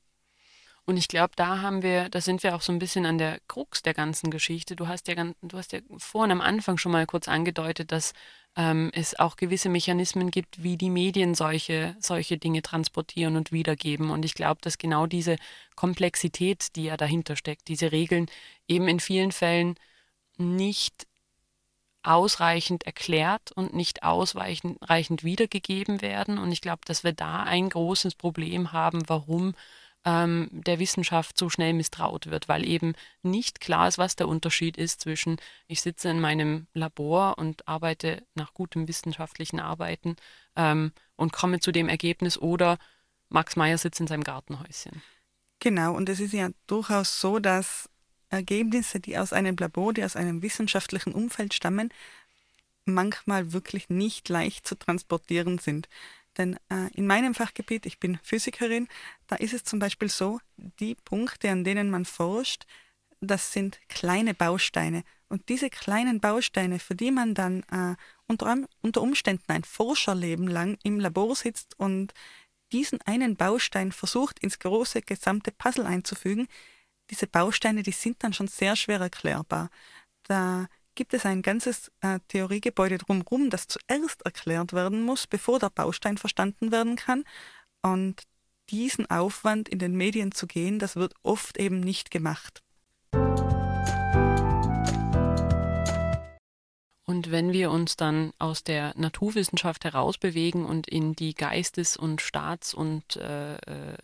Und 0.87 0.99
ich 0.99 1.09
glaube, 1.09 1.33
da 1.37 1.63
haben 1.63 1.83
wir, 1.83 2.11
da 2.11 2.21
sind 2.21 2.43
wir 2.43 2.55
auch 2.55 2.61
so 2.61 2.71
ein 2.71 2.79
bisschen 2.79 3.07
an 3.07 3.17
der 3.17 3.41
Krux 3.49 3.83
der 3.83 3.95
ganzen 3.95 4.31
Geschichte. 4.31 4.77
Du 4.77 4.87
hast 4.87 5.09
ja, 5.09 5.15
du 5.15 5.57
hast 5.57 5.73
ja 5.73 5.81
vorhin 5.97 6.33
am 6.33 6.43
Anfang 6.43 6.77
schon 6.77 6.93
mal 6.93 7.07
kurz 7.07 7.27
angedeutet, 7.27 7.91
dass 7.91 8.13
ähm, 8.55 8.91
es 8.95 9.19
auch 9.19 9.37
gewisse 9.37 9.71
Mechanismen 9.71 10.31
gibt, 10.31 10.63
wie 10.63 10.77
die 10.77 10.91
Medien 10.91 11.35
solche, 11.35 11.97
solche 12.01 12.37
Dinge 12.37 12.61
transportieren 12.61 13.37
und 13.37 13.51
wiedergeben. 13.51 14.11
Und 14.11 14.27
ich 14.27 14.35
glaube, 14.35 14.61
dass 14.61 14.77
genau 14.77 15.07
diese 15.07 15.37
Komplexität, 15.75 16.77
die 16.77 16.85
ja 16.85 16.99
dahinter 16.99 17.37
steckt, 17.37 17.69
diese 17.69 17.91
Regeln 17.91 18.27
eben 18.69 18.87
in 18.87 19.01
vielen 19.01 19.33
Fällen 19.33 19.77
nicht 20.37 21.07
ausreichend 22.05 22.85
erklärt 22.85 23.53
und 23.53 23.75
nicht 23.75 24.03
ausreichend 24.03 25.25
wiedergegeben 25.25 26.03
werden. 26.03 26.39
Und 26.39 26.53
ich 26.53 26.61
glaube, 26.61 26.83
dass 26.85 27.05
wir 27.05 27.13
da 27.13 27.43
ein 27.43 27.69
großes 27.69 28.15
Problem 28.15 28.73
haben, 28.73 29.03
warum 29.09 29.55
ähm, 30.05 30.49
der 30.53 30.79
Wissenschaft 30.79 31.39
so 31.39 31.49
schnell 31.49 31.73
misstraut 31.73 32.31
wird, 32.31 32.49
weil 32.49 32.67
eben 32.67 32.95
nicht 33.23 33.61
klar 33.61 33.89
ist, 33.89 33.99
was 33.99 34.17
der 34.17 34.29
Unterschied 34.29 34.77
ist 34.77 35.01
zwischen, 35.01 35.39
ich 35.67 35.81
sitze 35.81 36.11
in 36.11 36.21
meinem 36.21 36.67
Labor 36.75 37.39
und 37.39 37.67
arbeite 37.67 38.23
nach 38.35 38.53
gutem 38.53 38.87
wissenschaftlichen 38.87 39.61
Arbeiten 39.61 40.17
ähm, 40.57 40.93
und 41.17 41.33
komme 41.33 41.61
zu 41.61 41.73
dem 41.73 41.89
Ergebnis 41.89 42.39
oder 42.39 42.79
Max 43.31 43.57
Meyer 43.57 43.79
sitzt 43.79 44.01
in 44.01 44.07
seinem 44.07 44.25
Gartenhäuschen. 44.25 45.03
Genau, 45.61 45.95
und 45.95 46.09
es 46.11 46.21
ist 46.21 46.35
ja 46.35 46.51
durchaus 46.67 47.21
so, 47.21 47.39
dass 47.39 47.89
Ergebnisse, 48.35 49.01
die 49.01 49.19
aus 49.19 49.33
einem 49.33 49.57
Labor, 49.57 49.93
die 49.93 50.05
aus 50.05 50.17
einem 50.17 50.43
wissenschaftlichen 50.43 51.13
Umfeld 51.13 51.55
stammen, 51.55 51.91
manchmal 52.85 53.53
wirklich 53.53 53.89
nicht 53.89 54.29
leicht 54.29 54.67
zu 54.67 54.75
transportieren 54.75 55.59
sind. 55.59 55.89
Denn 56.37 56.57
äh, 56.69 56.89
in 56.95 57.07
meinem 57.07 57.35
Fachgebiet, 57.35 57.87
ich 57.87 58.01
bin 58.01 58.19
Physikerin, 58.23 58.89
da 59.27 59.37
ist 59.37 59.55
es 59.55 59.65
zum 59.65 59.79
Beispiel 59.79 60.09
so, 60.09 60.41
die 60.57 60.95
Punkte, 60.95 61.51
an 61.51 61.65
denen 61.65 61.91
man 61.91 62.05
forscht, 62.05 62.65
das 63.21 63.53
sind 63.53 63.79
kleine 63.89 64.35
Bausteine. 64.35 65.05
Und 65.29 65.49
diese 65.49 65.71
kleinen 65.71 66.21
Bausteine, 66.21 66.79
für 66.79 66.95
die 66.95 67.11
man 67.11 67.35
dann 67.35 67.63
äh, 67.71 67.97
unter, 68.27 68.57
unter 68.83 69.03
Umständen 69.03 69.51
ein 69.51 69.65
Forscherleben 69.65 70.47
lang 70.49 70.79
im 70.83 71.01
Labor 71.01 71.35
sitzt 71.35 71.79
und 71.79 72.13
diesen 72.73 73.01
einen 73.03 73.37
Baustein 73.37 73.93
versucht, 73.93 74.39
ins 74.41 74.59
große 74.59 75.03
gesamte 75.03 75.53
Puzzle 75.53 75.87
einzufügen, 75.87 76.49
diese 77.11 77.27
Bausteine, 77.27 77.83
die 77.83 77.93
sind 77.93 78.23
dann 78.23 78.33
schon 78.33 78.49
sehr 78.49 78.77
schwer 78.77 79.01
erklärbar. 79.01 79.71
Da 80.25 80.67
gibt 80.95 81.15
es 81.15 81.27
ein 81.27 81.43
ganzes 81.43 81.91
äh, 82.01 82.21
Theoriegebäude 82.29 82.99
drumherum, 82.99 83.51
das 83.51 83.67
zuerst 83.67 84.23
erklärt 84.25 84.73
werden 84.73 85.03
muss, 85.03 85.27
bevor 85.27 85.59
der 85.59 85.71
Baustein 85.71 86.19
verstanden 86.19 86.73
werden 86.73 86.97
kann. 86.97 87.25
Und 87.83 88.23
diesen 88.71 89.11
Aufwand 89.11 89.69
in 89.69 89.79
den 89.79 89.95
Medien 89.97 90.33
zu 90.33 90.47
gehen, 90.47 90.79
das 90.79 90.97
wird 90.97 91.15
oft 91.23 91.59
eben 91.59 91.81
nicht 91.81 92.11
gemacht. 92.11 92.63
Und 97.07 97.31
wenn 97.31 97.53
wir 97.53 97.71
uns 97.71 97.97
dann 97.97 98.33
aus 98.39 98.65
der 98.65 98.95
Naturwissenschaft 98.97 99.85
herausbewegen 99.85 100.65
und 100.65 100.89
in 100.89 101.15
die 101.15 101.35
Geistes- 101.35 101.99
und 101.99 102.23
Staats- 102.23 102.73
und 102.73 103.17
äh, 103.17 103.57
äh, 103.57 103.97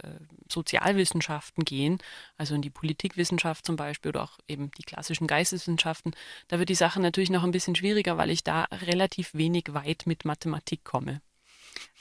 Sozialwissenschaften 0.50 1.64
gehen, 1.64 1.98
also 2.36 2.54
in 2.54 2.60
die 2.60 2.68
Politikwissenschaft 2.68 3.64
zum 3.64 3.76
Beispiel 3.76 4.10
oder 4.10 4.24
auch 4.24 4.38
eben 4.48 4.70
die 4.72 4.82
klassischen 4.82 5.26
Geisteswissenschaften, 5.26 6.14
da 6.48 6.58
wird 6.58 6.68
die 6.68 6.74
Sache 6.74 7.00
natürlich 7.00 7.30
noch 7.30 7.42
ein 7.42 7.52
bisschen 7.52 7.74
schwieriger, 7.74 8.18
weil 8.18 8.30
ich 8.30 8.44
da 8.44 8.64
relativ 8.70 9.32
wenig 9.32 9.72
weit 9.72 10.02
mit 10.04 10.26
Mathematik 10.26 10.84
komme. 10.84 11.22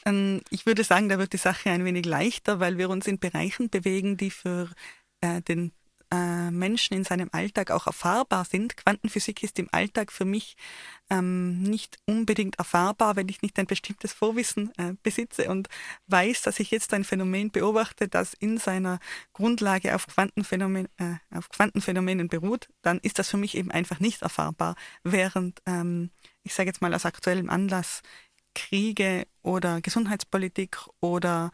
Ähm, 0.06 0.42
ich 0.50 0.66
würde 0.66 0.84
sagen, 0.84 1.08
da 1.08 1.18
wird 1.18 1.32
die 1.32 1.38
Sache 1.38 1.70
ein 1.70 1.86
wenig 1.86 2.06
leichter, 2.06 2.60
weil 2.60 2.78
wir 2.78 2.90
uns 2.90 3.08
in 3.08 3.20
Bereichen 3.20 3.70
bewegen, 3.70 4.18
die 4.18 4.32
für 4.32 4.70
äh, 5.22 5.42
den 5.42 5.72
äh, 6.12 6.52
Menschen 6.52 6.96
in 6.96 7.04
seinem 7.04 7.30
Alltag 7.32 7.72
auch 7.72 7.88
erfahrbar 7.88 8.46
sind. 8.46 8.78
Quantenphysik 8.78 9.44
ist 9.44 9.60
im 9.60 9.70
Alltag 9.72 10.12
für 10.12 10.26
mich 10.26 10.56
ähm, 11.10 11.62
nicht 11.62 11.98
unbedingt 12.06 12.58
erfahrbar, 12.58 13.16
wenn 13.16 13.30
ich 13.30 13.42
nicht 13.42 13.58
ein 13.60 13.68
bestimmtes 13.68 14.14
Vorwissen 14.14 14.72
äh, 14.78 14.94
besitze 15.04 15.50
und 15.50 15.68
weiß, 16.08 16.42
dass 16.42 16.60
ich 16.60 16.72
jetzt 16.72 16.94
ein 16.94 17.04
Phänomen 17.04 17.52
beobachte, 17.52 18.08
das 18.08 18.34
in 18.34 18.58
seiner 18.58 19.00
Grundlage 19.34 19.96
auf, 19.96 20.08
Quantenphänomen, 20.08 20.88
äh, 20.98 21.16
auf 21.36 21.50
Quantenphänomenen 21.50 22.28
beruht, 22.28 22.70
dann 22.82 23.00
ist 23.00 23.20
das 23.20 23.30
für 23.30 23.38
mich 23.38 23.56
eben 23.56 23.72
einfach 23.72 24.00
nicht 24.00 24.22
erfahrbar. 24.22 24.76
Während, 25.04 25.62
ähm, 25.66 26.12
ich 26.44 26.54
sage 26.54 26.70
jetzt 26.70 26.82
mal 26.82 26.94
aus 26.94 27.06
aktuellem 27.06 27.50
Anlass, 27.50 28.02
Kriege 28.56 29.28
oder 29.42 29.82
Gesundheitspolitik 29.82 30.78
oder 31.00 31.52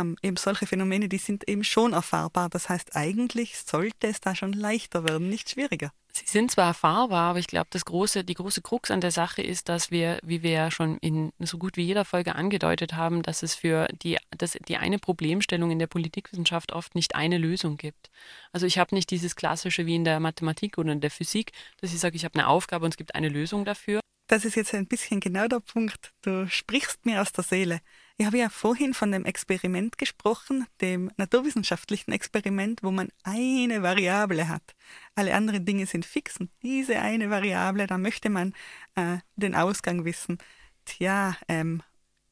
ähm, 0.00 0.16
eben 0.22 0.36
solche 0.36 0.66
Phänomene, 0.66 1.08
die 1.08 1.18
sind 1.18 1.48
eben 1.48 1.64
schon 1.64 1.92
erfahrbar. 1.92 2.48
Das 2.48 2.68
heißt, 2.68 2.94
eigentlich 2.94 3.58
sollte 3.58 4.08
es 4.08 4.20
da 4.20 4.34
schon 4.34 4.52
leichter 4.52 5.08
werden, 5.08 5.28
nicht 5.28 5.50
schwieriger. 5.50 5.92
Sie 6.12 6.24
sind 6.26 6.50
zwar 6.50 6.68
erfahrbar, 6.68 7.30
aber 7.30 7.38
ich 7.38 7.46
glaube, 7.46 7.66
das 7.70 7.84
große, 7.84 8.24
die 8.24 8.34
große 8.34 8.62
Krux 8.62 8.90
an 8.90 9.02
der 9.02 9.10
Sache 9.10 9.42
ist, 9.42 9.68
dass 9.68 9.90
wir, 9.90 10.18
wie 10.22 10.42
wir 10.42 10.50
ja 10.50 10.70
schon 10.70 10.96
in 10.98 11.30
so 11.40 11.58
gut 11.58 11.76
wie 11.76 11.82
jeder 11.82 12.06
Folge 12.06 12.34
angedeutet 12.34 12.94
haben, 12.94 13.22
dass 13.22 13.42
es 13.42 13.54
für 13.54 13.86
die, 14.02 14.16
dass 14.30 14.52
die 14.66 14.78
eine 14.78 14.98
Problemstellung 14.98 15.70
in 15.70 15.78
der 15.78 15.88
Politikwissenschaft 15.88 16.72
oft 16.72 16.94
nicht 16.94 17.14
eine 17.14 17.36
Lösung 17.36 17.76
gibt. 17.76 18.10
Also 18.50 18.64
ich 18.64 18.78
habe 18.78 18.94
nicht 18.94 19.10
dieses 19.10 19.36
klassische 19.36 19.84
wie 19.84 19.96
in 19.96 20.04
der 20.04 20.20
Mathematik 20.20 20.78
oder 20.78 20.92
in 20.92 21.02
der 21.02 21.10
Physik, 21.10 21.52
dass 21.82 21.92
ich 21.92 22.00
sage, 22.00 22.16
ich 22.16 22.24
habe 22.24 22.38
eine 22.38 22.48
Aufgabe 22.48 22.86
und 22.86 22.92
es 22.92 22.96
gibt 22.96 23.14
eine 23.14 23.28
Lösung 23.28 23.66
dafür. 23.66 24.00
Das 24.26 24.46
ist 24.46 24.56
jetzt 24.56 24.74
ein 24.74 24.86
bisschen 24.86 25.20
genau 25.20 25.46
der 25.48 25.60
Punkt. 25.60 26.12
Du 26.22 26.48
sprichst 26.48 27.04
mir 27.04 27.20
aus 27.20 27.32
der 27.32 27.44
Seele. 27.44 27.80
Ich 28.18 28.24
habe 28.24 28.38
ja 28.38 28.48
vorhin 28.48 28.94
von 28.94 29.12
dem 29.12 29.26
Experiment 29.26 29.98
gesprochen, 29.98 30.66
dem 30.80 31.10
naturwissenschaftlichen 31.18 32.12
Experiment, 32.12 32.82
wo 32.82 32.90
man 32.90 33.08
eine 33.24 33.82
Variable 33.82 34.48
hat. 34.48 34.74
Alle 35.14 35.34
anderen 35.34 35.66
Dinge 35.66 35.84
sind 35.84 36.06
fix 36.06 36.38
und 36.38 36.50
diese 36.62 36.98
eine 36.98 37.28
Variable, 37.28 37.86
da 37.86 37.98
möchte 37.98 38.30
man 38.30 38.54
äh, 38.94 39.18
den 39.36 39.54
Ausgang 39.54 40.06
wissen. 40.06 40.38
Tja, 40.86 41.36
ähm, 41.48 41.82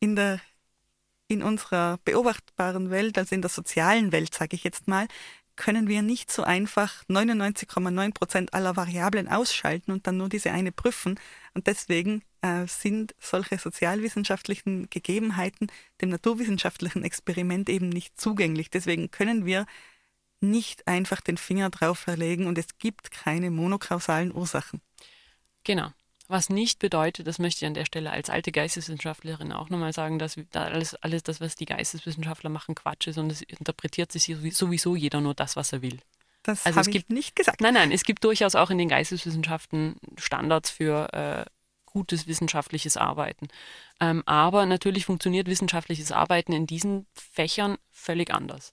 in 0.01 0.17
der 0.17 0.41
in 1.29 1.43
unserer 1.43 1.99
beobachtbaren 2.05 2.91
Welt, 2.91 3.19
also 3.19 3.35
in 3.35 3.43
der 3.43 3.51
sozialen 3.51 4.13
Welt, 4.13 4.35
sage 4.35 4.57
ich 4.57 4.65
jetzt 4.65 4.89
mal, 4.89 5.09
können 5.57 5.89
wir 5.89 6.03
nicht 6.03 6.31
so 6.33 6.43
einfach 6.43 7.05
99,9 7.09 8.13
Prozent 8.13 8.55
aller 8.55 8.77
Variablen 8.77 9.29
ausschalten 9.29 9.93
und 9.93 10.07
dann 10.07 10.17
nur 10.17 10.29
diese 10.29 10.51
eine 10.51 10.73
prüfen. 10.73 11.19
Und 11.55 11.67
deswegen 11.67 12.23
äh, 12.43 12.67
sind 12.67 13.15
solche 13.21 13.59
sozialwissenschaftlichen 13.59 14.91
Gegebenheiten 14.91 15.69
dem 16.01 16.09
naturwissenschaftlichen 16.09 17.05
Experiment 17.05 17.69
eben 17.69 17.89
nicht 17.89 18.21
zugänglich. 18.21 18.71
Deswegen 18.71 19.11
können 19.11 19.47
wir 19.47 19.67
nicht 20.41 20.87
einfach 20.87 21.21
den 21.21 21.39
Finger 21.39 21.71
drauf 21.71 21.99
verlegen 21.99 22.47
und 22.47 22.59
es 22.59 22.79
gibt 22.79 23.11
keine 23.11 23.51
monokausalen 23.51 24.35
Ursachen. 24.35 24.81
Genau. 25.65 25.91
Was 26.35 26.49
nicht 26.49 26.81
bedeutet, 26.81 27.29
das 27.29 27.39
möchte 27.39 27.65
ich 27.65 27.69
an 27.69 27.75
der 27.75 27.85
Stelle 27.85 28.11
als 28.11 28.29
alte 28.29 28.51
Geisteswissenschaftlerin 28.51 29.53
auch 29.53 29.71
nochmal 29.71 29.93
sagen, 29.93 30.19
dass 30.19 30.37
alles, 30.53 30.97
alles 30.97 31.23
das, 31.23 31.41
was 31.41 31.55
die 31.55 31.65
Geisteswissenschaftler 31.65 32.51
machen, 32.51 32.75
Quatsch 32.75 33.07
ist 33.07 33.19
und 33.19 33.31
es 33.31 33.43
interpretiert 33.43 34.11
sich 34.11 34.35
sowieso 34.51 34.97
jeder 34.97 35.21
nur 35.21 35.35
das, 35.35 35.55
was 35.55 35.73
er 35.73 35.81
will. 35.81 36.01
Das 36.43 36.67
also 36.67 36.81
habe 36.81 36.91
ich 36.91 37.09
nicht 37.09 37.37
gesagt. 37.37 37.61
Nein, 37.61 37.75
nein, 37.75 37.93
es 37.93 38.03
gibt 38.03 38.25
durchaus 38.25 38.57
auch 38.57 38.71
in 38.71 38.79
den 38.79 38.89
Geisteswissenschaften 38.89 39.95
Standards 40.17 40.71
für 40.71 41.13
äh, 41.13 41.45
gutes 41.85 42.27
wissenschaftliches 42.27 42.97
Arbeiten. 42.97 43.47
Ähm, 44.01 44.25
aber 44.27 44.67
natürlich 44.67 45.07
funktioniert 45.07 45.47
wissenschaftliches 45.47 46.11
Arbeiten 46.11 46.53
in 46.53 46.67
diesen 46.67 47.07
Fächern 47.13 47.79
völlig 47.93 48.35
anders. 48.35 48.73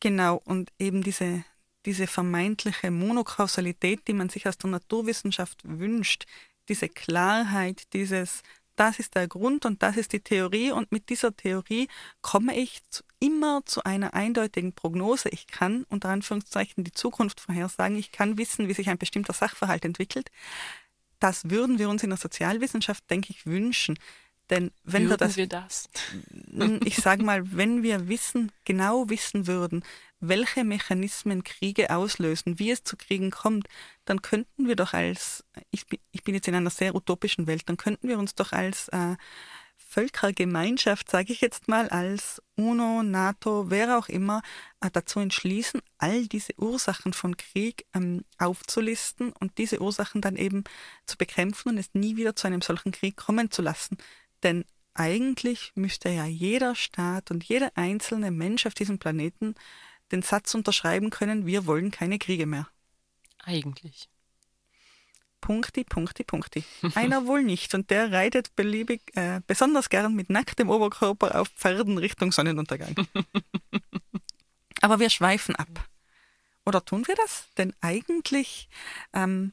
Genau, 0.00 0.42
und 0.44 0.72
eben 0.80 1.04
diese, 1.04 1.44
diese 1.86 2.08
vermeintliche 2.08 2.90
Monokausalität, 2.90 4.08
die 4.08 4.14
man 4.14 4.30
sich 4.30 4.48
aus 4.48 4.58
der 4.58 4.70
Naturwissenschaft 4.70 5.60
wünscht, 5.62 6.26
diese 6.68 6.88
Klarheit, 6.88 7.92
dieses, 7.92 8.42
das 8.76 8.98
ist 8.98 9.14
der 9.14 9.28
Grund 9.28 9.64
und 9.66 9.82
das 9.82 9.96
ist 9.96 10.12
die 10.12 10.20
Theorie 10.20 10.70
und 10.70 10.92
mit 10.92 11.08
dieser 11.08 11.36
Theorie 11.36 11.88
komme 12.20 12.56
ich 12.56 12.82
zu, 12.90 13.02
immer 13.20 13.62
zu 13.64 13.84
einer 13.84 14.14
eindeutigen 14.14 14.72
Prognose. 14.72 15.28
Ich 15.28 15.46
kann 15.46 15.84
unter 15.88 16.08
Anführungszeichen 16.08 16.84
die 16.84 16.92
Zukunft 16.92 17.40
vorhersagen, 17.40 17.96
ich 17.96 18.12
kann 18.12 18.38
wissen, 18.38 18.68
wie 18.68 18.74
sich 18.74 18.88
ein 18.88 18.98
bestimmter 18.98 19.32
Sachverhalt 19.32 19.84
entwickelt. 19.84 20.30
Das 21.20 21.50
würden 21.50 21.78
wir 21.78 21.88
uns 21.88 22.02
in 22.02 22.10
der 22.10 22.18
Sozialwissenschaft, 22.18 23.08
denke 23.10 23.30
ich, 23.30 23.46
wünschen. 23.46 23.98
Denn 24.52 24.70
wenn 24.84 25.08
würden 25.08 25.10
wir 25.10 25.16
das, 25.16 25.36
wir 25.38 25.46
das? 25.46 25.88
ich 26.84 26.96
sage 26.96 27.24
mal, 27.24 27.56
wenn 27.56 27.82
wir 27.82 28.08
wissen, 28.08 28.52
genau 28.66 29.08
wissen 29.08 29.46
würden, 29.46 29.82
welche 30.20 30.62
Mechanismen 30.62 31.42
Kriege 31.42 31.88
auslösen, 31.88 32.58
wie 32.58 32.70
es 32.70 32.84
zu 32.84 32.98
Kriegen 32.98 33.30
kommt, 33.30 33.66
dann 34.04 34.20
könnten 34.20 34.68
wir 34.68 34.76
doch 34.76 34.92
als, 34.92 35.42
ich 35.70 35.86
bin, 35.86 35.98
ich 36.10 36.22
bin 36.22 36.34
jetzt 36.34 36.48
in 36.48 36.54
einer 36.54 36.68
sehr 36.68 36.94
utopischen 36.94 37.46
Welt, 37.46 37.62
dann 37.66 37.78
könnten 37.78 38.08
wir 38.08 38.18
uns 38.18 38.34
doch 38.34 38.52
als 38.52 38.88
äh, 38.88 39.16
Völkergemeinschaft, 39.78 41.10
sage 41.10 41.32
ich 41.32 41.40
jetzt 41.40 41.68
mal, 41.68 41.88
als 41.88 42.42
UNO, 42.56 43.02
NATO, 43.02 43.70
wer 43.70 43.98
auch 43.98 44.08
immer, 44.08 44.42
äh, 44.80 44.90
dazu 44.92 45.18
entschließen, 45.18 45.80
all 45.98 46.26
diese 46.28 46.58
Ursachen 46.58 47.14
von 47.14 47.36
Krieg 47.36 47.86
ähm, 47.94 48.24
aufzulisten 48.38 49.32
und 49.32 49.56
diese 49.56 49.80
Ursachen 49.80 50.20
dann 50.20 50.36
eben 50.36 50.64
zu 51.06 51.16
bekämpfen 51.16 51.70
und 51.70 51.78
es 51.78 51.94
nie 51.94 52.16
wieder 52.16 52.36
zu 52.36 52.46
einem 52.46 52.62
solchen 52.62 52.92
Krieg 52.92 53.16
kommen 53.16 53.50
zu 53.50 53.60
lassen. 53.60 53.96
Denn 54.42 54.64
eigentlich 54.94 55.72
müsste 55.74 56.10
ja 56.10 56.26
jeder 56.26 56.74
Staat 56.74 57.30
und 57.30 57.44
jeder 57.44 57.72
einzelne 57.76 58.30
Mensch 58.30 58.66
auf 58.66 58.74
diesem 58.74 58.98
Planeten 58.98 59.54
den 60.10 60.22
Satz 60.22 60.54
unterschreiben 60.54 61.10
können, 61.10 61.46
wir 61.46 61.66
wollen 61.66 61.90
keine 61.90 62.18
Kriege 62.18 62.46
mehr. 62.46 62.68
Eigentlich. 63.38 64.08
Punkti, 65.40 65.84
Punkti, 65.84 66.24
Punkti. 66.24 66.64
Einer 66.94 67.26
wohl 67.26 67.42
nicht 67.42 67.74
und 67.74 67.90
der 67.90 68.12
reitet 68.12 68.54
beliebig, 68.54 69.02
äh, 69.16 69.40
besonders 69.46 69.88
gern 69.88 70.14
mit 70.14 70.30
nacktem 70.30 70.70
Oberkörper 70.70 71.40
auf 71.40 71.48
Pferden 71.48 71.98
Richtung 71.98 72.32
Sonnenuntergang. 72.32 72.94
Aber 74.80 75.00
wir 75.00 75.10
schweifen 75.10 75.56
ab. 75.56 75.88
Oder 76.64 76.84
tun 76.84 77.06
wir 77.06 77.16
das? 77.16 77.48
Denn 77.58 77.74
eigentlich, 77.80 78.68
ähm, 79.12 79.52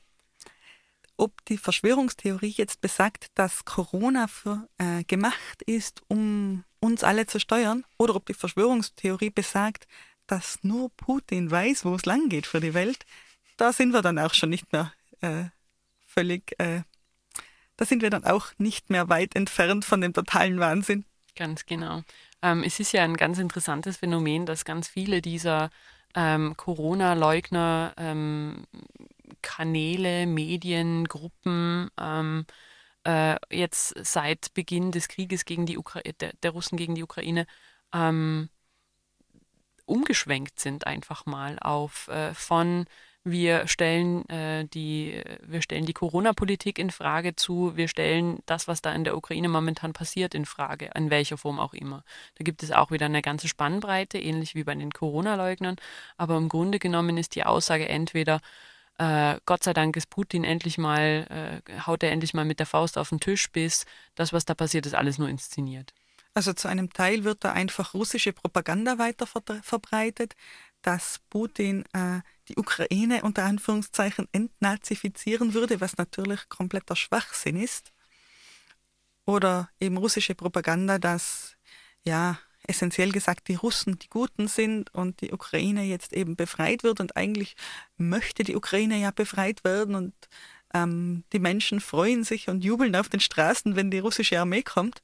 ob 1.20 1.46
die 1.46 1.58
Verschwörungstheorie 1.58 2.54
jetzt 2.56 2.82
besagt, 2.82 3.28
dass 3.36 3.66
Corona 3.66 4.28
für, 4.28 4.68
äh, 4.78 5.04
gemacht 5.04 5.62
ist, 5.66 6.02
um 6.08 6.64
uns 6.80 7.04
alle 7.04 7.28
zu 7.28 7.40
steuern, 7.40 7.86
oder 7.98 8.16
ob 8.16 8.26
die 8.26 8.34
Verschwörungstheorie 8.34 9.30
besagt, 9.30 9.88
dass 10.28 10.60
nur 10.64 10.90
Putin 10.96 11.52
weiß, 11.52 11.86
wo 11.86 11.96
es 11.96 12.06
lang 12.06 12.30
geht 12.30 12.48
für 12.48 12.62
die 12.62 12.74
Welt, 12.74 13.06
da 13.58 13.74
sind 13.74 13.92
wir 13.92 14.02
dann 14.02 14.20
auch 14.20 14.34
schon 14.34 14.50
nicht 14.50 14.72
mehr 14.72 14.94
äh, 15.22 15.46
völlig, 16.06 16.58
äh, 16.60 16.84
da 17.76 17.86
sind 17.86 18.02
wir 18.02 18.10
dann 18.10 18.24
auch 18.24 18.48
nicht 18.58 18.90
mehr 18.90 19.10
weit 19.10 19.36
entfernt 19.36 19.86
von 19.86 20.02
dem 20.02 20.14
totalen 20.14 20.60
Wahnsinn. 20.60 21.06
Ganz 21.36 21.66
genau. 21.66 22.04
Ähm, 22.42 22.64
es 22.64 22.80
ist 22.80 22.94
ja 22.94 23.04
ein 23.04 23.18
ganz 23.18 23.38
interessantes 23.38 23.98
Phänomen, 23.98 24.46
dass 24.46 24.66
ganz 24.66 24.88
viele 24.88 25.22
dieser 25.22 25.70
ähm, 26.16 26.56
Corona-Leugner 26.58 27.94
ähm, 27.98 28.66
Kanäle, 29.42 30.26
Medien, 30.26 31.06
Gruppen 31.06 31.90
ähm, 32.00 32.46
äh, 33.06 33.38
jetzt 33.50 33.94
seit 34.04 34.54
Beginn 34.54 34.92
des 34.92 35.08
Krieges 35.08 35.46
gegen 35.46 35.66
die 35.66 35.78
Ukra 35.78 36.02
der, 36.02 36.34
der 36.44 36.52
Russen 36.52 36.78
gegen 36.78 36.96
die 36.96 37.04
Ukraine 37.04 37.46
ähm, 37.94 38.50
umgeschwenkt 39.86 40.60
sind 40.60 40.86
einfach 40.86 41.26
mal 41.26 41.58
auf 41.60 42.08
äh, 42.10 42.34
von 42.34 42.86
wir 43.26 43.68
stellen 43.68 44.28
äh, 44.30 44.66
die 44.66 45.22
wir 45.42 45.62
stellen 45.62 45.86
die 45.86 45.94
Corona-Politik 45.94 46.80
in 46.80 46.90
Frage 46.90 47.36
zu, 47.36 47.76
wir 47.76 47.88
stellen 47.88 48.40
das, 48.46 48.68
was 48.68 48.82
da 48.82 48.94
in 48.94 49.04
der 49.04 49.18
Ukraine 49.18 49.50
momentan 49.50 49.94
passiert, 49.94 50.34
in 50.36 50.46
Frage, 50.46 50.90
in 50.96 51.10
welcher 51.10 51.38
Form 51.38 51.60
auch 51.60 51.74
immer. 51.74 52.04
Da 52.36 52.44
gibt 52.44 52.64
es 52.64 52.72
auch 52.72 52.92
wieder 52.92 53.08
eine 53.08 53.22
ganze 53.22 53.48
Spannbreite, 53.48 54.18
ähnlich 54.20 54.56
wie 54.56 54.64
bei 54.64 54.76
den 54.76 54.92
Corona-Leugnern, 54.92 55.76
aber 56.18 56.38
im 56.38 56.50
Grunde 56.50 56.80
genommen 56.80 57.18
ist 57.18 57.36
die 57.36 57.44
Aussage 57.44 57.90
entweder 57.90 58.40
äh, 59.00 59.40
Gott 59.46 59.64
sei 59.64 59.74
Dank 59.74 59.96
ist 59.96 60.10
Putin 60.10 60.44
endlich 60.44 60.78
mal, 60.78 61.62
äh, 61.66 61.80
haut 61.86 62.04
er 62.04 62.12
endlich 62.12 62.34
mal 62.34 62.44
mit 62.44 62.60
der 62.60 62.66
Faust 62.66 62.98
auf 62.98 63.10
den 63.10 63.22
Tisch, 63.22 63.50
bis 63.50 63.86
das, 64.16 64.34
was 64.34 64.44
da 64.44 64.54
passiert, 64.54 64.86
ist 64.86 64.94
alles 64.94 65.18
nur 65.18 65.30
inszeniert. 65.30 65.94
Also 66.34 66.52
zu 66.54 66.68
einem 66.68 66.92
Teil 66.92 67.24
wird 67.24 67.44
da 67.44 67.54
einfach 67.54 67.94
russische 67.94 68.34
Propaganda 68.34 68.98
weiter 68.98 69.26
verbreitet, 69.26 70.36
dass 70.82 71.20
Putin 71.30 71.86
äh, 71.94 72.20
die 72.50 72.58
Ukraine 72.58 73.24
unter 73.24 73.46
Anführungszeichen 73.46 74.28
entnazifizieren 74.34 75.54
würde, 75.54 75.80
was 75.80 75.98
natürlich 75.98 76.50
kompletter 76.50 76.96
Schwachsinn 76.96 77.56
ist. 77.56 77.94
Oder 79.26 79.70
eben 79.80 79.98
russische 79.98 80.36
Propaganda, 80.36 81.00
dass 81.00 81.56
ja 82.04 82.38
essentiell 82.70 83.12
gesagt 83.12 83.48
die 83.48 83.56
Russen 83.56 84.00
die 84.00 84.10
Guten 84.10 84.48
sind 84.48 84.94
und 84.94 85.22
die 85.22 85.32
Ukraine 85.34 85.84
jetzt 85.84 86.14
eben 86.14 86.36
befreit 86.36 86.84
wird 86.84 87.00
und 87.00 87.18
eigentlich 87.18 87.56
möchte 87.98 88.44
die 88.44 88.56
Ukraine 88.56 88.98
ja 88.98 89.12
befreit 89.12 89.64
werden 89.64 89.96
und 89.96 90.14
ähm, 90.74 91.24
die 91.34 91.40
Menschen 91.40 91.82
freuen 91.82 92.24
sich 92.24 92.48
und 92.48 92.64
jubeln 92.64 92.96
auf 92.96 93.10
den 93.10 93.20
Straßen, 93.20 93.76
wenn 93.76 93.92
die 93.92 94.00
russische 94.00 94.40
Armee 94.40 94.64
kommt. 94.64 95.02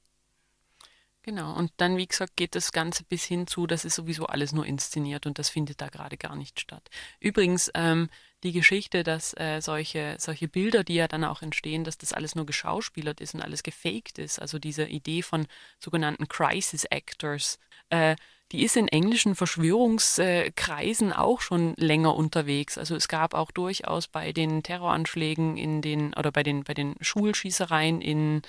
Genau, 1.24 1.56
und 1.58 1.72
dann, 1.78 1.98
wie 1.98 2.06
gesagt, 2.06 2.36
geht 2.36 2.54
das 2.54 2.72
Ganze 2.72 3.04
bis 3.04 3.24
hin 3.24 3.48
zu, 3.48 3.66
das 3.66 3.84
ist 3.84 3.96
sowieso 3.96 4.28
alles 4.28 4.52
nur 4.52 4.64
inszeniert 4.64 5.26
und 5.26 5.40
das 5.40 5.50
findet 5.50 5.82
da 5.82 5.90
gerade 5.90 6.18
gar 6.18 6.36
nicht 6.36 6.60
statt. 6.60 6.88
Übrigens, 7.20 7.72
ähm, 7.74 8.10
die 8.46 8.54
Geschichte, 8.54 9.04
dass 9.04 9.34
äh, 9.38 9.60
solche, 9.62 10.16
solche 10.20 10.48
Bilder, 10.48 10.84
die 10.84 10.96
ja 10.96 11.08
dann 11.08 11.24
auch 11.26 11.42
entstehen, 11.42 11.84
dass 11.84 11.98
das 11.98 12.14
alles 12.14 12.36
nur 12.36 12.46
geschauspielert 12.46 13.20
ist 13.20 13.34
und 13.34 13.42
alles 13.42 13.64
gefaked 13.64 14.20
ist, 14.20 14.40
also 14.40 14.60
diese 14.60 14.86
Idee 14.86 15.22
von 15.22 15.48
sogenannten 15.80 16.28
Crisis 16.28 16.86
Actors, 16.86 17.60
äh, 17.90 18.16
die 18.52 18.64
ist 18.64 18.78
in 18.78 18.88
englischen 18.88 19.36
Verschwörungskreisen 19.36 21.12
auch 21.12 21.42
schon 21.42 21.74
länger 21.78 22.16
unterwegs. 22.16 22.78
Also 22.78 22.96
es 22.96 23.08
gab 23.08 23.34
auch 23.34 23.52
durchaus 23.52 24.08
bei 24.08 24.32
den 24.34 24.62
Terroranschlägen 24.62 25.58
in 25.58 25.82
den 25.82 26.14
oder 26.14 26.32
bei 26.32 26.44
den 26.44 26.64
bei 26.64 26.76
den 26.76 26.96
Schulschießereien 27.02 28.02
in 28.02 28.44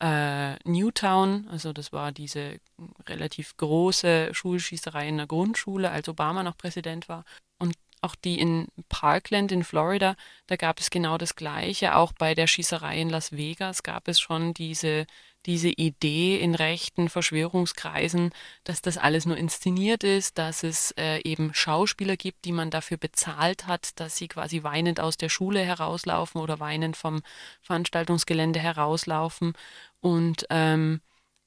äh, 0.00 0.56
Newtown, 0.68 1.48
also 1.50 1.72
das 1.72 1.92
war 1.92 2.12
diese 2.12 2.60
relativ 3.06 3.56
große 3.56 4.30
Schulschießerei 4.32 5.08
in 5.08 5.18
der 5.18 5.26
Grundschule, 5.26 5.90
als 5.90 6.08
Obama 6.08 6.42
noch 6.42 6.56
Präsident 6.56 7.08
war. 7.08 7.24
Auch 8.02 8.14
die 8.14 8.38
in 8.40 8.68
Parkland 8.88 9.52
in 9.52 9.62
Florida, 9.62 10.16
da 10.46 10.56
gab 10.56 10.80
es 10.80 10.90
genau 10.90 11.18
das 11.18 11.36
Gleiche. 11.36 11.96
Auch 11.96 12.12
bei 12.12 12.34
der 12.34 12.46
Schießerei 12.46 12.98
in 13.00 13.10
Las 13.10 13.32
Vegas 13.32 13.82
gab 13.82 14.08
es 14.08 14.18
schon 14.18 14.54
diese, 14.54 15.06
diese 15.46 15.68
Idee 15.68 16.38
in 16.40 16.54
rechten 16.54 17.10
Verschwörungskreisen, 17.10 18.30
dass 18.64 18.80
das 18.80 18.96
alles 18.96 19.26
nur 19.26 19.36
inszeniert 19.36 20.02
ist, 20.02 20.38
dass 20.38 20.62
es 20.62 20.92
äh, 20.92 21.20
eben 21.24 21.52
Schauspieler 21.52 22.16
gibt, 22.16 22.46
die 22.46 22.52
man 22.52 22.70
dafür 22.70 22.96
bezahlt 22.96 23.66
hat, 23.66 24.00
dass 24.00 24.16
sie 24.16 24.28
quasi 24.28 24.62
weinend 24.62 24.98
aus 24.98 25.18
der 25.18 25.28
Schule 25.28 25.60
herauslaufen 25.60 26.40
oder 26.40 26.58
weinend 26.58 26.96
vom 26.96 27.22
Veranstaltungsgelände 27.60 28.60
herauslaufen. 28.60 29.52
Und 30.00 30.46
ähm, 30.50 31.00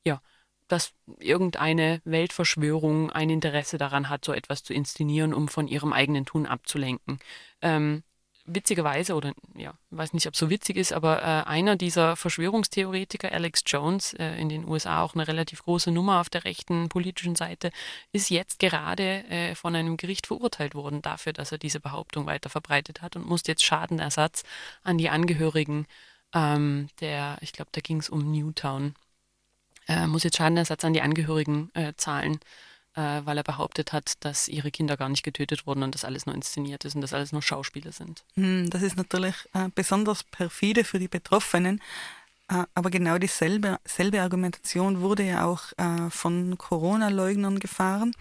ja, 0.05 0.21
dass 0.73 0.91
irgendeine 1.19 2.01
Weltverschwörung 2.03 3.11
ein 3.11 3.29
Interesse 3.29 3.77
daran 3.77 4.09
hat, 4.09 4.25
so 4.25 4.33
etwas 4.33 4.63
zu 4.63 4.73
inszenieren, 4.73 5.31
um 5.31 5.47
von 5.47 5.67
ihrem 5.67 5.93
eigenen 5.93 6.25
Tun 6.25 6.47
abzulenken. 6.47 7.19
Ähm, 7.61 8.01
witzigerweise, 8.45 9.13
oder 9.13 9.33
ja, 9.55 9.75
weiß 9.91 10.13
nicht, 10.13 10.25
ob 10.25 10.33
es 10.33 10.39
so 10.39 10.49
witzig 10.49 10.77
ist, 10.77 10.91
aber 10.91 11.21
äh, 11.21 11.47
einer 11.47 11.75
dieser 11.75 12.15
Verschwörungstheoretiker, 12.15 13.31
Alex 13.31 13.61
Jones, 13.67 14.13
äh, 14.15 14.35
in 14.41 14.49
den 14.49 14.67
USA 14.67 15.03
auch 15.03 15.13
eine 15.13 15.27
relativ 15.27 15.61
große 15.61 15.91
Nummer 15.91 16.19
auf 16.19 16.31
der 16.31 16.43
rechten 16.43 16.89
politischen 16.89 17.35
Seite, 17.35 17.69
ist 18.11 18.31
jetzt 18.31 18.57
gerade 18.57 19.23
äh, 19.29 19.53
von 19.53 19.75
einem 19.75 19.95
Gericht 19.95 20.25
verurteilt 20.25 20.73
worden 20.73 21.03
dafür, 21.03 21.33
dass 21.33 21.51
er 21.51 21.59
diese 21.59 21.81
Behauptung 21.81 22.25
weiter 22.25 22.49
verbreitet 22.49 23.03
hat 23.03 23.15
und 23.15 23.27
muss 23.27 23.43
jetzt 23.45 23.63
Schadenersatz 23.63 24.43
an 24.81 24.97
die 24.97 25.09
Angehörigen 25.09 25.85
ähm, 26.33 26.87
der, 26.99 27.37
ich 27.41 27.53
glaube, 27.53 27.69
da 27.71 27.81
ging 27.81 27.99
es 27.99 28.09
um 28.09 28.31
Newtown, 28.31 28.95
äh, 29.87 30.07
muss 30.07 30.23
jetzt 30.23 30.37
Schadenersatz 30.37 30.83
an 30.83 30.93
die 30.93 31.01
Angehörigen 31.01 31.69
äh, 31.73 31.93
zahlen, 31.97 32.39
äh, 32.95 33.21
weil 33.23 33.37
er 33.37 33.43
behauptet 33.43 33.93
hat, 33.93 34.13
dass 34.21 34.47
ihre 34.47 34.71
Kinder 34.71 34.97
gar 34.97 35.09
nicht 35.09 35.23
getötet 35.23 35.65
wurden 35.65 35.83
und 35.83 35.95
das 35.95 36.05
alles 36.05 36.25
nur 36.25 36.35
inszeniert 36.35 36.85
ist 36.85 36.95
und 36.95 37.01
das 37.01 37.13
alles 37.13 37.31
nur 37.31 37.41
Schauspiele 37.41 37.91
sind. 37.91 38.23
Hm, 38.35 38.69
das 38.69 38.81
ist 38.81 38.97
natürlich 38.97 39.35
äh, 39.53 39.69
besonders 39.73 40.23
perfide 40.23 40.83
für 40.83 40.99
die 40.99 41.07
Betroffenen. 41.07 41.81
Äh, 42.49 42.63
aber 42.73 42.89
genau 42.89 43.17
dieselbe 43.17 43.79
selbe 43.85 44.21
Argumentation 44.21 45.01
wurde 45.01 45.23
ja 45.23 45.45
auch 45.45 45.63
äh, 45.77 46.09
von 46.09 46.57
Corona-Leugnern 46.57 47.59
gefahren, 47.59 48.13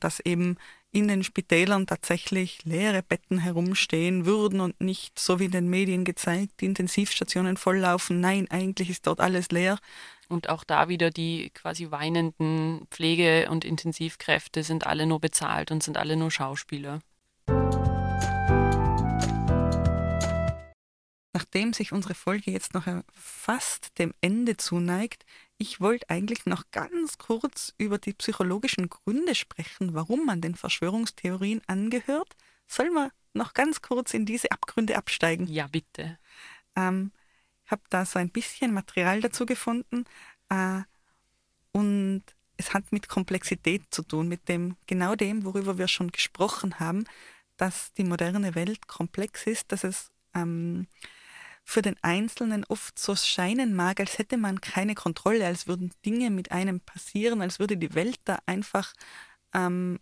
dass 0.00 0.18
eben 0.18 0.56
in 0.90 1.06
den 1.06 1.22
Spitälern 1.22 1.86
tatsächlich 1.86 2.64
leere 2.64 3.02
Betten 3.02 3.38
herumstehen 3.38 4.26
würden 4.26 4.60
und 4.60 4.80
nicht, 4.80 5.18
so 5.18 5.38
wie 5.38 5.44
in 5.44 5.50
den 5.50 5.68
Medien 5.68 6.04
gezeigt, 6.04 6.60
die 6.60 6.66
Intensivstationen 6.66 7.56
volllaufen. 7.56 8.20
Nein, 8.20 8.50
eigentlich 8.50 8.90
ist 8.90 9.06
dort 9.06 9.20
alles 9.20 9.50
leer. 9.50 9.78
Und 10.28 10.50
auch 10.50 10.62
da 10.62 10.88
wieder 10.88 11.10
die 11.10 11.50
quasi 11.50 11.90
weinenden 11.90 12.86
Pflege- 12.90 13.48
und 13.50 13.64
Intensivkräfte 13.64 14.62
sind 14.62 14.86
alle 14.86 15.06
nur 15.06 15.20
bezahlt 15.20 15.70
und 15.70 15.82
sind 15.82 15.96
alle 15.96 16.16
nur 16.16 16.30
Schauspieler. 16.30 17.00
Nachdem 21.32 21.72
sich 21.72 21.92
unsere 21.92 22.14
Folge 22.14 22.50
jetzt 22.50 22.74
noch 22.74 22.86
fast 23.12 23.98
dem 23.98 24.12
Ende 24.20 24.56
zuneigt, 24.56 25.24
ich 25.56 25.80
wollte 25.80 26.10
eigentlich 26.10 26.46
noch 26.46 26.64
ganz 26.72 27.16
kurz 27.16 27.74
über 27.78 27.98
die 27.98 28.12
psychologischen 28.12 28.88
Gründe 28.88 29.34
sprechen, 29.34 29.94
warum 29.94 30.26
man 30.26 30.40
den 30.40 30.54
Verschwörungstheorien 30.54 31.62
angehört. 31.66 32.36
Sollen 32.66 32.92
wir 32.92 33.12
noch 33.32 33.54
ganz 33.54 33.82
kurz 33.82 34.14
in 34.14 34.26
diese 34.26 34.50
Abgründe 34.50 34.96
absteigen? 34.96 35.46
Ja, 35.46 35.68
bitte. 35.68 36.18
Ähm, 36.76 37.12
habe 37.70 37.82
da 37.90 38.04
so 38.04 38.18
ein 38.18 38.30
bisschen 38.30 38.72
Material 38.72 39.20
dazu 39.20 39.46
gefunden 39.46 40.04
äh, 40.48 40.80
und 41.72 42.22
es 42.56 42.74
hat 42.74 42.90
mit 42.92 43.08
Komplexität 43.08 43.82
zu 43.90 44.02
tun, 44.02 44.28
mit 44.28 44.48
dem 44.48 44.76
genau 44.86 45.14
dem, 45.14 45.44
worüber 45.44 45.78
wir 45.78 45.88
schon 45.88 46.10
gesprochen 46.10 46.80
haben, 46.80 47.04
dass 47.56 47.92
die 47.94 48.04
moderne 48.04 48.54
Welt 48.54 48.88
komplex 48.88 49.46
ist, 49.46 49.70
dass 49.72 49.84
es 49.84 50.10
ähm, 50.34 50.86
für 51.64 51.82
den 51.82 51.96
Einzelnen 52.02 52.64
oft 52.64 52.98
so 52.98 53.14
scheinen 53.14 53.76
mag, 53.76 54.00
als 54.00 54.18
hätte 54.18 54.38
man 54.38 54.60
keine 54.60 54.94
Kontrolle, 54.94 55.46
als 55.46 55.66
würden 55.66 55.92
Dinge 56.04 56.30
mit 56.30 56.50
einem 56.50 56.80
passieren, 56.80 57.42
als 57.42 57.58
würde 57.58 57.76
die 57.76 57.94
Welt 57.94 58.18
da 58.24 58.38
einfach 58.46 58.94
ähm, 59.54 60.00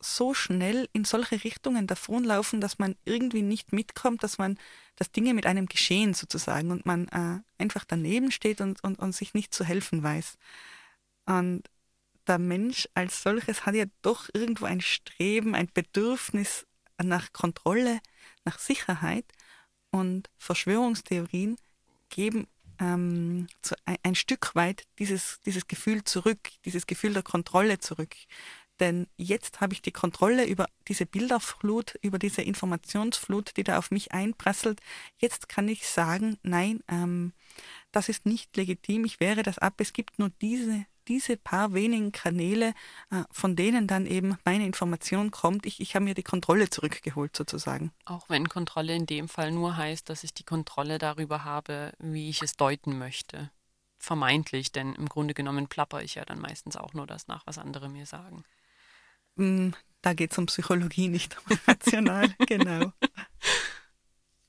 so 0.00 0.34
schnell 0.34 0.88
in 0.92 1.04
solche 1.04 1.44
Richtungen 1.44 1.86
davonlaufen, 1.86 2.60
dass 2.60 2.78
man 2.78 2.96
irgendwie 3.04 3.42
nicht 3.42 3.72
mitkommt, 3.72 4.22
dass 4.22 4.38
man, 4.38 4.58
dass 4.96 5.12
Dinge 5.12 5.34
mit 5.34 5.46
einem 5.46 5.66
geschehen 5.66 6.14
sozusagen 6.14 6.70
und 6.70 6.86
man 6.86 7.08
äh, 7.08 7.62
einfach 7.62 7.84
daneben 7.84 8.30
steht 8.30 8.60
und, 8.60 8.82
und, 8.82 8.98
und 8.98 9.14
sich 9.14 9.34
nicht 9.34 9.54
zu 9.54 9.64
helfen 9.64 10.02
weiß. 10.02 10.38
Und 11.26 11.62
der 12.26 12.38
Mensch 12.38 12.88
als 12.94 13.22
solches 13.22 13.66
hat 13.66 13.74
ja 13.74 13.84
doch 14.02 14.28
irgendwo 14.32 14.64
ein 14.64 14.80
Streben, 14.80 15.54
ein 15.54 15.68
Bedürfnis 15.72 16.66
nach 17.02 17.32
Kontrolle, 17.32 18.00
nach 18.44 18.58
Sicherheit 18.58 19.26
und 19.90 20.30
Verschwörungstheorien 20.38 21.56
geben 22.08 22.46
ähm, 22.80 23.46
zu, 23.62 23.74
ein, 23.84 23.96
ein, 24.02 24.14
Stück 24.14 24.54
weit 24.54 24.86
dieses, 24.98 25.40
dieses 25.44 25.68
Gefühl 25.68 26.04
zurück, 26.04 26.50
dieses 26.64 26.86
Gefühl 26.86 27.12
der 27.12 27.22
Kontrolle 27.22 27.78
zurück. 27.78 28.14
Denn 28.80 29.06
jetzt 29.16 29.60
habe 29.60 29.74
ich 29.74 29.82
die 29.82 29.92
Kontrolle 29.92 30.46
über 30.46 30.66
diese 30.88 31.04
Bilderflut, 31.06 31.98
über 32.02 32.18
diese 32.18 32.42
Informationsflut, 32.42 33.56
die 33.56 33.64
da 33.64 33.78
auf 33.78 33.90
mich 33.90 34.12
einprasselt. 34.12 34.80
Jetzt 35.18 35.48
kann 35.48 35.68
ich 35.68 35.86
sagen, 35.86 36.38
nein, 36.42 36.80
ähm, 36.88 37.32
das 37.92 38.08
ist 38.08 38.24
nicht 38.24 38.56
legitim, 38.56 39.04
ich 39.04 39.20
wehre 39.20 39.42
das 39.42 39.58
ab. 39.58 39.74
Es 39.78 39.92
gibt 39.92 40.18
nur 40.18 40.30
diese, 40.40 40.86
diese 41.08 41.36
paar 41.36 41.74
wenigen 41.74 42.12
Kanäle, 42.12 42.72
äh, 43.10 43.24
von 43.30 43.54
denen 43.54 43.86
dann 43.86 44.06
eben 44.06 44.38
meine 44.44 44.64
Information 44.64 45.30
kommt. 45.30 45.66
Ich, 45.66 45.80
ich 45.80 45.94
habe 45.94 46.06
mir 46.06 46.14
die 46.14 46.22
Kontrolle 46.22 46.70
zurückgeholt 46.70 47.36
sozusagen. 47.36 47.92
Auch 48.06 48.30
wenn 48.30 48.48
Kontrolle 48.48 48.94
in 48.94 49.06
dem 49.06 49.28
Fall 49.28 49.52
nur 49.52 49.76
heißt, 49.76 50.08
dass 50.08 50.24
ich 50.24 50.32
die 50.32 50.44
Kontrolle 50.44 50.98
darüber 50.98 51.44
habe, 51.44 51.92
wie 51.98 52.30
ich 52.30 52.42
es 52.42 52.56
deuten 52.56 52.96
möchte. 52.96 53.50
Vermeintlich, 53.98 54.72
denn 54.72 54.94
im 54.94 55.10
Grunde 55.10 55.34
genommen 55.34 55.68
plapper 55.68 56.02
ich 56.02 56.14
ja 56.14 56.24
dann 56.24 56.40
meistens 56.40 56.76
auch 56.76 56.94
nur 56.94 57.06
das 57.06 57.28
nach, 57.28 57.46
was 57.46 57.58
andere 57.58 57.90
mir 57.90 58.06
sagen. 58.06 58.44
Hm, 59.40 59.74
da 60.02 60.12
geht 60.12 60.32
es 60.32 60.38
um 60.38 60.46
Psychologie, 60.46 61.08
nicht 61.08 61.36
um 61.38 61.56
rational, 61.66 62.28
genau. 62.46 62.92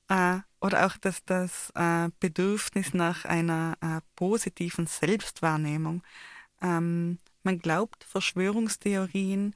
Äh, 0.10 0.42
oder 0.60 0.88
auch 0.88 0.98
das, 0.98 1.24
das 1.24 1.72
äh, 1.74 2.10
Bedürfnis 2.20 2.94
nach 2.94 3.24
einer 3.24 3.78
äh, 3.80 4.02
positiven 4.18 4.86
Selbstwahrnehmung. 4.86 6.04
Ähm, 6.62 7.18
man 7.44 7.60
glaubt 7.60 8.04
Verschwörungstheorien, 8.04 9.56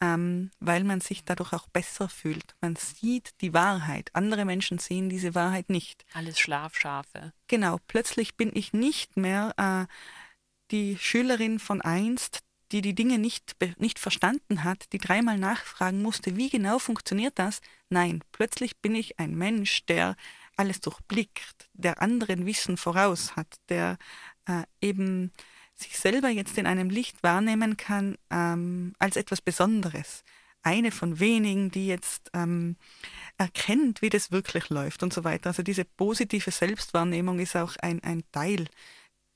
ähm, 0.00 0.50
weil 0.58 0.82
man 0.82 1.00
sich 1.00 1.24
dadurch 1.24 1.52
auch 1.52 1.68
besser 1.68 2.08
fühlt. 2.08 2.56
Man 2.60 2.74
sieht 2.74 3.40
die 3.42 3.54
Wahrheit. 3.54 4.10
Andere 4.12 4.44
Menschen 4.44 4.78
sehen 4.78 5.08
diese 5.08 5.36
Wahrheit 5.36 5.70
nicht. 5.70 6.04
Alles 6.14 6.40
Schlafschafe. 6.40 7.32
Genau, 7.46 7.78
plötzlich 7.86 8.36
bin 8.36 8.50
ich 8.54 8.72
nicht 8.72 9.16
mehr 9.16 9.54
äh, 9.56 9.86
die 10.72 10.98
Schülerin 10.98 11.60
von 11.60 11.80
einst, 11.80 12.40
die 12.72 12.80
die 12.80 12.94
Dinge 12.94 13.18
nicht, 13.18 13.56
nicht 13.78 13.98
verstanden 13.98 14.64
hat, 14.64 14.92
die 14.92 14.98
dreimal 14.98 15.38
nachfragen 15.38 16.02
musste, 16.02 16.36
wie 16.36 16.48
genau 16.48 16.78
funktioniert 16.78 17.38
das? 17.38 17.60
Nein, 17.90 18.24
plötzlich 18.32 18.78
bin 18.78 18.94
ich 18.94 19.18
ein 19.20 19.36
Mensch, 19.36 19.84
der 19.86 20.16
alles 20.56 20.80
durchblickt, 20.80 21.68
der 21.74 22.00
anderen 22.02 22.46
Wissen 22.46 22.76
voraus 22.76 23.36
hat, 23.36 23.56
der 23.68 23.98
äh, 24.46 24.62
eben 24.80 25.32
sich 25.74 25.98
selber 25.98 26.28
jetzt 26.28 26.58
in 26.58 26.66
einem 26.66 26.90
Licht 26.90 27.22
wahrnehmen 27.22 27.76
kann 27.76 28.16
ähm, 28.30 28.94
als 28.98 29.16
etwas 29.16 29.40
Besonderes. 29.40 30.22
Eine 30.62 30.92
von 30.92 31.18
wenigen, 31.18 31.70
die 31.70 31.88
jetzt 31.88 32.30
ähm, 32.34 32.76
erkennt, 33.36 34.00
wie 34.00 34.10
das 34.10 34.30
wirklich 34.30 34.70
läuft 34.70 35.02
und 35.02 35.12
so 35.12 35.24
weiter. 35.24 35.48
Also 35.50 35.62
diese 35.62 35.84
positive 35.84 36.50
Selbstwahrnehmung 36.50 37.40
ist 37.40 37.56
auch 37.56 37.76
ein, 37.76 38.02
ein 38.04 38.22
Teil, 38.30 38.68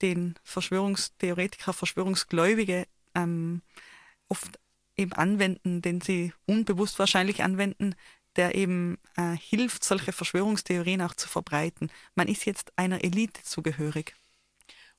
den 0.02 0.34
Verschwörungstheoretiker, 0.44 1.72
Verschwörungsgläubige 1.72 2.86
ähm, 3.16 3.62
oft 4.28 4.58
eben 4.96 5.12
anwenden, 5.12 5.82
den 5.82 6.00
sie 6.00 6.32
unbewusst 6.46 6.98
wahrscheinlich 6.98 7.42
anwenden, 7.42 7.94
der 8.36 8.54
eben 8.54 8.98
äh, 9.16 9.36
hilft, 9.36 9.84
solche 9.84 10.12
Verschwörungstheorien 10.12 11.02
auch 11.02 11.14
zu 11.14 11.28
verbreiten. 11.28 11.90
Man 12.14 12.28
ist 12.28 12.44
jetzt 12.44 12.72
einer 12.76 13.02
Elite 13.02 13.42
zugehörig. 13.42 14.14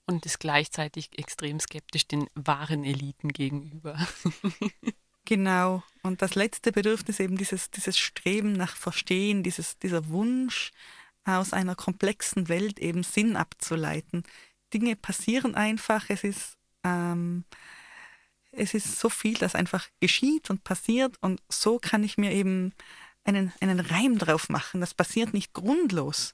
Und 0.06 0.26
ist 0.26 0.40
gleichzeitig 0.40 1.20
extrem 1.20 1.60
skeptisch 1.60 2.08
den 2.08 2.28
wahren 2.34 2.86
Eliten 2.86 3.30
gegenüber. 3.30 4.00
genau. 5.26 5.84
Und 6.02 6.22
das 6.22 6.36
letzte 6.36 6.72
Bedürfnis 6.72 7.20
eben 7.20 7.38
dieses, 7.38 7.70
dieses 7.72 7.98
Streben 7.98 8.54
nach 8.54 8.76
Verstehen, 8.76 9.44
dieses, 9.44 9.78
dieser 9.80 10.08
Wunsch 10.08 10.72
aus 11.26 11.52
einer 11.52 11.76
komplexen 11.76 12.48
Welt 12.48 12.80
eben 12.80 13.04
Sinn 13.04 13.36
abzuleiten. 13.36 14.24
Dinge 14.74 14.96
passieren 14.96 15.56
einfach, 15.56 16.10
es 16.10 16.24
ist 16.24 16.58
ähm, 16.86 17.44
es 18.52 18.74
ist 18.74 19.00
so 19.00 19.10
viel, 19.10 19.36
das 19.36 19.56
einfach 19.56 19.88
geschieht 20.00 20.50
und 20.50 20.64
passiert 20.64 21.16
und 21.22 21.42
so 21.50 21.80
kann 21.80 22.04
ich 22.04 22.18
mir 22.18 22.32
eben 22.32 22.74
einen, 23.24 23.54
einen 23.60 23.80
Reim 23.80 24.18
drauf 24.18 24.50
machen. 24.50 24.82
Das 24.82 24.94
passiert 24.94 25.34
nicht 25.34 25.54
grundlos, 25.54 26.34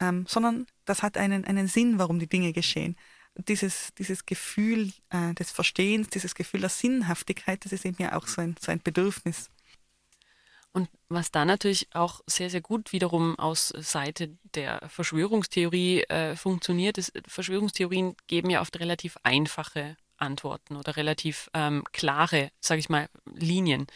ähm, 0.00 0.26
sondern 0.28 0.66
das 0.84 1.02
hat 1.02 1.16
einen, 1.16 1.44
einen 1.44 1.68
Sinn, 1.68 1.98
warum 1.98 2.18
die 2.18 2.28
Dinge 2.28 2.52
geschehen. 2.52 2.96
Dieses, 3.34 3.94
dieses 3.94 4.26
Gefühl 4.26 4.92
äh, 5.10 5.32
des 5.34 5.50
Verstehens, 5.50 6.08
dieses 6.10 6.34
Gefühl 6.34 6.60
der 6.60 6.68
Sinnhaftigkeit, 6.68 7.64
das 7.64 7.72
ist 7.72 7.86
eben 7.86 8.02
ja 8.02 8.16
auch 8.16 8.26
so 8.26 8.42
ein, 8.42 8.56
so 8.60 8.70
ein 8.72 8.82
Bedürfnis. 8.82 9.48
Und 10.72 10.88
was 11.08 11.30
da 11.30 11.44
natürlich 11.44 11.88
auch 11.94 12.22
sehr, 12.26 12.50
sehr 12.50 12.62
gut 12.62 12.92
wiederum 12.92 13.38
aus 13.38 13.68
Seite 13.78 14.36
der 14.54 14.80
Verschwörungstheorie 14.88 16.02
äh, 16.04 16.34
funktioniert, 16.34 16.98
ist, 16.98 17.12
Verschwörungstheorien 17.26 18.16
geben 18.26 18.50
ja 18.50 18.60
oft 18.60 18.78
relativ 18.80 19.18
einfache 19.22 19.96
Antworten 20.22 20.76
oder 20.76 20.96
relativ 20.96 21.50
ähm, 21.54 21.84
klare, 21.92 22.50
sage 22.60 22.80
ich 22.80 22.88
mal, 22.88 23.08
Linien 23.34 23.86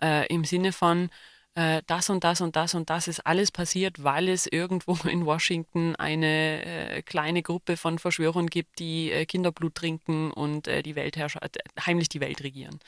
äh, 0.00 0.26
im 0.28 0.44
Sinne 0.44 0.72
von, 0.72 1.10
äh, 1.54 1.82
das 1.86 2.10
und 2.10 2.22
das 2.22 2.40
und 2.40 2.54
das 2.56 2.74
und 2.74 2.90
das 2.90 3.08
ist 3.08 3.20
alles 3.26 3.50
passiert, 3.50 4.04
weil 4.04 4.28
es 4.28 4.46
irgendwo 4.46 4.94
in 5.08 5.26
Washington 5.26 5.96
eine 5.96 6.64
äh, 6.64 7.02
kleine 7.02 7.42
Gruppe 7.42 7.76
von 7.76 7.98
Verschwörern 7.98 8.46
gibt, 8.46 8.78
die 8.78 9.10
äh, 9.10 9.26
Kinderblut 9.26 9.74
trinken 9.74 10.30
und 10.30 10.68
äh, 10.68 10.82
die 10.82 10.94
Weltherrscher 10.94 11.42
äh, 11.42 11.48
heimlich 11.84 12.08
die 12.08 12.20
Welt 12.20 12.42
regieren. 12.42 12.78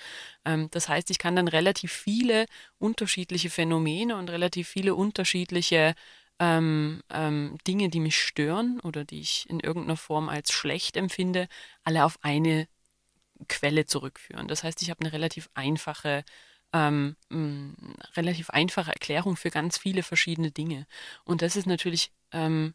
Ähm, 0.45 0.69
das 0.71 0.89
heißt, 0.89 1.11
ich 1.11 1.19
kann 1.19 1.37
dann 1.37 1.49
relativ 1.49 1.93
viele 1.93 2.47
unterschiedliche 2.79 3.51
Phänomene 3.51 4.17
und 4.17 4.31
relativ 4.31 4.69
viele 4.69 4.95
unterschiedliche 4.95 5.95
ähm, 6.39 7.03
ähm, 7.11 7.59
Dinge, 7.67 7.89
die 7.89 8.01
mich 8.01 8.17
stören 8.17 8.81
oder 8.81 9.05
die 9.05 9.21
ich 9.21 9.49
in 9.51 9.61
irgendeiner 9.61 9.97
Form 9.97 10.29
als 10.29 10.53
schlecht 10.53 10.97
empfinde, 10.97 11.49
alle 11.85 12.05
auf 12.05 12.19
eine 12.23 12.69
Quelle 13.49 13.87
zurückführen. 13.87 14.49
Das 14.49 14.65
heißt, 14.65 14.83
ich 14.83 14.91
habe 14.91 15.01
eine 15.01 15.13
relativ 15.13 15.51
einfache 15.55 16.25
ähm, 16.73 17.17
mh, 17.31 17.75
relativ 18.17 18.51
einfache 18.51 18.93
Erklärung 18.93 19.37
für 19.37 19.51
ganz 19.51 19.79
viele 19.79 20.03
verschiedene 20.03 20.51
Dinge. 20.51 20.87
Und 21.25 21.43
das 21.43 21.57
ist 21.57 21.67
natürlich 21.67 22.13
ähm, 22.33 22.75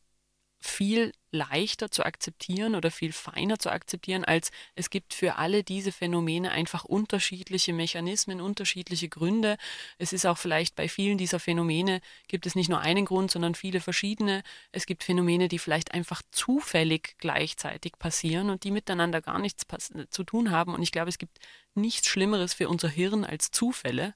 viel 0.70 1.12
leichter 1.32 1.92
zu 1.92 2.06
akzeptieren 2.06 2.76
oder 2.76 2.90
viel 2.90 3.12
feiner 3.12 3.60
zu 3.60 3.70
akzeptieren, 3.70 4.24
als 4.24 4.52
es 4.76 4.90
gibt 4.90 5.14
für 5.14 5.36
alle 5.36 5.64
diese 5.64 5.92
Phänomene 5.92 6.52
einfach 6.52 6.86
unterschiedliche 6.86 7.74
Mechanismen, 7.74 8.42
unterschiedliche 8.42 9.10
Gründe. 9.10 9.58
Es 9.98 10.14
ist 10.14 10.26
auch 10.26 10.38
vielleicht 10.38 10.76
bei 10.76 10.88
vielen 10.88 11.18
dieser 11.18 11.40
Phänomene 11.40 12.02
gibt 12.28 12.46
es 12.46 12.56
nicht 12.56 12.70
nur 12.70 12.80
einen 12.80 13.06
Grund, 13.06 13.32
sondern 13.32 13.56
viele 13.56 13.82
verschiedene. 13.82 14.44
Es 14.72 14.86
gibt 14.86 15.04
Phänomene, 15.04 15.48
die 15.48 15.60
vielleicht 15.60 15.94
einfach 15.94 16.22
zufällig 16.32 17.16
gleichzeitig 17.20 17.94
passieren 18.00 18.50
und 18.50 18.64
die 18.64 18.72
miteinander 18.72 19.22
gar 19.22 19.40
nichts 19.40 19.66
zu 20.10 20.24
tun 20.24 20.52
haben. 20.52 20.74
Und 20.74 20.82
ich 20.82 20.92
glaube, 20.92 21.10
es 21.10 21.18
gibt 21.18 21.40
nichts 21.76 22.08
Schlimmeres 22.08 22.54
für 22.54 22.70
unser 22.70 22.90
Hirn 22.90 23.26
als 23.26 23.52
Zufälle. 23.52 24.16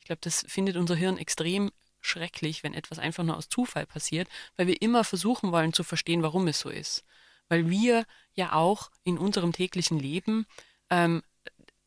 Ich 0.00 0.06
glaube, 0.06 0.20
das 0.22 0.44
findet 0.48 0.76
unser 0.76 0.96
Hirn 0.96 1.18
extrem 1.18 1.70
schrecklich, 2.00 2.62
wenn 2.62 2.74
etwas 2.74 2.98
einfach 2.98 3.24
nur 3.24 3.36
aus 3.36 3.48
Zufall 3.48 3.86
passiert, 3.86 4.28
weil 4.56 4.66
wir 4.66 4.80
immer 4.82 5.04
versuchen 5.04 5.52
wollen 5.52 5.72
zu 5.72 5.84
verstehen, 5.84 6.22
warum 6.22 6.48
es 6.48 6.60
so 6.60 6.70
ist. 6.70 7.04
Weil 7.48 7.70
wir 7.70 8.04
ja 8.34 8.52
auch 8.52 8.90
in 9.04 9.18
unserem 9.18 9.52
täglichen 9.52 9.98
Leben, 9.98 10.46
ähm, 10.90 11.22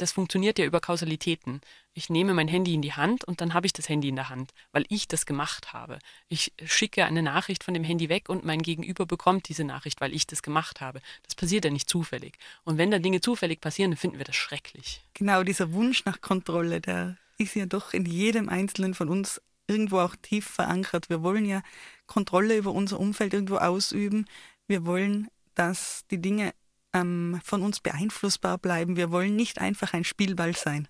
das 0.01 0.11
funktioniert 0.11 0.57
ja 0.57 0.65
über 0.65 0.79
Kausalitäten. 0.79 1.61
Ich 1.93 2.09
nehme 2.09 2.33
mein 2.33 2.47
Handy 2.47 2.73
in 2.73 2.81
die 2.81 2.93
Hand 2.93 3.23
und 3.23 3.39
dann 3.39 3.53
habe 3.53 3.67
ich 3.67 3.73
das 3.73 3.87
Handy 3.87 4.09
in 4.09 4.15
der 4.15 4.29
Hand, 4.29 4.51
weil 4.71 4.83
ich 4.89 5.07
das 5.07 5.27
gemacht 5.27 5.73
habe. 5.73 5.99
Ich 6.27 6.53
schicke 6.65 7.05
eine 7.05 7.21
Nachricht 7.21 7.63
von 7.63 7.75
dem 7.75 7.83
Handy 7.83 8.09
weg 8.09 8.27
und 8.27 8.43
mein 8.43 8.63
Gegenüber 8.63 9.05
bekommt 9.05 9.47
diese 9.47 9.63
Nachricht, 9.63 10.01
weil 10.01 10.13
ich 10.13 10.25
das 10.25 10.41
gemacht 10.41 10.81
habe. 10.81 11.01
Das 11.23 11.35
passiert 11.35 11.65
ja 11.65 11.71
nicht 11.71 11.89
zufällig. 11.89 12.37
Und 12.63 12.79
wenn 12.79 12.89
da 12.89 12.97
Dinge 12.97 13.21
zufällig 13.21 13.61
passieren, 13.61 13.91
dann 13.91 13.97
finden 13.97 14.17
wir 14.17 14.25
das 14.25 14.35
schrecklich. 14.35 15.01
Genau, 15.13 15.43
dieser 15.43 15.71
Wunsch 15.71 16.03
nach 16.05 16.19
Kontrolle, 16.21 16.81
der 16.81 17.17
ist 17.37 17.55
ja 17.55 17.67
doch 17.67 17.93
in 17.93 18.05
jedem 18.05 18.49
Einzelnen 18.49 18.95
von 18.95 19.09
uns 19.09 19.39
irgendwo 19.71 19.99
auch 19.99 20.15
tief 20.21 20.45
verankert. 20.45 21.09
Wir 21.09 21.23
wollen 21.23 21.45
ja 21.45 21.61
Kontrolle 22.05 22.57
über 22.57 22.71
unser 22.71 22.99
Umfeld 22.99 23.33
irgendwo 23.33 23.57
ausüben. 23.57 24.25
Wir 24.67 24.85
wollen, 24.85 25.29
dass 25.55 26.03
die 26.11 26.21
Dinge 26.21 26.53
ähm, 26.93 27.39
von 27.43 27.61
uns 27.61 27.79
beeinflussbar 27.79 28.57
bleiben. 28.57 28.97
Wir 28.97 29.11
wollen 29.11 29.35
nicht 29.35 29.59
einfach 29.59 29.93
ein 29.93 30.03
Spielball 30.03 30.55
sein. 30.55 30.87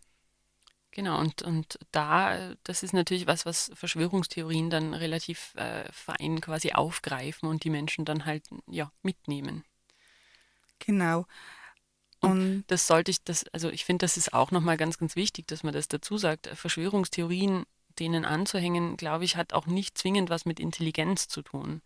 Genau, 0.92 1.20
und, 1.20 1.42
und 1.42 1.80
da, 1.92 2.54
das 2.64 2.84
ist 2.84 2.94
natürlich 2.94 3.26
was, 3.26 3.46
was 3.46 3.72
Verschwörungstheorien 3.76 4.70
dann 4.70 4.94
relativ 4.94 5.56
äh, 5.56 5.90
fein 5.92 6.42
quasi 6.42 6.74
aufgreifen 6.74 7.48
und 7.48 7.64
die 7.64 7.70
Menschen 7.70 8.04
dann 8.04 8.26
halt 8.26 8.44
ja 8.68 8.92
mitnehmen. 9.02 9.64
Genau. 10.80 11.26
Und, 12.20 12.32
und 12.32 12.64
das 12.68 12.88
sollte 12.88 13.10
ich, 13.10 13.24
das, 13.24 13.46
also 13.54 13.70
ich 13.70 13.86
finde, 13.86 14.04
das 14.04 14.18
ist 14.18 14.34
auch 14.34 14.52
nochmal 14.52 14.76
ganz, 14.76 14.98
ganz 14.98 15.16
wichtig, 15.16 15.48
dass 15.48 15.64
man 15.64 15.74
das 15.74 15.88
dazu 15.88 16.18
sagt. 16.18 16.48
Verschwörungstheorien 16.48 17.66
denen 18.02 18.26
anzuhängen, 18.26 18.98
glaube 18.98 19.24
ich, 19.26 19.38
hat 19.38 19.54
auch 19.54 19.68
nicht 19.68 19.98
zwingend 19.98 20.30
was 20.30 20.46
mit 20.46 20.60
Intelligenz 20.60 21.28
zu 21.28 21.42
tun. 21.44 21.82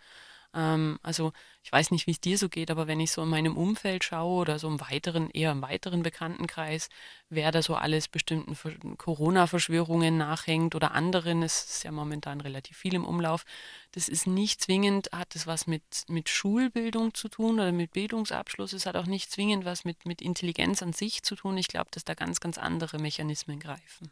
Ähm, 0.55 0.97
also 1.03 1.33
ich 1.63 1.71
weiß 1.71 1.91
nicht, 1.91 2.07
wie 2.07 2.11
es 2.11 2.21
dir 2.21 2.37
so 2.37 2.47
geht, 2.49 2.71
aber 2.71 2.87
wenn 2.87 2.99
ich 2.99 3.11
so 3.11 3.21
in 3.23 3.29
meinem 3.29 3.57
Umfeld 3.57 4.03
schaue 4.03 4.41
oder 4.41 4.57
so 4.57 4.67
im 4.69 4.79
weiteren, 4.79 5.29
eher 5.31 5.51
im 5.51 5.61
weiteren 5.61 6.03
Bekanntenkreis, 6.03 6.89
wer 7.29 7.51
da 7.51 7.61
so 7.61 7.75
alles 7.75 8.07
bestimmten 8.07 8.55
Corona-Verschwörungen 8.97 10.17
nachhängt 10.17 10.73
oder 10.75 10.93
anderen, 10.93 11.43
es 11.43 11.65
ist 11.65 11.83
ja 11.83 11.91
momentan 11.91 12.39
relativ 12.39 12.77
viel 12.77 12.93
im 12.93 13.05
Umlauf, 13.05 13.43
das 13.91 14.07
ist 14.07 14.27
nicht 14.27 14.61
zwingend, 14.61 15.09
hat 15.11 15.35
es 15.35 15.47
was 15.47 15.67
mit, 15.67 15.83
mit 16.07 16.29
Schulbildung 16.29 17.13
zu 17.13 17.27
tun 17.27 17.55
oder 17.55 17.73
mit 17.73 17.91
Bildungsabschluss, 17.91 18.73
es 18.73 18.85
hat 18.85 18.95
auch 18.95 19.07
nicht 19.07 19.31
zwingend 19.31 19.65
was 19.65 19.83
mit, 19.83 20.05
mit 20.05 20.21
Intelligenz 20.21 20.81
an 20.81 20.93
sich 20.93 21.23
zu 21.23 21.35
tun. 21.35 21.57
Ich 21.57 21.67
glaube, 21.67 21.89
dass 21.91 22.05
da 22.05 22.13
ganz, 22.13 22.39
ganz 22.39 22.57
andere 22.57 22.99
Mechanismen 22.99 23.59
greifen. 23.59 24.11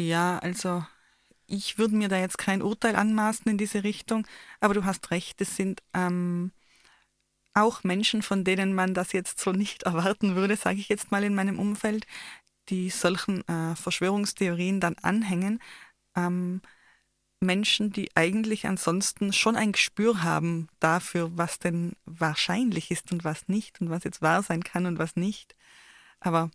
Ja, 0.00 0.38
also 0.38 0.84
ich 1.46 1.78
würde 1.78 1.94
mir 1.96 2.08
da 2.08 2.18
jetzt 2.18 2.38
kein 2.38 2.62
Urteil 2.62 2.96
anmaßen 2.96 3.50
in 3.50 3.58
diese 3.58 3.84
Richtung, 3.84 4.26
aber 4.60 4.74
du 4.74 4.84
hast 4.84 5.10
recht, 5.10 5.40
es 5.40 5.56
sind 5.56 5.82
ähm, 5.94 6.52
auch 7.54 7.84
Menschen, 7.84 8.22
von 8.22 8.44
denen 8.44 8.74
man 8.74 8.94
das 8.94 9.12
jetzt 9.12 9.40
so 9.40 9.52
nicht 9.52 9.82
erwarten 9.84 10.36
würde, 10.36 10.56
sage 10.56 10.78
ich 10.80 10.88
jetzt 10.88 11.10
mal 11.10 11.24
in 11.24 11.34
meinem 11.34 11.58
Umfeld, 11.58 12.06
die 12.70 12.90
solchen 12.90 13.46
äh, 13.48 13.76
Verschwörungstheorien 13.76 14.80
dann 14.80 14.96
anhängen. 15.02 15.60
Ähm, 16.16 16.62
Menschen, 17.40 17.90
die 17.92 18.10
eigentlich 18.16 18.66
ansonsten 18.66 19.32
schon 19.32 19.56
ein 19.56 19.72
Gespür 19.72 20.22
haben 20.22 20.68
dafür, 20.80 21.36
was 21.36 21.58
denn 21.58 21.94
wahrscheinlich 22.06 22.90
ist 22.90 23.12
und 23.12 23.24
was 23.24 23.48
nicht 23.48 23.80
und 23.80 23.90
was 23.90 24.04
jetzt 24.04 24.22
wahr 24.22 24.42
sein 24.42 24.64
kann 24.64 24.86
und 24.86 24.98
was 24.98 25.16
nicht. 25.16 25.56
Aber 26.20 26.50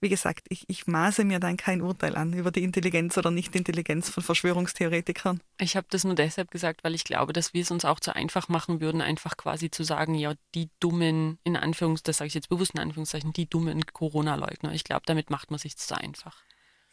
wie 0.00 0.08
gesagt, 0.08 0.46
ich, 0.48 0.64
ich 0.68 0.86
maße 0.86 1.24
mir 1.24 1.40
dann 1.40 1.56
kein 1.56 1.82
Urteil 1.82 2.16
an 2.16 2.32
über 2.32 2.50
die 2.50 2.62
Intelligenz 2.62 3.18
oder 3.18 3.30
Nicht-Intelligenz 3.30 4.08
von 4.08 4.22
Verschwörungstheoretikern. 4.22 5.40
Ich 5.58 5.76
habe 5.76 5.86
das 5.90 6.04
nur 6.04 6.14
deshalb 6.14 6.50
gesagt, 6.50 6.82
weil 6.84 6.94
ich 6.94 7.04
glaube, 7.04 7.32
dass 7.32 7.52
wir 7.52 7.62
es 7.62 7.70
uns 7.70 7.84
auch 7.84 8.00
zu 8.00 8.14
einfach 8.14 8.48
machen 8.48 8.80
würden, 8.80 9.02
einfach 9.02 9.36
quasi 9.36 9.70
zu 9.70 9.84
sagen, 9.84 10.14
ja, 10.14 10.34
die 10.54 10.70
dummen, 10.80 11.38
in 11.44 11.56
Anführungszeichen, 11.56 12.04
das 12.06 12.16
sage 12.16 12.28
ich 12.28 12.34
jetzt 12.34 12.48
bewusst 12.48 12.74
in 12.74 12.80
Anführungszeichen, 12.80 13.32
die 13.32 13.48
dummen 13.48 13.84
Corona-Leugner. 13.86 14.72
Ich 14.72 14.84
glaube, 14.84 15.02
damit 15.04 15.28
macht 15.28 15.50
man 15.50 15.58
sich 15.58 15.76
zu 15.76 15.96
einfach. 15.96 16.42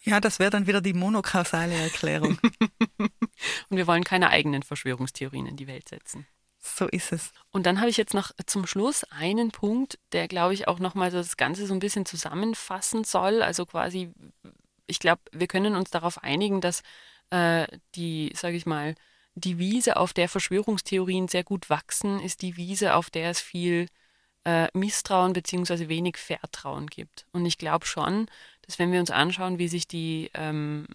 Ja, 0.04 0.20
das 0.20 0.40
wäre 0.40 0.52
dann 0.52 0.68
wieder 0.68 0.82
die 0.82 0.94
monokausale 0.94 1.74
Erklärung. 1.74 2.38
Und 3.00 3.78
wir 3.78 3.88
wollen 3.88 4.04
keine 4.04 4.30
eigenen 4.30 4.64
Verschwörungstheorien 4.64 5.48
in 5.48 5.56
die 5.56 5.68
Welt 5.68 5.90
setzen. 5.90 6.28
So 6.60 6.88
ist 6.88 7.12
es. 7.12 7.32
Und 7.52 7.66
dann 7.66 7.80
habe 7.80 7.90
ich 7.90 7.98
jetzt 7.98 8.14
noch 8.14 8.32
zum 8.46 8.66
Schluss 8.68 9.04
einen 9.06 9.52
Punkt, 9.52 10.00
der, 10.12 10.28
glaube 10.28 10.54
ich, 10.54 10.68
auch 10.68 10.80
nochmal 10.80 11.12
das 11.12 11.38
Ganze 11.38 11.66
so 11.66 11.74
ein 11.74 11.80
bisschen 11.80 12.06
zusammenfassen 12.06 13.04
soll. 13.04 13.42
Also 13.42 13.66
quasi, 13.66 14.12
ich 14.88 15.00
glaube, 15.00 15.22
wir 15.32 15.48
können 15.48 15.76
uns 15.76 15.90
darauf 15.90 16.24
einigen, 16.24 16.62
dass 16.62 16.84
äh, 17.30 17.68
die, 17.96 18.32
sage 18.36 18.58
ich 18.58 18.66
mal, 18.66 18.96
die 19.36 19.60
Wiese, 19.60 19.98
auf 19.98 20.14
der 20.14 20.30
Verschwörungstheorien 20.30 21.28
sehr 21.28 21.44
gut 21.44 21.70
wachsen, 21.70 22.20
ist 22.20 22.42
die 22.42 22.58
Wiese, 22.58 22.96
auf 22.96 23.10
der 23.10 23.30
es 23.30 23.40
viel 23.40 23.88
äh, 24.46 24.68
Misstrauen 24.74 25.34
bzw. 25.34 25.88
wenig 25.90 26.18
Vertrauen 26.18 26.88
gibt. 26.88 27.28
Und 27.34 27.46
ich 27.46 27.58
glaube 27.58 27.86
schon, 27.86 28.28
dass 28.68 28.80
wenn 28.80 28.92
wir 28.92 29.00
uns 29.00 29.12
anschauen, 29.12 29.60
wie 29.60 29.70
sich 29.70 29.88
die, 29.88 30.30
ähm, 30.34 30.86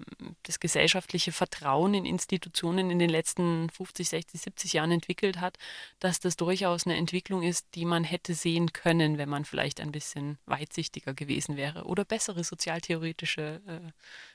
das 0.42 0.60
gesellschaftliche 0.60 1.32
Vertrauen 1.32 1.94
in 1.94 2.04
Institutionen 2.04 2.90
in 2.90 2.98
den 2.98 3.08
letzten 3.08 3.70
50, 3.70 4.10
60, 4.10 4.40
70 4.42 4.72
Jahren 4.74 4.92
entwickelt 4.92 5.40
hat, 5.40 5.56
dass 5.98 6.20
das 6.20 6.36
durchaus 6.36 6.86
eine 6.86 6.96
Entwicklung 6.96 7.42
ist, 7.42 7.66
die 7.74 7.86
man 7.86 8.04
hätte 8.04 8.34
sehen 8.34 8.74
können, 8.74 9.16
wenn 9.16 9.30
man 9.30 9.46
vielleicht 9.46 9.80
ein 9.80 9.90
bisschen 9.90 10.38
weitsichtiger 10.44 11.14
gewesen 11.14 11.56
wäre 11.56 11.84
oder 11.84 12.04
bessere 12.04 12.44
sozialtheoretische 12.44 13.62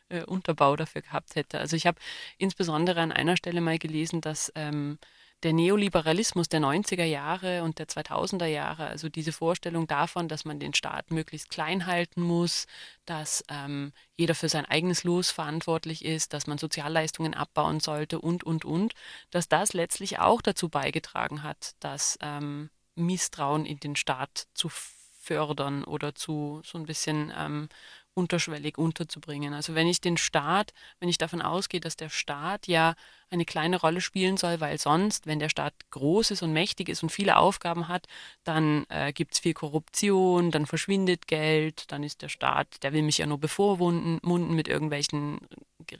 äh, 0.10 0.18
äh, 0.18 0.24
Unterbau 0.24 0.76
dafür 0.76 1.04
gehabt 1.04 1.36
hätte. 1.36 1.60
Also 1.60 1.76
ich 1.76 1.86
habe 1.86 2.00
insbesondere 2.40 3.02
an 3.02 3.12
einer 3.12 3.38
Stelle 3.38 3.62
mal 3.62 3.78
gelesen, 3.78 4.20
dass 4.20 4.52
ähm, 4.56 4.98
der 5.44 5.54
Neoliberalismus 5.54 6.50
der 6.50 6.60
90er 6.60 7.04
Jahre 7.04 7.64
und 7.64 7.78
der 7.78 7.88
2000er 7.88 8.48
Jahre, 8.48 8.88
also 8.88 9.08
diese 9.08 9.32
Vorstellung 9.32 9.86
davon, 9.86 10.28
dass 10.28 10.46
man 10.46 10.60
den 10.60 10.74
Staat 10.74 11.12
möglichst 11.12 11.50
klein 11.50 11.86
halten 11.86 12.22
muss, 12.22 12.66
dass 13.06 13.44
ähm, 13.50 13.94
jeder 14.16 14.34
für 14.34 14.50
sein 14.50 14.66
eigenes 14.66 15.04
Los 15.04 15.30
verantwortlich 15.30 16.04
ist, 16.04 16.34
dass 16.34 16.48
man 16.48 16.58
Sozialleistungen 16.58 17.36
abbauen 17.36 17.80
sollte 17.80 18.20
und, 18.20 18.44
und, 18.44 18.66
und, 18.66 18.94
dass 19.30 19.48
das 19.48 19.74
letztlich 19.74 20.20
auch 20.20 20.42
dazu 20.42 20.70
beigetragen 20.70 21.44
hat, 21.44 21.76
dass 21.80 22.18
ähm, 22.22 22.72
Misstrauen 22.96 23.66
in 23.66 23.80
den 23.80 23.96
Staat 23.96 24.48
zu 24.56 24.70
fördern 24.70 25.84
oder 25.84 26.16
zu 26.16 26.62
so 26.66 26.80
ein 26.80 26.86
bisschen 26.86 27.32
ähm, 27.38 27.70
unterschwellig 28.16 28.80
unterzubringen. 28.80 29.54
Also 29.54 29.76
wenn 29.76 29.88
ich 29.88 30.02
den 30.02 30.18
Staat, 30.18 30.74
wenn 31.00 31.10
ich 31.10 31.20
davon 31.20 31.44
ausgehe, 31.44 31.80
dass 31.80 31.96
der 31.96 32.10
Staat 32.10 32.66
ja 32.66 32.96
eine 33.30 33.46
kleine 33.46 33.80
Rolle 33.80 34.02
spielen 34.02 34.38
soll, 34.38 34.60
weil 34.60 34.78
sonst, 34.80 35.28
wenn 35.28 35.40
der 35.40 35.50
Staat 35.50 35.74
groß 35.92 36.32
ist 36.32 36.42
und 36.44 36.54
mächtig 36.54 36.90
ist 36.90 37.04
und 37.04 37.12
viele 37.12 37.38
Aufgaben 37.38 37.88
hat, 37.88 38.08
dann 38.44 38.86
äh, 38.90 39.12
gibt 39.14 39.34
es 39.34 39.40
viel 39.40 39.54
Korruption, 39.54 40.52
dann 40.52 40.66
verschwindet 40.66 41.28
Geld, 41.28 41.92
dann 41.92 42.04
ist 42.04 42.22
der 42.22 42.30
Staat, 42.30 42.84
der 42.84 42.94
will 42.94 43.02
mich 43.02 43.18
ja 43.18 43.26
nur 43.26 43.40
bevormunden 43.40 44.56
mit 44.56 44.68
irgendwelchen 44.68 45.40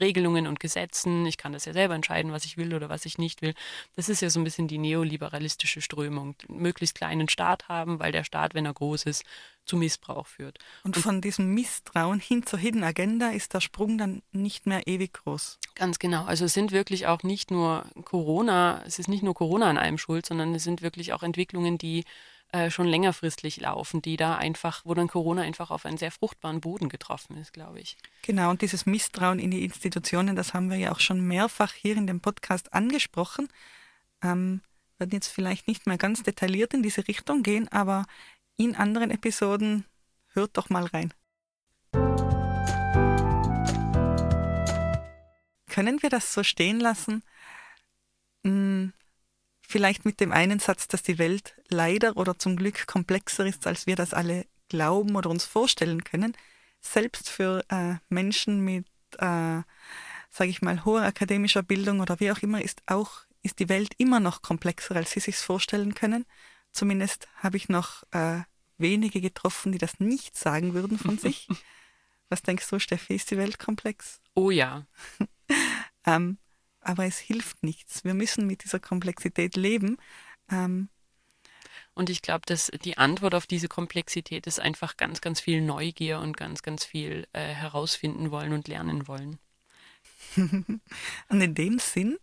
Regelungen 0.00 0.46
und 0.46 0.60
Gesetzen. 0.60 1.24
Ich 1.26 1.36
kann 1.36 1.52
das 1.52 1.64
ja 1.64 1.72
selber 1.72 1.94
entscheiden, 1.94 2.32
was 2.32 2.44
ich 2.44 2.56
will 2.56 2.74
oder 2.74 2.88
was 2.88 3.06
ich 3.06 3.18
nicht 3.18 3.42
will. 3.42 3.54
Das 3.96 4.08
ist 4.08 4.20
ja 4.20 4.30
so 4.30 4.40
ein 4.40 4.44
bisschen 4.44 4.68
die 4.68 4.78
neoliberalistische 4.78 5.80
Strömung. 5.80 6.34
Möglichst 6.48 6.96
kleinen 6.96 7.28
Staat 7.28 7.68
haben, 7.68 7.98
weil 7.98 8.12
der 8.12 8.24
Staat, 8.24 8.54
wenn 8.54 8.66
er 8.66 8.74
groß 8.74 9.04
ist, 9.04 9.24
zu 9.64 9.76
Missbrauch 9.76 10.26
führt. 10.26 10.58
Und 10.82 10.96
von 10.96 11.20
diesem 11.20 11.54
Misstrauen 11.54 12.20
hin 12.20 12.44
zur 12.44 12.58
Hidden 12.58 12.82
Agenda 12.82 13.28
ist 13.28 13.54
der 13.54 13.60
Sprung 13.60 13.98
dann 13.98 14.22
nicht 14.32 14.66
mehr 14.66 14.86
ewig 14.86 15.12
groß. 15.12 15.58
Ganz 15.74 15.98
genau. 15.98 16.24
Also 16.24 16.46
es 16.46 16.54
sind 16.54 16.72
wirklich 16.72 17.06
auch 17.06 17.17
nicht 17.24 17.50
nur 17.50 17.84
Corona, 18.04 18.82
es 18.86 18.98
ist 18.98 19.08
nicht 19.08 19.22
nur 19.22 19.34
Corona 19.34 19.68
an 19.70 19.78
einem 19.78 19.98
schuld, 19.98 20.26
sondern 20.26 20.54
es 20.54 20.64
sind 20.64 20.82
wirklich 20.82 21.12
auch 21.12 21.22
Entwicklungen, 21.22 21.78
die 21.78 22.04
äh, 22.50 22.70
schon 22.70 22.86
längerfristig 22.86 23.60
laufen, 23.60 24.00
die 24.00 24.16
da 24.16 24.36
einfach, 24.36 24.82
wo 24.84 24.94
dann 24.94 25.08
Corona 25.08 25.42
einfach 25.42 25.70
auf 25.70 25.84
einen 25.84 25.98
sehr 25.98 26.10
fruchtbaren 26.10 26.60
Boden 26.60 26.88
getroffen 26.88 27.36
ist, 27.36 27.52
glaube 27.52 27.80
ich. 27.80 27.98
Genau, 28.22 28.48
und 28.48 28.62
dieses 28.62 28.86
Misstrauen 28.86 29.38
in 29.38 29.50
die 29.50 29.64
Institutionen, 29.64 30.34
das 30.34 30.54
haben 30.54 30.70
wir 30.70 30.78
ja 30.78 30.92
auch 30.92 31.00
schon 31.00 31.20
mehrfach 31.20 31.74
hier 31.74 31.96
in 31.96 32.06
dem 32.06 32.20
Podcast 32.20 32.72
angesprochen. 32.72 33.48
Ähm, 34.22 34.62
werden 34.96 35.12
jetzt 35.12 35.28
vielleicht 35.28 35.68
nicht 35.68 35.86
mehr 35.86 35.98
ganz 35.98 36.22
detailliert 36.22 36.72
in 36.72 36.82
diese 36.82 37.06
Richtung 37.06 37.42
gehen, 37.42 37.68
aber 37.68 38.06
in 38.56 38.74
anderen 38.74 39.10
Episoden 39.10 39.84
hört 40.32 40.56
doch 40.56 40.70
mal 40.70 40.86
rein. 40.86 41.12
Können 45.68 46.02
wir 46.02 46.10
das 46.10 46.32
so 46.32 46.42
stehen 46.42 46.80
lassen? 46.80 47.22
Hm, 48.44 48.92
vielleicht 49.60 50.04
mit 50.04 50.20
dem 50.20 50.32
einen 50.32 50.58
Satz, 50.58 50.88
dass 50.88 51.02
die 51.02 51.18
Welt 51.18 51.54
leider 51.68 52.16
oder 52.16 52.38
zum 52.38 52.56
Glück 52.56 52.86
komplexer 52.86 53.46
ist, 53.46 53.66
als 53.66 53.86
wir 53.86 53.96
das 53.96 54.14
alle 54.14 54.46
glauben 54.68 55.16
oder 55.16 55.30
uns 55.30 55.44
vorstellen 55.44 56.04
können. 56.04 56.36
Selbst 56.80 57.28
für 57.28 57.64
äh, 57.68 57.96
Menschen 58.08 58.60
mit, 58.60 58.86
äh, 59.18 59.62
sage 60.30 60.50
ich 60.50 60.62
mal, 60.62 60.84
hoher 60.84 61.02
akademischer 61.02 61.62
Bildung 61.62 62.00
oder 62.00 62.20
wie 62.20 62.30
auch 62.30 62.38
immer, 62.38 62.62
ist 62.62 62.82
auch 62.86 63.22
ist 63.42 63.58
die 63.58 63.68
Welt 63.68 63.94
immer 63.98 64.20
noch 64.20 64.42
komplexer, 64.42 64.96
als 64.96 65.12
sie 65.12 65.20
sich 65.20 65.36
vorstellen 65.36 65.94
können. 65.94 66.26
Zumindest 66.72 67.28
habe 67.36 67.56
ich 67.56 67.68
noch 67.68 68.02
äh, 68.12 68.40
wenige 68.76 69.20
getroffen, 69.20 69.72
die 69.72 69.78
das 69.78 70.00
nicht 70.00 70.36
sagen 70.36 70.74
würden 70.74 70.98
von 70.98 71.18
sich. 71.18 71.48
Was 72.28 72.42
denkst 72.42 72.68
du, 72.68 72.78
Steffi, 72.78 73.14
ist 73.14 73.30
die 73.30 73.38
Welt 73.38 73.58
komplex? 73.58 74.20
Oh 74.34 74.50
ja. 74.50 74.86
ähm, 76.06 76.38
aber 76.80 77.04
es 77.04 77.18
hilft 77.18 77.62
nichts. 77.62 78.04
Wir 78.04 78.14
müssen 78.14 78.46
mit 78.46 78.64
dieser 78.64 78.80
Komplexität 78.80 79.56
leben. 79.56 79.98
Ähm, 80.50 80.88
und 81.94 82.10
ich 82.10 82.22
glaube, 82.22 82.42
dass 82.46 82.70
die 82.84 82.96
Antwort 82.96 83.34
auf 83.34 83.46
diese 83.46 83.68
Komplexität 83.68 84.46
ist 84.46 84.60
einfach 84.60 84.96
ganz, 84.96 85.20
ganz 85.20 85.40
viel 85.40 85.60
Neugier 85.60 86.20
und 86.20 86.36
ganz, 86.36 86.62
ganz 86.62 86.84
viel 86.84 87.26
äh, 87.32 87.40
herausfinden 87.40 88.30
wollen 88.30 88.52
und 88.52 88.68
lernen 88.68 89.08
wollen. 89.08 89.38
und 90.36 91.40
in 91.40 91.54
dem 91.54 91.78
Sinn, 91.80 92.18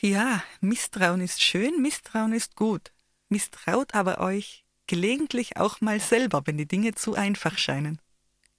ja, 0.00 0.44
Misstrauen 0.60 1.20
ist 1.20 1.42
schön, 1.42 1.82
Misstrauen 1.82 2.32
ist 2.32 2.54
gut. 2.54 2.92
Misstraut 3.28 3.94
aber 3.94 4.20
euch 4.20 4.64
gelegentlich 4.86 5.56
auch 5.56 5.80
mal 5.80 5.98
selber, 6.00 6.42
wenn 6.46 6.56
die 6.56 6.68
Dinge 6.68 6.94
zu 6.94 7.14
einfach 7.14 7.58
scheinen. 7.58 8.00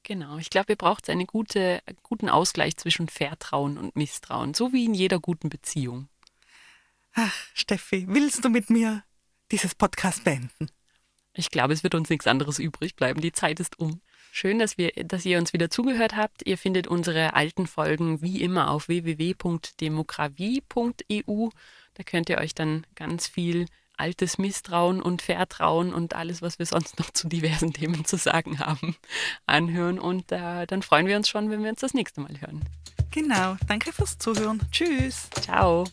Genau, 0.03 0.37
ich 0.37 0.49
glaube, 0.49 0.73
ihr 0.73 0.77
braucht 0.77 1.09
einen 1.09 1.25
gute, 1.25 1.81
guten 2.03 2.27
Ausgleich 2.27 2.75
zwischen 2.75 3.07
Vertrauen 3.07 3.77
und 3.77 3.95
Misstrauen, 3.95 4.53
so 4.53 4.73
wie 4.73 4.83
in 4.83 4.93
jeder 4.93 5.19
guten 5.19 5.49
Beziehung. 5.49 6.09
Ach, 7.13 7.33
Steffi, 7.53 8.05
willst 8.09 8.43
du 8.43 8.49
mit 8.49 8.69
mir 8.69 9.03
dieses 9.51 9.75
Podcast 9.75 10.25
beenden? 10.25 10.67
Ich 11.33 11.51
glaube, 11.51 11.73
es 11.73 11.83
wird 11.83 11.95
uns 11.95 12.09
nichts 12.09 12.27
anderes 12.27 12.59
übrig 12.59 12.95
bleiben. 12.95 13.21
Die 13.21 13.31
Zeit 13.31 13.59
ist 13.59 13.79
um. 13.79 14.01
Schön, 14.31 14.59
dass, 14.59 14.77
wir, 14.77 14.91
dass 14.91 15.25
ihr 15.25 15.37
uns 15.37 15.53
wieder 15.53 15.69
zugehört 15.69 16.15
habt. 16.15 16.45
Ihr 16.45 16.57
findet 16.57 16.87
unsere 16.87 17.33
alten 17.33 17.65
Folgen 17.65 18.21
wie 18.21 18.41
immer 18.41 18.71
auf 18.71 18.87
www.demokravie.eu. 18.87 21.49
Da 21.93 22.03
könnt 22.03 22.29
ihr 22.29 22.39
euch 22.39 22.53
dann 22.53 22.85
ganz 22.95 23.27
viel 23.27 23.67
altes 23.97 24.37
Misstrauen 24.37 25.01
und 25.01 25.21
Vertrauen 25.21 25.93
und 25.93 26.15
alles, 26.15 26.41
was 26.41 26.59
wir 26.59 26.65
sonst 26.65 26.99
noch 26.99 27.11
zu 27.11 27.27
diversen 27.27 27.73
Themen 27.73 28.05
zu 28.05 28.17
sagen 28.17 28.59
haben, 28.59 28.95
anhören. 29.45 29.99
Und 29.99 30.31
äh, 30.31 30.65
dann 30.65 30.81
freuen 30.81 31.07
wir 31.07 31.17
uns 31.17 31.29
schon, 31.29 31.49
wenn 31.49 31.63
wir 31.63 31.69
uns 31.69 31.81
das 31.81 31.93
nächste 31.93 32.21
Mal 32.21 32.39
hören. 32.39 32.63
Genau. 33.11 33.57
Danke 33.67 33.93
fürs 33.93 34.17
Zuhören. 34.17 34.59
Tschüss. 34.71 35.29
Ciao. 35.41 35.85